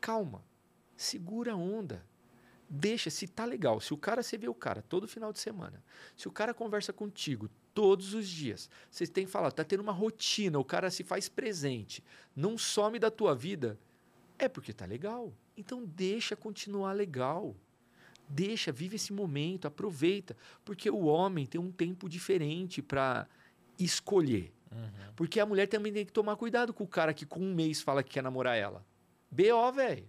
[0.00, 0.44] calma,
[0.96, 2.04] segura a onda.
[2.68, 5.84] Deixa, se tá legal, se o cara, você vê o cara todo final de semana,
[6.16, 9.92] se o cara conversa contigo todos os dias, você tem que falar, tá tendo uma
[9.92, 12.02] rotina, o cara se faz presente,
[12.34, 13.78] não some da tua vida,
[14.38, 15.32] é porque tá legal.
[15.56, 17.54] Então deixa continuar legal.
[18.28, 23.28] Deixa, vive esse momento, aproveita, porque o homem tem um tempo diferente para
[23.78, 24.52] escolher.
[24.72, 25.12] Uhum.
[25.14, 27.82] Porque a mulher também tem que tomar cuidado com o cara que com um mês
[27.82, 28.84] fala que quer namorar ela.
[29.30, 30.08] BO, velho.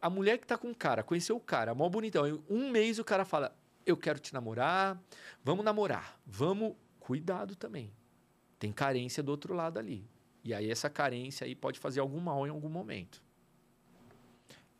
[0.00, 2.42] A mulher que tá com o cara, conheceu o cara, mó bonitão.
[2.48, 3.54] Um mês o cara fala:
[3.86, 5.00] Eu quero te namorar,
[5.42, 6.20] vamos namorar.
[6.26, 6.74] Vamos.
[6.98, 7.92] Cuidado também.
[8.58, 10.10] Tem carência do outro lado ali.
[10.42, 13.22] E aí essa carência aí pode fazer algum mal em algum momento.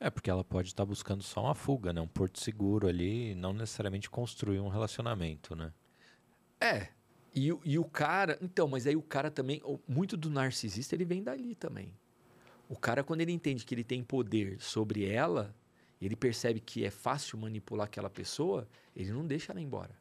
[0.01, 2.01] É, porque ela pode estar tá buscando só uma fuga, né?
[2.01, 5.73] Um porto seguro ali, não necessariamente construir um relacionamento, né?
[6.61, 6.89] É.
[7.35, 8.39] E, e o cara...
[8.43, 9.63] Então, mas aí o cara também...
[9.87, 11.95] Muito do narcisista, ele vem dali também.
[12.69, 15.55] O cara, quando ele entende que ele tem poder sobre ela,
[16.01, 19.97] ele percebe que é fácil manipular aquela pessoa, ele não deixa ela embora.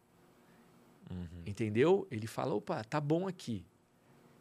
[1.10, 1.44] Uhum.
[1.46, 2.08] Entendeu?
[2.12, 3.66] Ele fala, opa, tá bom aqui.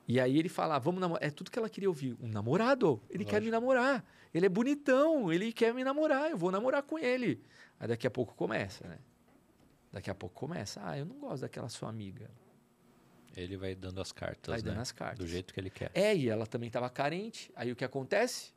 [0.06, 1.26] E aí ele fala, ah, vamos namorar.
[1.26, 2.16] É tudo que ela queria ouvir.
[2.20, 3.00] Um namorado.
[3.08, 3.30] Ele Lógico.
[3.30, 4.04] quer me namorar.
[4.34, 5.32] Ele é bonitão.
[5.32, 6.30] Ele quer me namorar.
[6.30, 7.42] Eu vou namorar com ele.
[7.80, 8.98] Aí daqui a pouco começa, né?
[9.90, 10.80] Daqui a pouco começa.
[10.84, 12.30] Ah, eu não gosto daquela sua amiga.
[13.36, 14.70] Ele vai dando as cartas, vai né?
[14.70, 15.18] dando as cartas.
[15.18, 15.90] Do jeito que ele quer.
[15.94, 17.50] É, e ela também estava carente.
[17.56, 18.52] Aí o que acontece?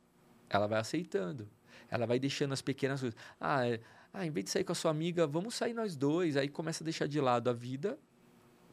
[0.50, 1.48] Ela vai aceitando.
[1.90, 3.18] Ela vai deixando as pequenas coisas.
[3.40, 3.80] Ah, é...
[4.12, 6.36] ah, em vez de sair com a sua amiga, vamos sair nós dois.
[6.36, 7.98] Aí começa a deixar de lado a vida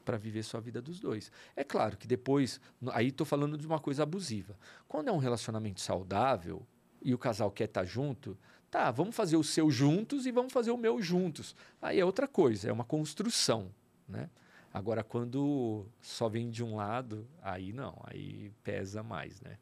[0.06, 1.32] para viver sua vida dos dois.
[1.56, 2.62] É claro que depois,
[2.94, 4.56] aí estou falando de uma coisa abusiva.
[4.88, 6.66] Quando é um relacionamento saudável
[7.02, 8.38] e o casal quer estar tá junto,
[8.70, 11.56] tá, vamos fazer o seu juntos e vamos fazer o meu juntos.
[11.82, 13.72] Aí é outra coisa, é uma construção,
[14.08, 14.30] né?
[14.74, 19.58] Agora, quando só vem de um lado, aí não, aí pesa mais, né?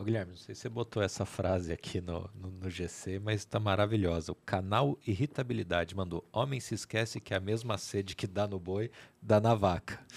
[0.00, 3.40] Ô, Guilherme, não sei se você botou essa frase aqui no, no, no GC, mas
[3.40, 4.32] está maravilhosa.
[4.32, 8.58] O canal Irritabilidade mandou: Homem se esquece que é a mesma sede que dá no
[8.58, 8.90] boi,
[9.20, 10.00] dá na vaca.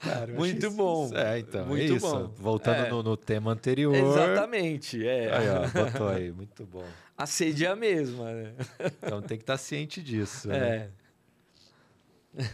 [0.00, 1.04] Cara, muito bom.
[1.06, 1.16] Isso.
[1.18, 2.08] É, então, muito é isso.
[2.08, 2.28] Bom.
[2.28, 2.88] Voltando é.
[2.88, 3.94] no, no, tema anterior.
[3.94, 5.36] Exatamente, é.
[5.36, 6.86] Aí, ó, botou aí, muito bom.
[7.18, 8.54] A sede é a mesma, né?
[9.02, 10.50] Então tem que estar tá ciente disso.
[10.50, 10.88] É.
[12.32, 12.44] Né?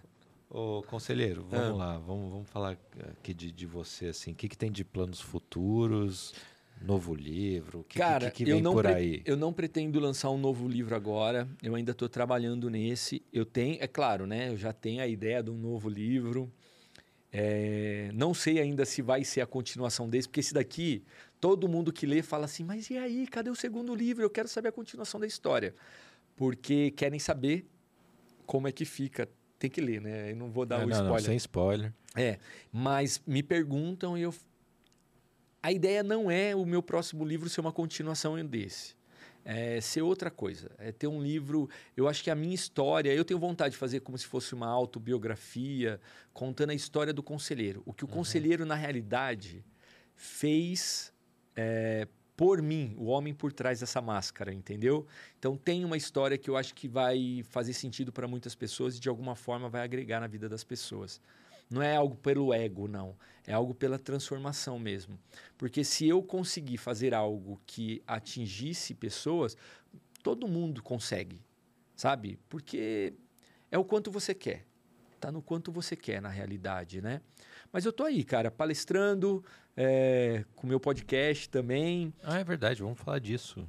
[0.54, 1.84] Ô, conselheiro, vamos ah.
[1.84, 2.78] lá, vamos, vamos falar
[3.10, 6.32] aqui de, de você, assim, o que, que tem de planos futuros,
[6.80, 9.20] novo livro, o que, Cara, que, que vem por aí?
[9.24, 13.78] Eu não pretendo lançar um novo livro agora, eu ainda estou trabalhando nesse, eu tenho,
[13.80, 16.48] é claro, né, eu já tenho a ideia de um novo livro,
[17.32, 21.02] é, não sei ainda se vai ser a continuação desse, porque esse daqui,
[21.40, 24.22] todo mundo que lê fala assim, mas e aí, cadê o segundo livro?
[24.22, 25.74] Eu quero saber a continuação da história.
[26.36, 27.68] Porque querem saber
[28.46, 29.28] como é que fica.
[29.58, 30.32] Tem que ler, né?
[30.32, 31.12] Eu não vou dar é, o spoiler.
[31.12, 31.92] Não, sem spoiler.
[32.16, 32.38] É,
[32.72, 34.32] mas me perguntam e eu
[35.64, 38.94] a ideia não é o meu próximo livro ser uma continuação desse.
[39.42, 40.70] É ser outra coisa.
[40.76, 41.70] É ter um livro.
[41.96, 43.10] Eu acho que a minha história.
[43.14, 45.98] Eu tenho vontade de fazer como se fosse uma autobiografia,
[46.34, 47.82] contando a história do conselheiro.
[47.86, 48.12] O que o uhum.
[48.12, 49.64] conselheiro, na realidade,
[50.14, 51.10] fez
[51.56, 55.06] é, por mim, o homem por trás dessa máscara, entendeu?
[55.38, 59.00] Então tem uma história que eu acho que vai fazer sentido para muitas pessoas e
[59.00, 61.20] de alguma forma vai agregar na vida das pessoas.
[61.70, 63.16] Não é algo pelo ego, não.
[63.46, 65.18] É algo pela transformação mesmo.
[65.56, 69.56] Porque se eu conseguir fazer algo que atingisse pessoas,
[70.22, 71.40] todo mundo consegue,
[71.96, 72.38] sabe?
[72.48, 73.14] Porque
[73.70, 74.64] é o quanto você quer.
[75.20, 77.20] Tá no quanto você quer, na realidade, né?
[77.74, 79.44] Mas eu tô aí, cara, palestrando,
[79.76, 82.14] é, com meu podcast também.
[82.22, 83.66] Ah, é verdade, vamos falar disso.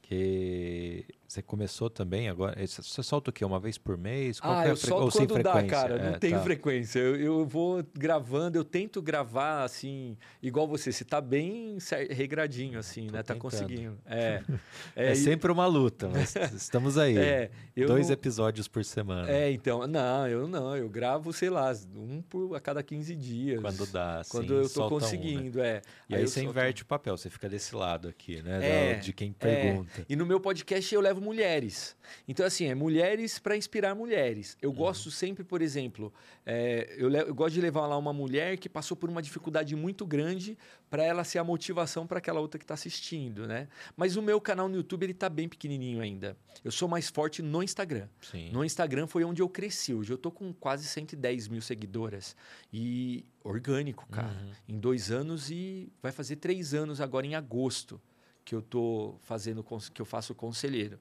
[0.00, 2.54] Que você começou também agora.
[2.66, 3.44] Você solta o quê?
[3.44, 4.38] Uma vez por mês?
[4.38, 4.88] Qual ah, é eu fre...
[4.88, 5.96] solto quando dá, cara.
[5.96, 6.42] É, não tenho tá.
[6.42, 6.98] frequência.
[6.98, 10.92] Eu, eu, vou gravando, eu tento gravar assim, igual você.
[10.92, 11.78] Você tá bem
[12.10, 13.22] regradinho, assim, Tô né?
[13.22, 13.50] Tá tentando.
[13.50, 13.98] Tá conseguindo.
[14.06, 14.42] É,
[14.94, 17.16] é, é sempre uma luta, mas estamos aí.
[17.16, 17.50] É,
[17.86, 18.14] Dois não...
[18.14, 19.30] episódios por semana.
[19.30, 19.86] É, então.
[19.86, 20.76] Não, eu não.
[20.76, 23.60] Eu gravo, sei lá, um por a cada 15 dias.
[23.60, 25.68] Quando dá, assim, Quando eu tô conseguindo, um, né?
[25.68, 25.82] é.
[26.08, 26.50] E aí, aí você solto...
[26.50, 28.92] inverte o papel, você fica desse lado aqui, né?
[28.92, 30.04] É, de quem pergunta.
[30.08, 31.96] E no meu podcast eu levo mulheres.
[32.26, 34.56] Então, assim, é mulheres para inspirar mulheres.
[34.60, 34.76] Eu uhum.
[34.76, 36.12] gosto sempre, por exemplo,
[36.44, 40.06] é, eu, eu, gosto de levar lá uma mulher que passou por uma dificuldade muito
[40.06, 40.58] grande
[40.90, 43.68] para ela ser a motivação para aquela outra que está assistindo, né?
[43.96, 46.36] Mas o meu canal no YouTube, ele está bem pequenininho ainda.
[46.62, 48.08] Eu sou mais forte no Instagram.
[48.20, 48.50] Sim.
[48.50, 49.92] No Instagram foi onde eu cresci.
[49.94, 52.36] Hoje eu tô com quase 110 mil seguidoras.
[52.72, 54.28] E orgânico, cara.
[54.28, 54.52] Uhum.
[54.68, 58.00] Em dois anos e vai fazer três anos agora em agosto
[58.44, 60.98] que eu tô fazendo, que eu faço conselheiro.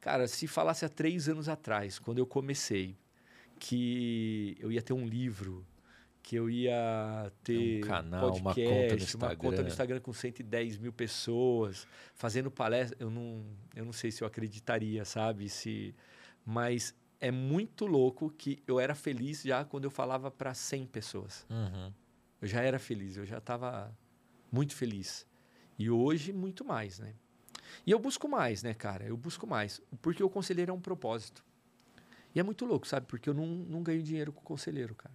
[0.00, 2.96] Cara, se falasse há três anos atrás, quando eu comecei,
[3.58, 5.66] que eu ia ter um livro,
[6.22, 10.00] que eu ia ter um canal, podcast, uma conta no Instagram, uma conta no Instagram
[10.00, 13.44] com 110 mil pessoas, fazendo palestra, eu não,
[13.74, 15.48] eu não sei se eu acreditaria, sabe?
[15.48, 15.94] Se,
[16.44, 21.46] mas é muito louco que eu era feliz já quando eu falava para 100 pessoas.
[21.50, 21.92] Uhum.
[22.40, 23.94] Eu já era feliz, eu já estava
[24.50, 25.26] muito feliz.
[25.80, 27.14] E hoje, muito mais, né?
[27.86, 29.06] E eu busco mais, né, cara?
[29.06, 29.80] Eu busco mais.
[30.02, 31.42] Porque o conselheiro é um propósito.
[32.34, 33.06] E é muito louco, sabe?
[33.06, 35.14] Porque eu não, não ganho dinheiro com o conselheiro, cara.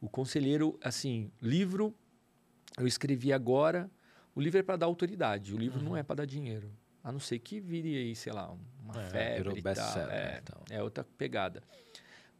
[0.00, 1.94] O conselheiro, assim, livro,
[2.76, 3.88] eu escrevi agora.
[4.34, 5.54] O livro é para dar autoridade.
[5.54, 5.90] O livro uhum.
[5.90, 6.68] não é para dar dinheiro.
[7.04, 8.52] A não ser que vire aí, sei lá,
[8.82, 9.98] uma é, febre e tal.
[10.10, 10.64] É, então.
[10.68, 11.62] é outra pegada.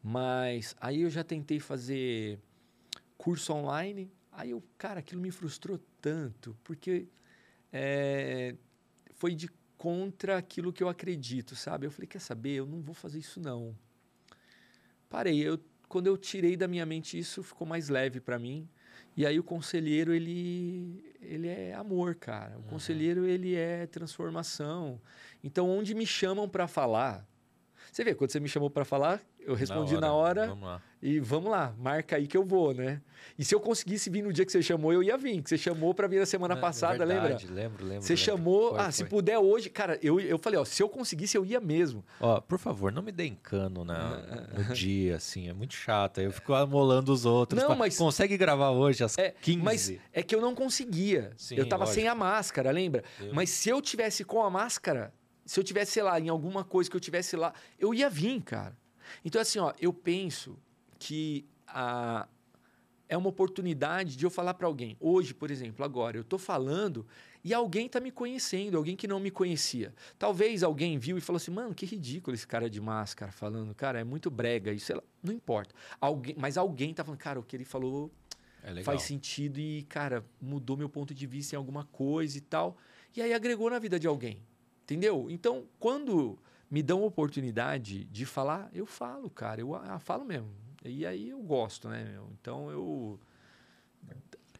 [0.03, 2.41] Mas aí eu já tentei fazer
[3.17, 4.11] curso online.
[4.33, 6.59] Aí eu, cara, aquilo me frustrou tanto.
[6.65, 7.07] Porque
[7.77, 8.55] é,
[9.15, 11.87] foi de contra aquilo que eu acredito, sabe?
[11.87, 12.55] Eu falei, quer saber?
[12.55, 13.77] Eu não vou fazer isso não.
[15.09, 15.41] Parei.
[15.41, 18.69] Eu, quando eu tirei da minha mente isso, ficou mais leve para mim.
[19.17, 22.57] E aí o conselheiro ele ele é amor, cara.
[22.57, 22.63] O uhum.
[22.69, 25.01] conselheiro ele é transformação.
[25.43, 27.27] Então onde me chamam para falar,
[27.93, 30.83] você vê quando você me chamou para falar, eu respondi na hora, na hora vamos
[31.03, 33.01] e vamos lá, marca aí que eu vou, né?
[33.39, 35.43] E se eu conseguisse vir no dia que você chamou, eu ia vir.
[35.43, 37.63] Que você chamou para vir a semana é, passada, é verdade, lembra?
[37.63, 38.03] Lembro, lembro.
[38.03, 38.25] Você lembro.
[38.25, 38.93] chamou, foi, ah, foi.
[38.93, 42.05] se puder hoje, cara, eu, eu falei, ó, se eu conseguisse, eu ia mesmo.
[42.19, 46.21] Ó, por favor, não me dê cano na, no dia, assim, é muito chato.
[46.21, 47.63] Eu fico amolando os outros.
[47.63, 49.59] Não, mas consegue gravar hoje às é, 15.
[49.59, 51.33] Mas é que eu não conseguia.
[51.37, 52.01] Sim, eu tava lógico.
[52.01, 53.05] sem a máscara, lembra?
[53.21, 53.35] Eu...
[53.35, 55.13] Mas se eu tivesse com a máscara,
[55.45, 58.41] se eu tivesse, sei lá, em alguma coisa que eu tivesse lá, eu ia vir,
[58.43, 58.77] cara.
[59.25, 60.59] Então, assim, ó, eu penso
[60.99, 62.29] que a,
[63.09, 64.97] é uma oportunidade de eu falar para alguém.
[65.01, 67.07] Hoje, por exemplo, agora, eu estou falando
[67.45, 69.95] e alguém está me conhecendo, alguém que não me conhecia.
[70.19, 73.75] Talvez alguém viu e falou assim, mano, que ridículo esse cara de máscara falando.
[73.75, 74.93] Cara, é muito brega isso.
[75.23, 75.75] Não importa.
[76.01, 78.11] Alguém, mas alguém está falando, cara, o que ele falou
[78.65, 82.77] é faz sentido e, cara, mudou meu ponto de vista em alguma coisa e tal.
[83.17, 84.43] E aí agregou na vida de alguém.
[84.83, 85.29] Entendeu?
[85.31, 86.39] Então, quando
[86.71, 89.61] me dão oportunidade de falar, eu falo, cara.
[89.61, 90.51] Eu, eu falo mesmo.
[90.85, 92.05] E aí eu gosto, né?
[92.05, 92.31] Meu?
[92.41, 93.21] Então eu.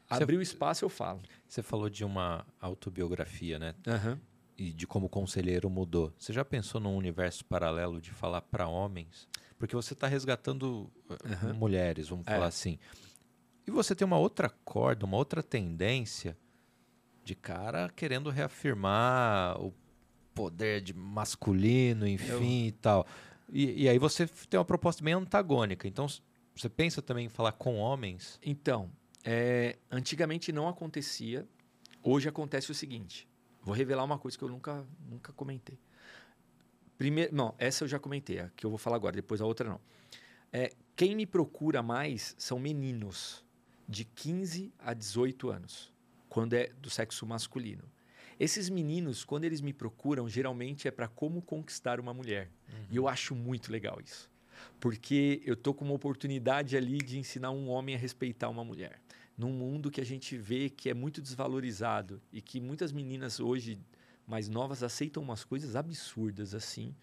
[0.09, 1.21] Abrir o espaço, eu falo.
[1.49, 3.75] Você falou de uma autobiografia, né?
[3.87, 4.19] Uhum.
[4.57, 6.13] E de como o conselheiro mudou.
[6.19, 9.29] Você já pensou num universo paralelo de falar para homens?
[9.59, 11.55] Porque você está resgatando uhum.
[11.55, 12.31] mulheres, vamos é.
[12.31, 12.79] falar assim.
[13.67, 16.37] E você tem uma outra corda, uma outra tendência
[17.25, 19.75] de cara querendo reafirmar o
[20.37, 22.69] poder de masculino, enfim Eu...
[22.69, 23.07] e tal.
[23.51, 25.89] E, e, aí você tem uma proposta bem antagônica.
[25.89, 26.07] Então,
[26.55, 28.39] você pensa também em falar com homens?
[28.45, 28.91] Então,
[29.25, 31.49] é, antigamente não acontecia.
[32.03, 33.27] Hoje acontece o seguinte.
[33.63, 35.79] Vou revelar uma coisa que eu nunca, nunca comentei.
[36.99, 39.69] Primeiro, não, essa eu já comentei, a que eu vou falar agora, depois a outra
[39.69, 39.81] não.
[40.53, 43.45] É, quem me procura mais são meninos
[43.89, 45.93] de 15 a 18 anos
[46.29, 47.85] quando é do sexo masculino.
[48.39, 52.51] Esses meninos, quando eles me procuram, geralmente é para como conquistar uma mulher.
[52.69, 52.87] Uhum.
[52.91, 54.31] E eu acho muito legal isso.
[54.79, 59.01] Porque eu tô com uma oportunidade ali de ensinar um homem a respeitar uma mulher.
[59.37, 63.79] Num mundo que a gente vê que é muito desvalorizado e que muitas meninas hoje
[64.27, 66.95] mais novas aceitam umas coisas absurdas assim,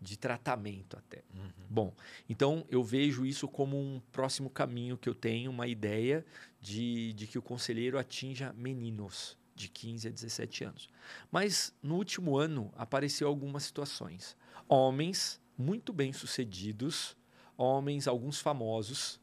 [0.00, 1.22] de tratamento até.
[1.34, 1.50] Uhum.
[1.70, 1.94] Bom,
[2.28, 6.24] então eu vejo isso como um próximo caminho que eu tenho, uma ideia
[6.60, 10.88] de, de que o conselheiro atinja meninos de 15 a 17 anos.
[11.32, 14.36] Mas no último ano apareceu algumas situações.
[14.68, 17.16] Homens muito bem sucedidos,
[17.56, 19.18] homens, alguns famosos,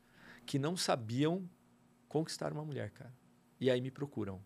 [0.45, 1.47] que não sabiam
[2.09, 3.13] conquistar uma mulher, cara.
[3.59, 4.41] E aí me procuram.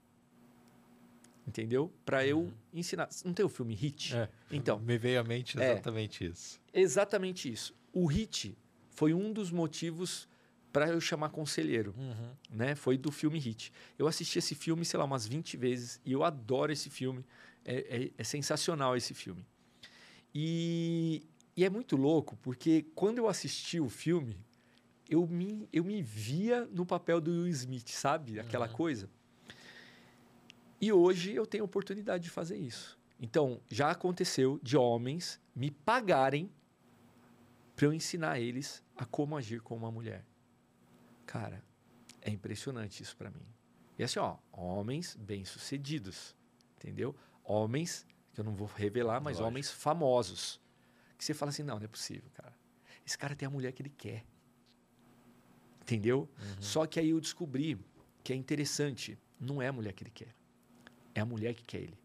[1.47, 1.91] Entendeu?
[2.05, 2.53] Para eu uhum.
[2.73, 3.07] ensinar.
[3.23, 4.13] Não tem o filme Hit?
[4.15, 4.77] É, então.
[4.79, 5.71] Me veio à mente é.
[5.71, 6.61] exatamente é, isso.
[6.73, 7.73] Exatamente isso.
[7.93, 8.57] O Hit
[8.89, 10.27] foi um dos motivos
[10.77, 12.29] para eu chamar conselheiro, uhum.
[12.51, 12.75] né?
[12.75, 13.73] Foi do filme Hit.
[13.97, 17.25] Eu assisti esse filme, sei lá, umas 20 vezes e eu adoro esse filme.
[17.65, 19.43] É, é, é sensacional esse filme.
[20.35, 21.23] E,
[21.55, 24.37] e, é muito louco porque quando eu assisti o filme,
[25.09, 28.39] eu me, eu me via no papel do Will Smith, sabe?
[28.39, 28.73] Aquela uhum.
[28.73, 29.09] coisa.
[30.79, 32.99] E hoje eu tenho a oportunidade de fazer isso.
[33.19, 36.51] Então, já aconteceu de homens me pagarem
[37.75, 40.23] para eu ensinar eles a como agir com uma mulher.
[41.27, 41.61] Cara,
[42.21, 43.45] é impressionante isso para mim.
[43.99, 46.35] E assim, ó, homens bem-sucedidos,
[46.77, 47.15] entendeu?
[47.43, 49.47] Homens, que eu não vou revelar, mas Lógico.
[49.47, 50.59] homens famosos.
[51.17, 52.55] Que você fala assim, não, não é possível, cara.
[53.05, 54.25] Esse cara tem a mulher que ele quer.
[55.81, 56.29] Entendeu?
[56.39, 56.61] Uhum.
[56.61, 57.77] Só que aí eu descobri
[58.23, 60.33] que é interessante, não é a mulher que ele quer.
[61.13, 61.97] É a mulher que quer ele.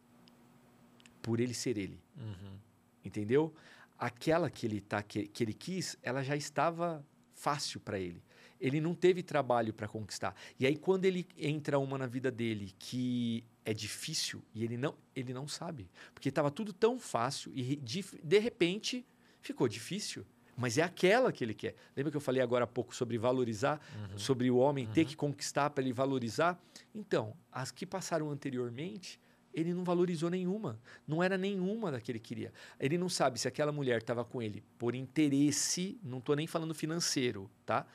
[1.20, 2.02] Por ele ser ele.
[2.16, 2.58] Uhum.
[3.04, 3.54] Entendeu?
[3.98, 7.04] Aquela que ele, tá, que, que ele quis, ela já estava
[7.34, 8.22] fácil para ele.
[8.62, 10.34] Ele não teve trabalho para conquistar.
[10.58, 14.94] E aí, quando ele entra uma na vida dele que é difícil, e ele não,
[15.14, 15.90] ele não sabe.
[16.14, 19.04] Porque estava tudo tão fácil e de, de repente
[19.40, 20.24] ficou difícil.
[20.56, 21.74] Mas é aquela que ele quer.
[21.96, 24.18] Lembra que eu falei agora há pouco sobre valorizar, uhum.
[24.18, 24.92] sobre o homem uhum.
[24.92, 26.60] ter que conquistar para ele valorizar?
[26.94, 29.18] Então, as que passaram anteriormente,
[29.52, 30.78] ele não valorizou nenhuma.
[31.06, 32.52] Não era nenhuma da que ele queria.
[32.78, 36.74] Ele não sabe se aquela mulher estava com ele por interesse, não estou nem falando
[36.74, 37.86] financeiro, tá?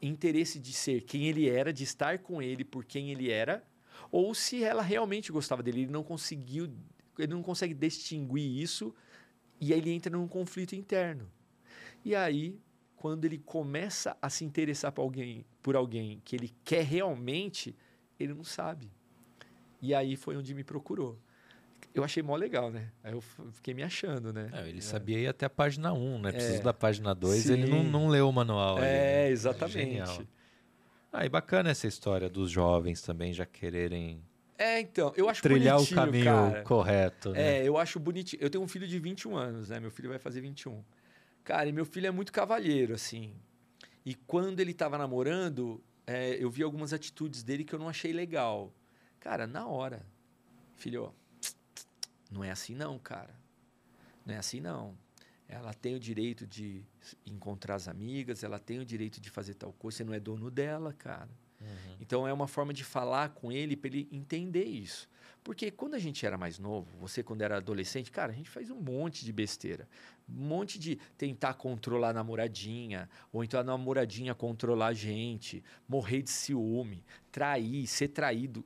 [0.00, 3.64] Interesse de ser quem ele era, de estar com ele por quem ele era,
[4.10, 5.82] ou se ela realmente gostava dele.
[5.82, 6.70] Ele não conseguiu,
[7.18, 8.94] ele não consegue distinguir isso
[9.60, 11.30] e aí ele entra num conflito interno.
[12.04, 12.60] E aí,
[12.96, 17.74] quando ele começa a se interessar por alguém, por alguém que ele quer realmente,
[18.18, 18.90] ele não sabe.
[19.80, 21.18] E aí foi onde me procurou.
[21.92, 22.90] Eu achei mó legal, né?
[23.02, 23.20] Aí eu
[23.52, 24.48] fiquei me achando, né?
[24.52, 24.80] É, ele é.
[24.80, 26.32] sabia ir até a página 1, né?
[26.32, 26.62] Preciso é.
[26.62, 28.78] da página 2, ele não, não leu o manual.
[28.78, 29.30] É, ali, né?
[29.30, 30.28] exatamente.
[31.12, 34.20] Ah, e bacana essa história dos jovens também já quererem
[34.56, 36.62] é, então, eu acho Trilhar o caminho cara.
[36.62, 37.32] correto.
[37.32, 37.58] Né?
[37.58, 38.40] É, eu acho bonitinho.
[38.40, 39.80] Eu tenho um filho de 21 anos, né?
[39.80, 40.82] Meu filho vai fazer 21.
[41.42, 43.34] Cara, e meu filho é muito cavalheiro, assim.
[44.06, 48.12] E quando ele estava namorando, é, eu vi algumas atitudes dele que eu não achei
[48.12, 48.72] legal.
[49.18, 50.06] Cara, na hora.
[50.76, 51.12] Filho,
[52.34, 53.34] não é assim não, cara.
[54.26, 54.96] Não é assim não.
[55.48, 56.84] Ela tem o direito de
[57.24, 60.50] encontrar as amigas, ela tem o direito de fazer tal coisa, você não é dono
[60.50, 61.30] dela, cara.
[61.60, 61.96] Uhum.
[62.00, 65.08] Então é uma forma de falar com ele para ele entender isso.
[65.44, 68.70] Porque quando a gente era mais novo, você quando era adolescente, cara, a gente faz
[68.70, 69.86] um monte de besteira.
[70.28, 76.22] Um monte de tentar controlar a namoradinha, ou então a namoradinha controlar a gente, morrer
[76.22, 78.64] de ciúme, trair, ser traído.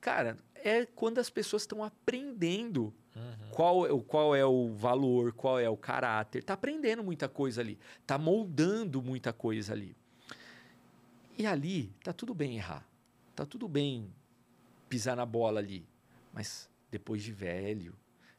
[0.00, 3.50] Cara, é quando as pessoas estão aprendendo uhum.
[3.50, 6.42] qual, é, qual é o valor, qual é o caráter.
[6.42, 7.78] Tá aprendendo muita coisa ali.
[8.06, 9.96] Tá moldando muita coisa ali.
[11.38, 12.86] E ali tá tudo bem errar.
[13.34, 14.12] Tá tudo bem
[14.88, 15.86] pisar na bola ali.
[16.32, 17.94] Mas depois de velho,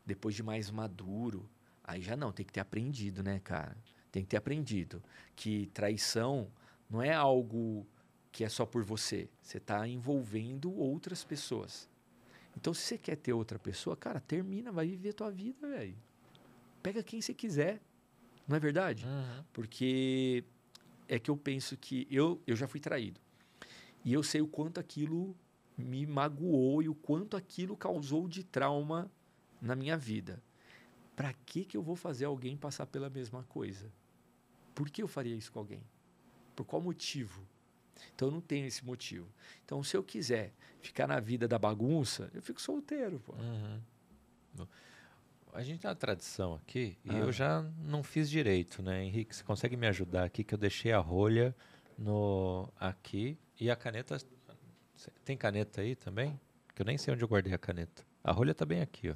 [0.06, 1.50] depois de mais maduro,
[1.84, 3.76] aí já não, tem que ter aprendido, né, cara?
[4.12, 5.02] Tem que ter aprendido
[5.36, 6.52] que traição
[6.90, 7.88] não é algo
[8.32, 9.30] que é só por você.
[9.42, 11.90] Você está envolvendo outras pessoas.
[12.56, 15.96] Então, se você quer ter outra pessoa, cara, termina, vai viver a tua vida, velho.
[16.84, 17.82] Pega quem você quiser.
[18.48, 19.06] Não é verdade?
[19.06, 19.44] Uhum.
[19.54, 20.44] Porque
[21.08, 23.20] é que eu penso que eu, eu já fui traído.
[24.04, 25.36] E eu sei o quanto aquilo
[25.78, 29.12] me magoou e o quanto aquilo causou de trauma
[29.62, 30.42] na minha vida.
[31.16, 33.92] Para que que eu vou fazer alguém passar pela mesma coisa?
[34.74, 35.84] Por que eu faria isso com alguém?
[36.56, 37.46] Por qual motivo?
[38.16, 39.28] Então eu não tenho esse motivo.
[39.66, 43.34] Então se eu quiser ficar na vida da bagunça, eu fico solteiro, pô.
[43.34, 44.68] Uhum.
[45.54, 47.32] A gente tem uma tradição aqui e eu ah.
[47.32, 49.36] já não fiz direito, né, Henrique?
[49.36, 51.54] Você consegue me ajudar aqui que eu deixei a rolha
[51.98, 54.18] no aqui e a caneta
[55.26, 56.40] tem caneta aí também?
[56.74, 58.06] Que eu nem sei onde eu guardei a caneta.
[58.24, 59.16] A rolha tá bem aqui, ó.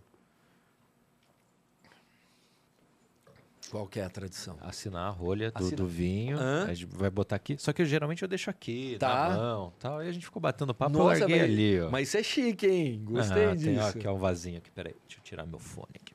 [3.72, 4.58] Qual que é a tradição?
[4.62, 6.38] Assinar a rolha do, do vinho.
[6.38, 6.66] Hã?
[6.68, 7.58] A gente vai botar aqui.
[7.58, 9.30] Só que eu, geralmente eu deixo aqui, Tá.
[9.30, 9.74] na mão.
[9.80, 10.00] Tal.
[10.00, 11.90] Aí a gente ficou batendo papo, Nossa, eu larguei mas- ali, ó.
[11.90, 13.02] Mas isso é chique, hein?
[13.04, 13.66] Gostei Ah, disso.
[13.66, 14.72] Tem, ó, aqui, ó, um vasinho aqui.
[14.72, 16.14] Peraí, deixa eu tirar meu fone aqui.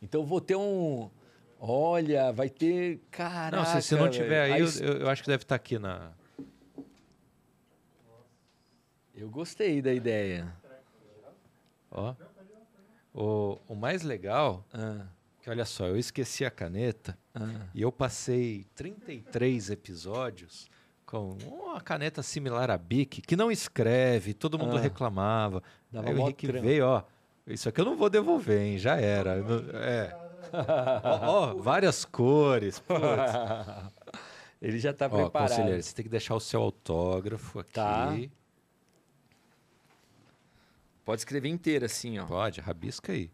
[0.00, 1.08] Então vou ter um.
[1.60, 3.00] Olha, vai ter.
[3.10, 3.56] Caraca.
[3.56, 4.84] Não, se, se não tiver aí, velho.
[4.84, 6.10] eu, eu- eu acho que deve estar aqui na...
[9.14, 10.52] Eu gostei da ideia.
[11.90, 12.14] Ó.
[13.14, 15.06] O, o mais legal, Ah,
[15.42, 17.66] que olha só, eu esqueci a caneta ah.
[17.74, 20.70] e eu passei 33 episódios
[21.04, 24.80] com uma caneta similar à Bic, que não escreve, todo mundo Ah.
[24.80, 25.60] reclamava.
[25.90, 27.02] Dava Aí o Henrique veio, ó.
[27.44, 28.78] Isso aqui eu não vou devolver, hein?
[28.78, 29.36] Já era.
[29.74, 30.16] É.
[31.02, 32.78] ó, ó, várias cores.
[32.78, 33.00] putz.
[34.62, 35.48] Ele já tá Ó, preparado.
[35.50, 37.72] conselheiro, você tem que deixar o seu autógrafo aqui.
[37.72, 38.14] Tá.
[41.04, 42.26] Pode escrever inteiro assim, ó.
[42.26, 43.28] Pode, rabisca aí.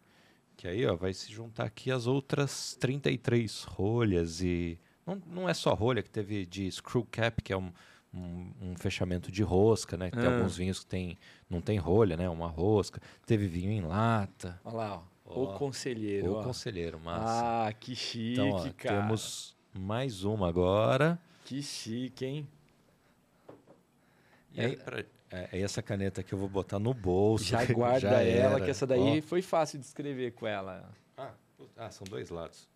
[0.59, 4.77] Que aí, ó, vai se juntar aqui as outras 33 rolhas e...
[5.07, 7.71] Não, não é só rolha, que teve de screw cap, que é um,
[8.13, 10.09] um, um fechamento de rosca, né?
[10.11, 10.35] Tem Ah.
[10.35, 11.17] alguns vinhos que tem,
[11.49, 12.27] não tem rolha, né?
[12.27, 13.01] Uma rosca.
[13.25, 14.59] Teve vinho em lata.
[14.65, 15.01] Olha lá, ó.
[15.31, 15.43] Ó.
[15.43, 16.29] O conselheiro.
[16.29, 16.43] Ou ó.
[16.43, 17.67] conselheiro, massa.
[17.67, 19.01] Ah, que chique, então, ó, cara.
[19.03, 21.17] temos mais uma agora.
[21.45, 22.47] Que chique, hein?
[24.53, 27.45] E aí, pra- é, é essa caneta aqui eu vou botar no bolso.
[27.45, 28.65] Já que guarda já ela, era.
[28.65, 29.21] que essa daí Ó.
[29.21, 30.89] foi fácil de escrever com ela.
[31.17, 31.31] Ah,
[31.77, 32.67] ah, são dois lados.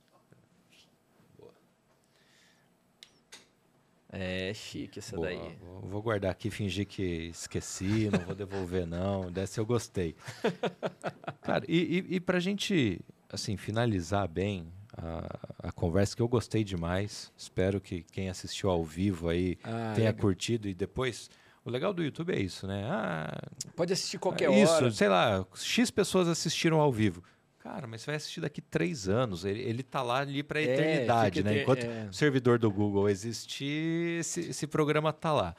[4.16, 5.58] É chique essa Boa, daí.
[5.82, 9.32] Vou, guardar aqui, fingir que esqueci, não vou devolver não.
[9.32, 10.16] Dessa eu gostei.
[11.42, 16.64] Cara, e, e, e pra gente, assim, finalizar bem a, a conversa, que eu gostei
[16.64, 17.32] demais.
[17.36, 20.22] Espero que quem assistiu ao vivo aí Ah, tenha legal.
[20.22, 20.68] curtido.
[20.70, 21.32] E depois,
[21.65, 22.85] o legal do YouTube é isso, né?
[22.90, 23.41] Ah,
[23.76, 24.91] Pode assistir qualquer isso, hora.
[24.91, 27.23] sei lá, X pessoas assistiram ao vivo.
[27.60, 29.45] Cara, mas você vai assistir daqui três anos.
[29.45, 31.61] Ele, ele tá lá ali pra É, eternidade, né?
[31.61, 32.07] Enquanto é.
[32.10, 35.56] o servidor do Google existir, esse, esse programa tá lá.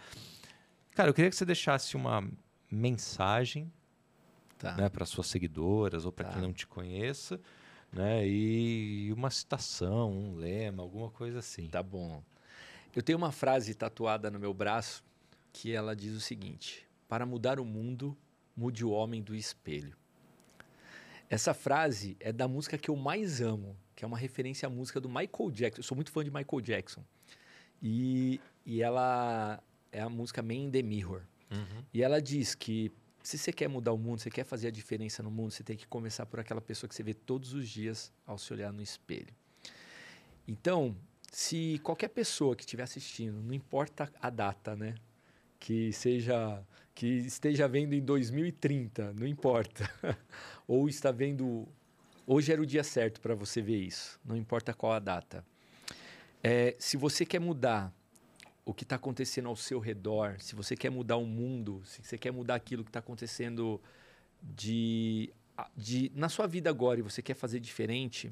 [0.94, 2.22] Cara, eu queria que você deixasse uma
[2.70, 3.72] mensagem
[4.58, 4.76] Tá.
[4.76, 6.32] né, para suas seguidoras ou para Tá.
[6.34, 7.40] quem não te conheça,
[7.92, 8.26] né?
[8.26, 11.66] E uma citação, um lema, alguma coisa assim.
[11.68, 12.22] Tá bom.
[12.94, 15.02] Eu tenho uma frase tatuada no meu braço
[15.54, 18.14] que ela diz o seguinte: Para mudar o mundo,
[18.54, 19.96] mude o homem do espelho.
[21.30, 25.00] Essa frase é da música que eu mais amo, que é uma referência à música
[25.00, 25.80] do Michael Jackson.
[25.80, 27.02] Eu sou muito fã de Michael Jackson.
[27.80, 31.22] E, e ela é a música Man in the Mirror.
[31.50, 31.84] Uhum.
[31.92, 35.22] E ela diz que se você quer mudar o mundo, você quer fazer a diferença
[35.22, 38.12] no mundo, você tem que começar por aquela pessoa que você vê todos os dias
[38.26, 39.34] ao se olhar no espelho.
[40.46, 40.94] Então,
[41.32, 44.94] se qualquer pessoa que estiver assistindo, não importa a data, né?
[45.64, 46.62] Que seja
[46.94, 49.90] que esteja vendo em 2030, não importa.
[50.68, 51.66] Ou está vendo
[52.26, 55.44] hoje era o dia certo para você ver isso, não importa qual a data.
[56.42, 57.90] É, se você quer mudar
[58.64, 62.18] o que está acontecendo ao seu redor, se você quer mudar o mundo, se você
[62.18, 63.80] quer mudar aquilo que está acontecendo
[64.42, 65.32] de,
[65.74, 68.30] de na sua vida agora e você quer fazer diferente,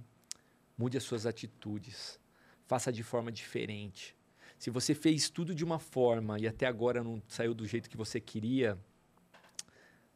[0.77, 2.19] mude as suas atitudes,
[2.67, 4.15] faça de forma diferente.
[4.63, 7.97] Se você fez tudo de uma forma e até agora não saiu do jeito que
[7.97, 8.79] você queria,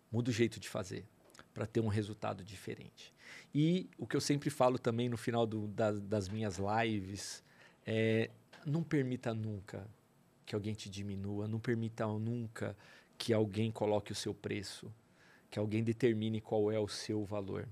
[0.09, 1.05] muda o jeito de fazer
[1.53, 3.13] para ter um resultado diferente.
[3.53, 7.43] E o que eu sempre falo também no final do, das, das minhas lives
[7.85, 8.31] é
[8.65, 9.85] não permita nunca
[10.47, 12.77] que alguém te diminua, não permita nunca
[13.19, 14.95] que alguém coloque o seu preço,
[15.51, 17.69] que alguém determine qual é o seu valor.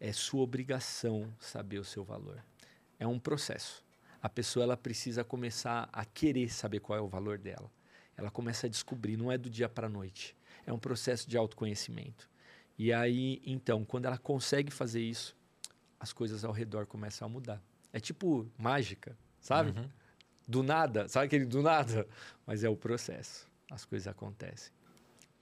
[0.00, 2.44] É sua obrigação saber o seu valor.
[2.98, 3.85] É um processo.
[4.26, 7.70] A pessoa ela precisa começar a querer saber qual é o valor dela.
[8.16, 10.36] Ela começa a descobrir, não é do dia para a noite.
[10.66, 12.28] É um processo de autoconhecimento.
[12.76, 15.36] E aí, então, quando ela consegue fazer isso,
[16.00, 17.62] as coisas ao redor começam a mudar.
[17.92, 19.70] É tipo mágica, sabe?
[19.78, 19.88] Uhum.
[20.48, 22.04] Do nada, sabe aquele do nada?
[22.44, 23.48] Mas é o processo.
[23.70, 24.72] As coisas acontecem.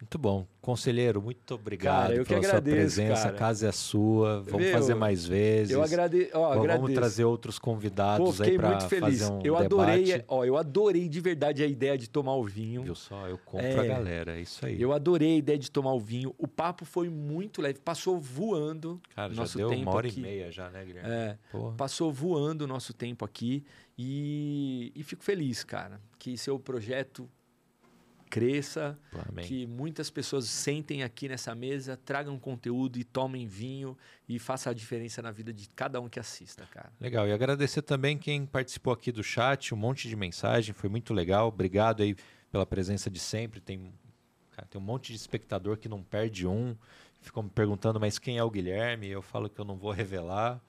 [0.04, 0.46] Muito bom.
[0.60, 3.22] Conselheiro, muito obrigado Cara, pela sua agradeço, presença.
[3.22, 3.34] cara.
[3.34, 4.42] A casa é sua.
[4.42, 5.70] Vamos Meu, fazer mais vezes.
[5.72, 6.28] Eu agrade...
[6.34, 6.92] ó, Vamos agradeço.
[6.94, 9.20] trazer outros Pô, convidados aí fiquei para muito feliz.
[9.20, 10.24] fazer um eu adorei, debate.
[10.28, 12.82] ó, eu adorei de verdade a ideia de tomar o vinho.
[12.82, 13.26] Viu só?
[13.26, 13.78] Eu compro É.
[13.80, 14.36] a galera.
[14.38, 14.80] É isso aí.
[14.80, 16.34] Eu adorei a ideia de tomar o vinho.
[16.36, 19.00] O papo foi muito leve, passou voando.
[19.16, 20.20] Cara, já nosso deu tempo uma hora aqui.
[20.20, 21.10] e meia já, né, Guilherme?
[21.10, 21.38] É,
[21.78, 23.64] passou voando o nosso tempo aqui
[23.98, 27.28] e, e fico feliz, cara, que seu projeto
[28.34, 28.98] cresça,
[29.28, 29.46] Amém.
[29.46, 33.96] que muitas pessoas sentem aqui nessa mesa, tragam conteúdo e tomem vinho
[34.28, 36.92] e faça a diferença na vida de cada um que assista, cara.
[37.00, 37.28] Legal.
[37.28, 41.46] E agradecer também quem participou aqui do chat, um monte de mensagem, foi muito legal.
[41.46, 42.16] Obrigado aí
[42.50, 43.60] pela presença de sempre.
[43.60, 43.94] Tem,
[44.50, 46.76] cara, tem um monte de espectador que não perde um.
[47.20, 49.06] Ficam me perguntando, mas quem é o Guilherme?
[49.06, 50.60] Eu falo que eu não vou revelar.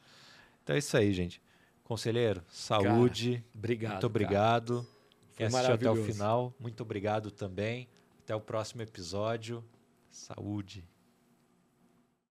[0.63, 1.41] Então é isso aí, gente.
[1.83, 3.37] Conselheiro, saúde.
[3.37, 3.91] Cara, obrigado.
[3.93, 4.83] Muito obrigado.
[4.83, 4.94] Cara.
[5.35, 6.53] Foi assistiu até o final.
[6.59, 7.87] Muito obrigado também.
[8.19, 9.63] Até o próximo episódio.
[10.09, 10.87] Saúde.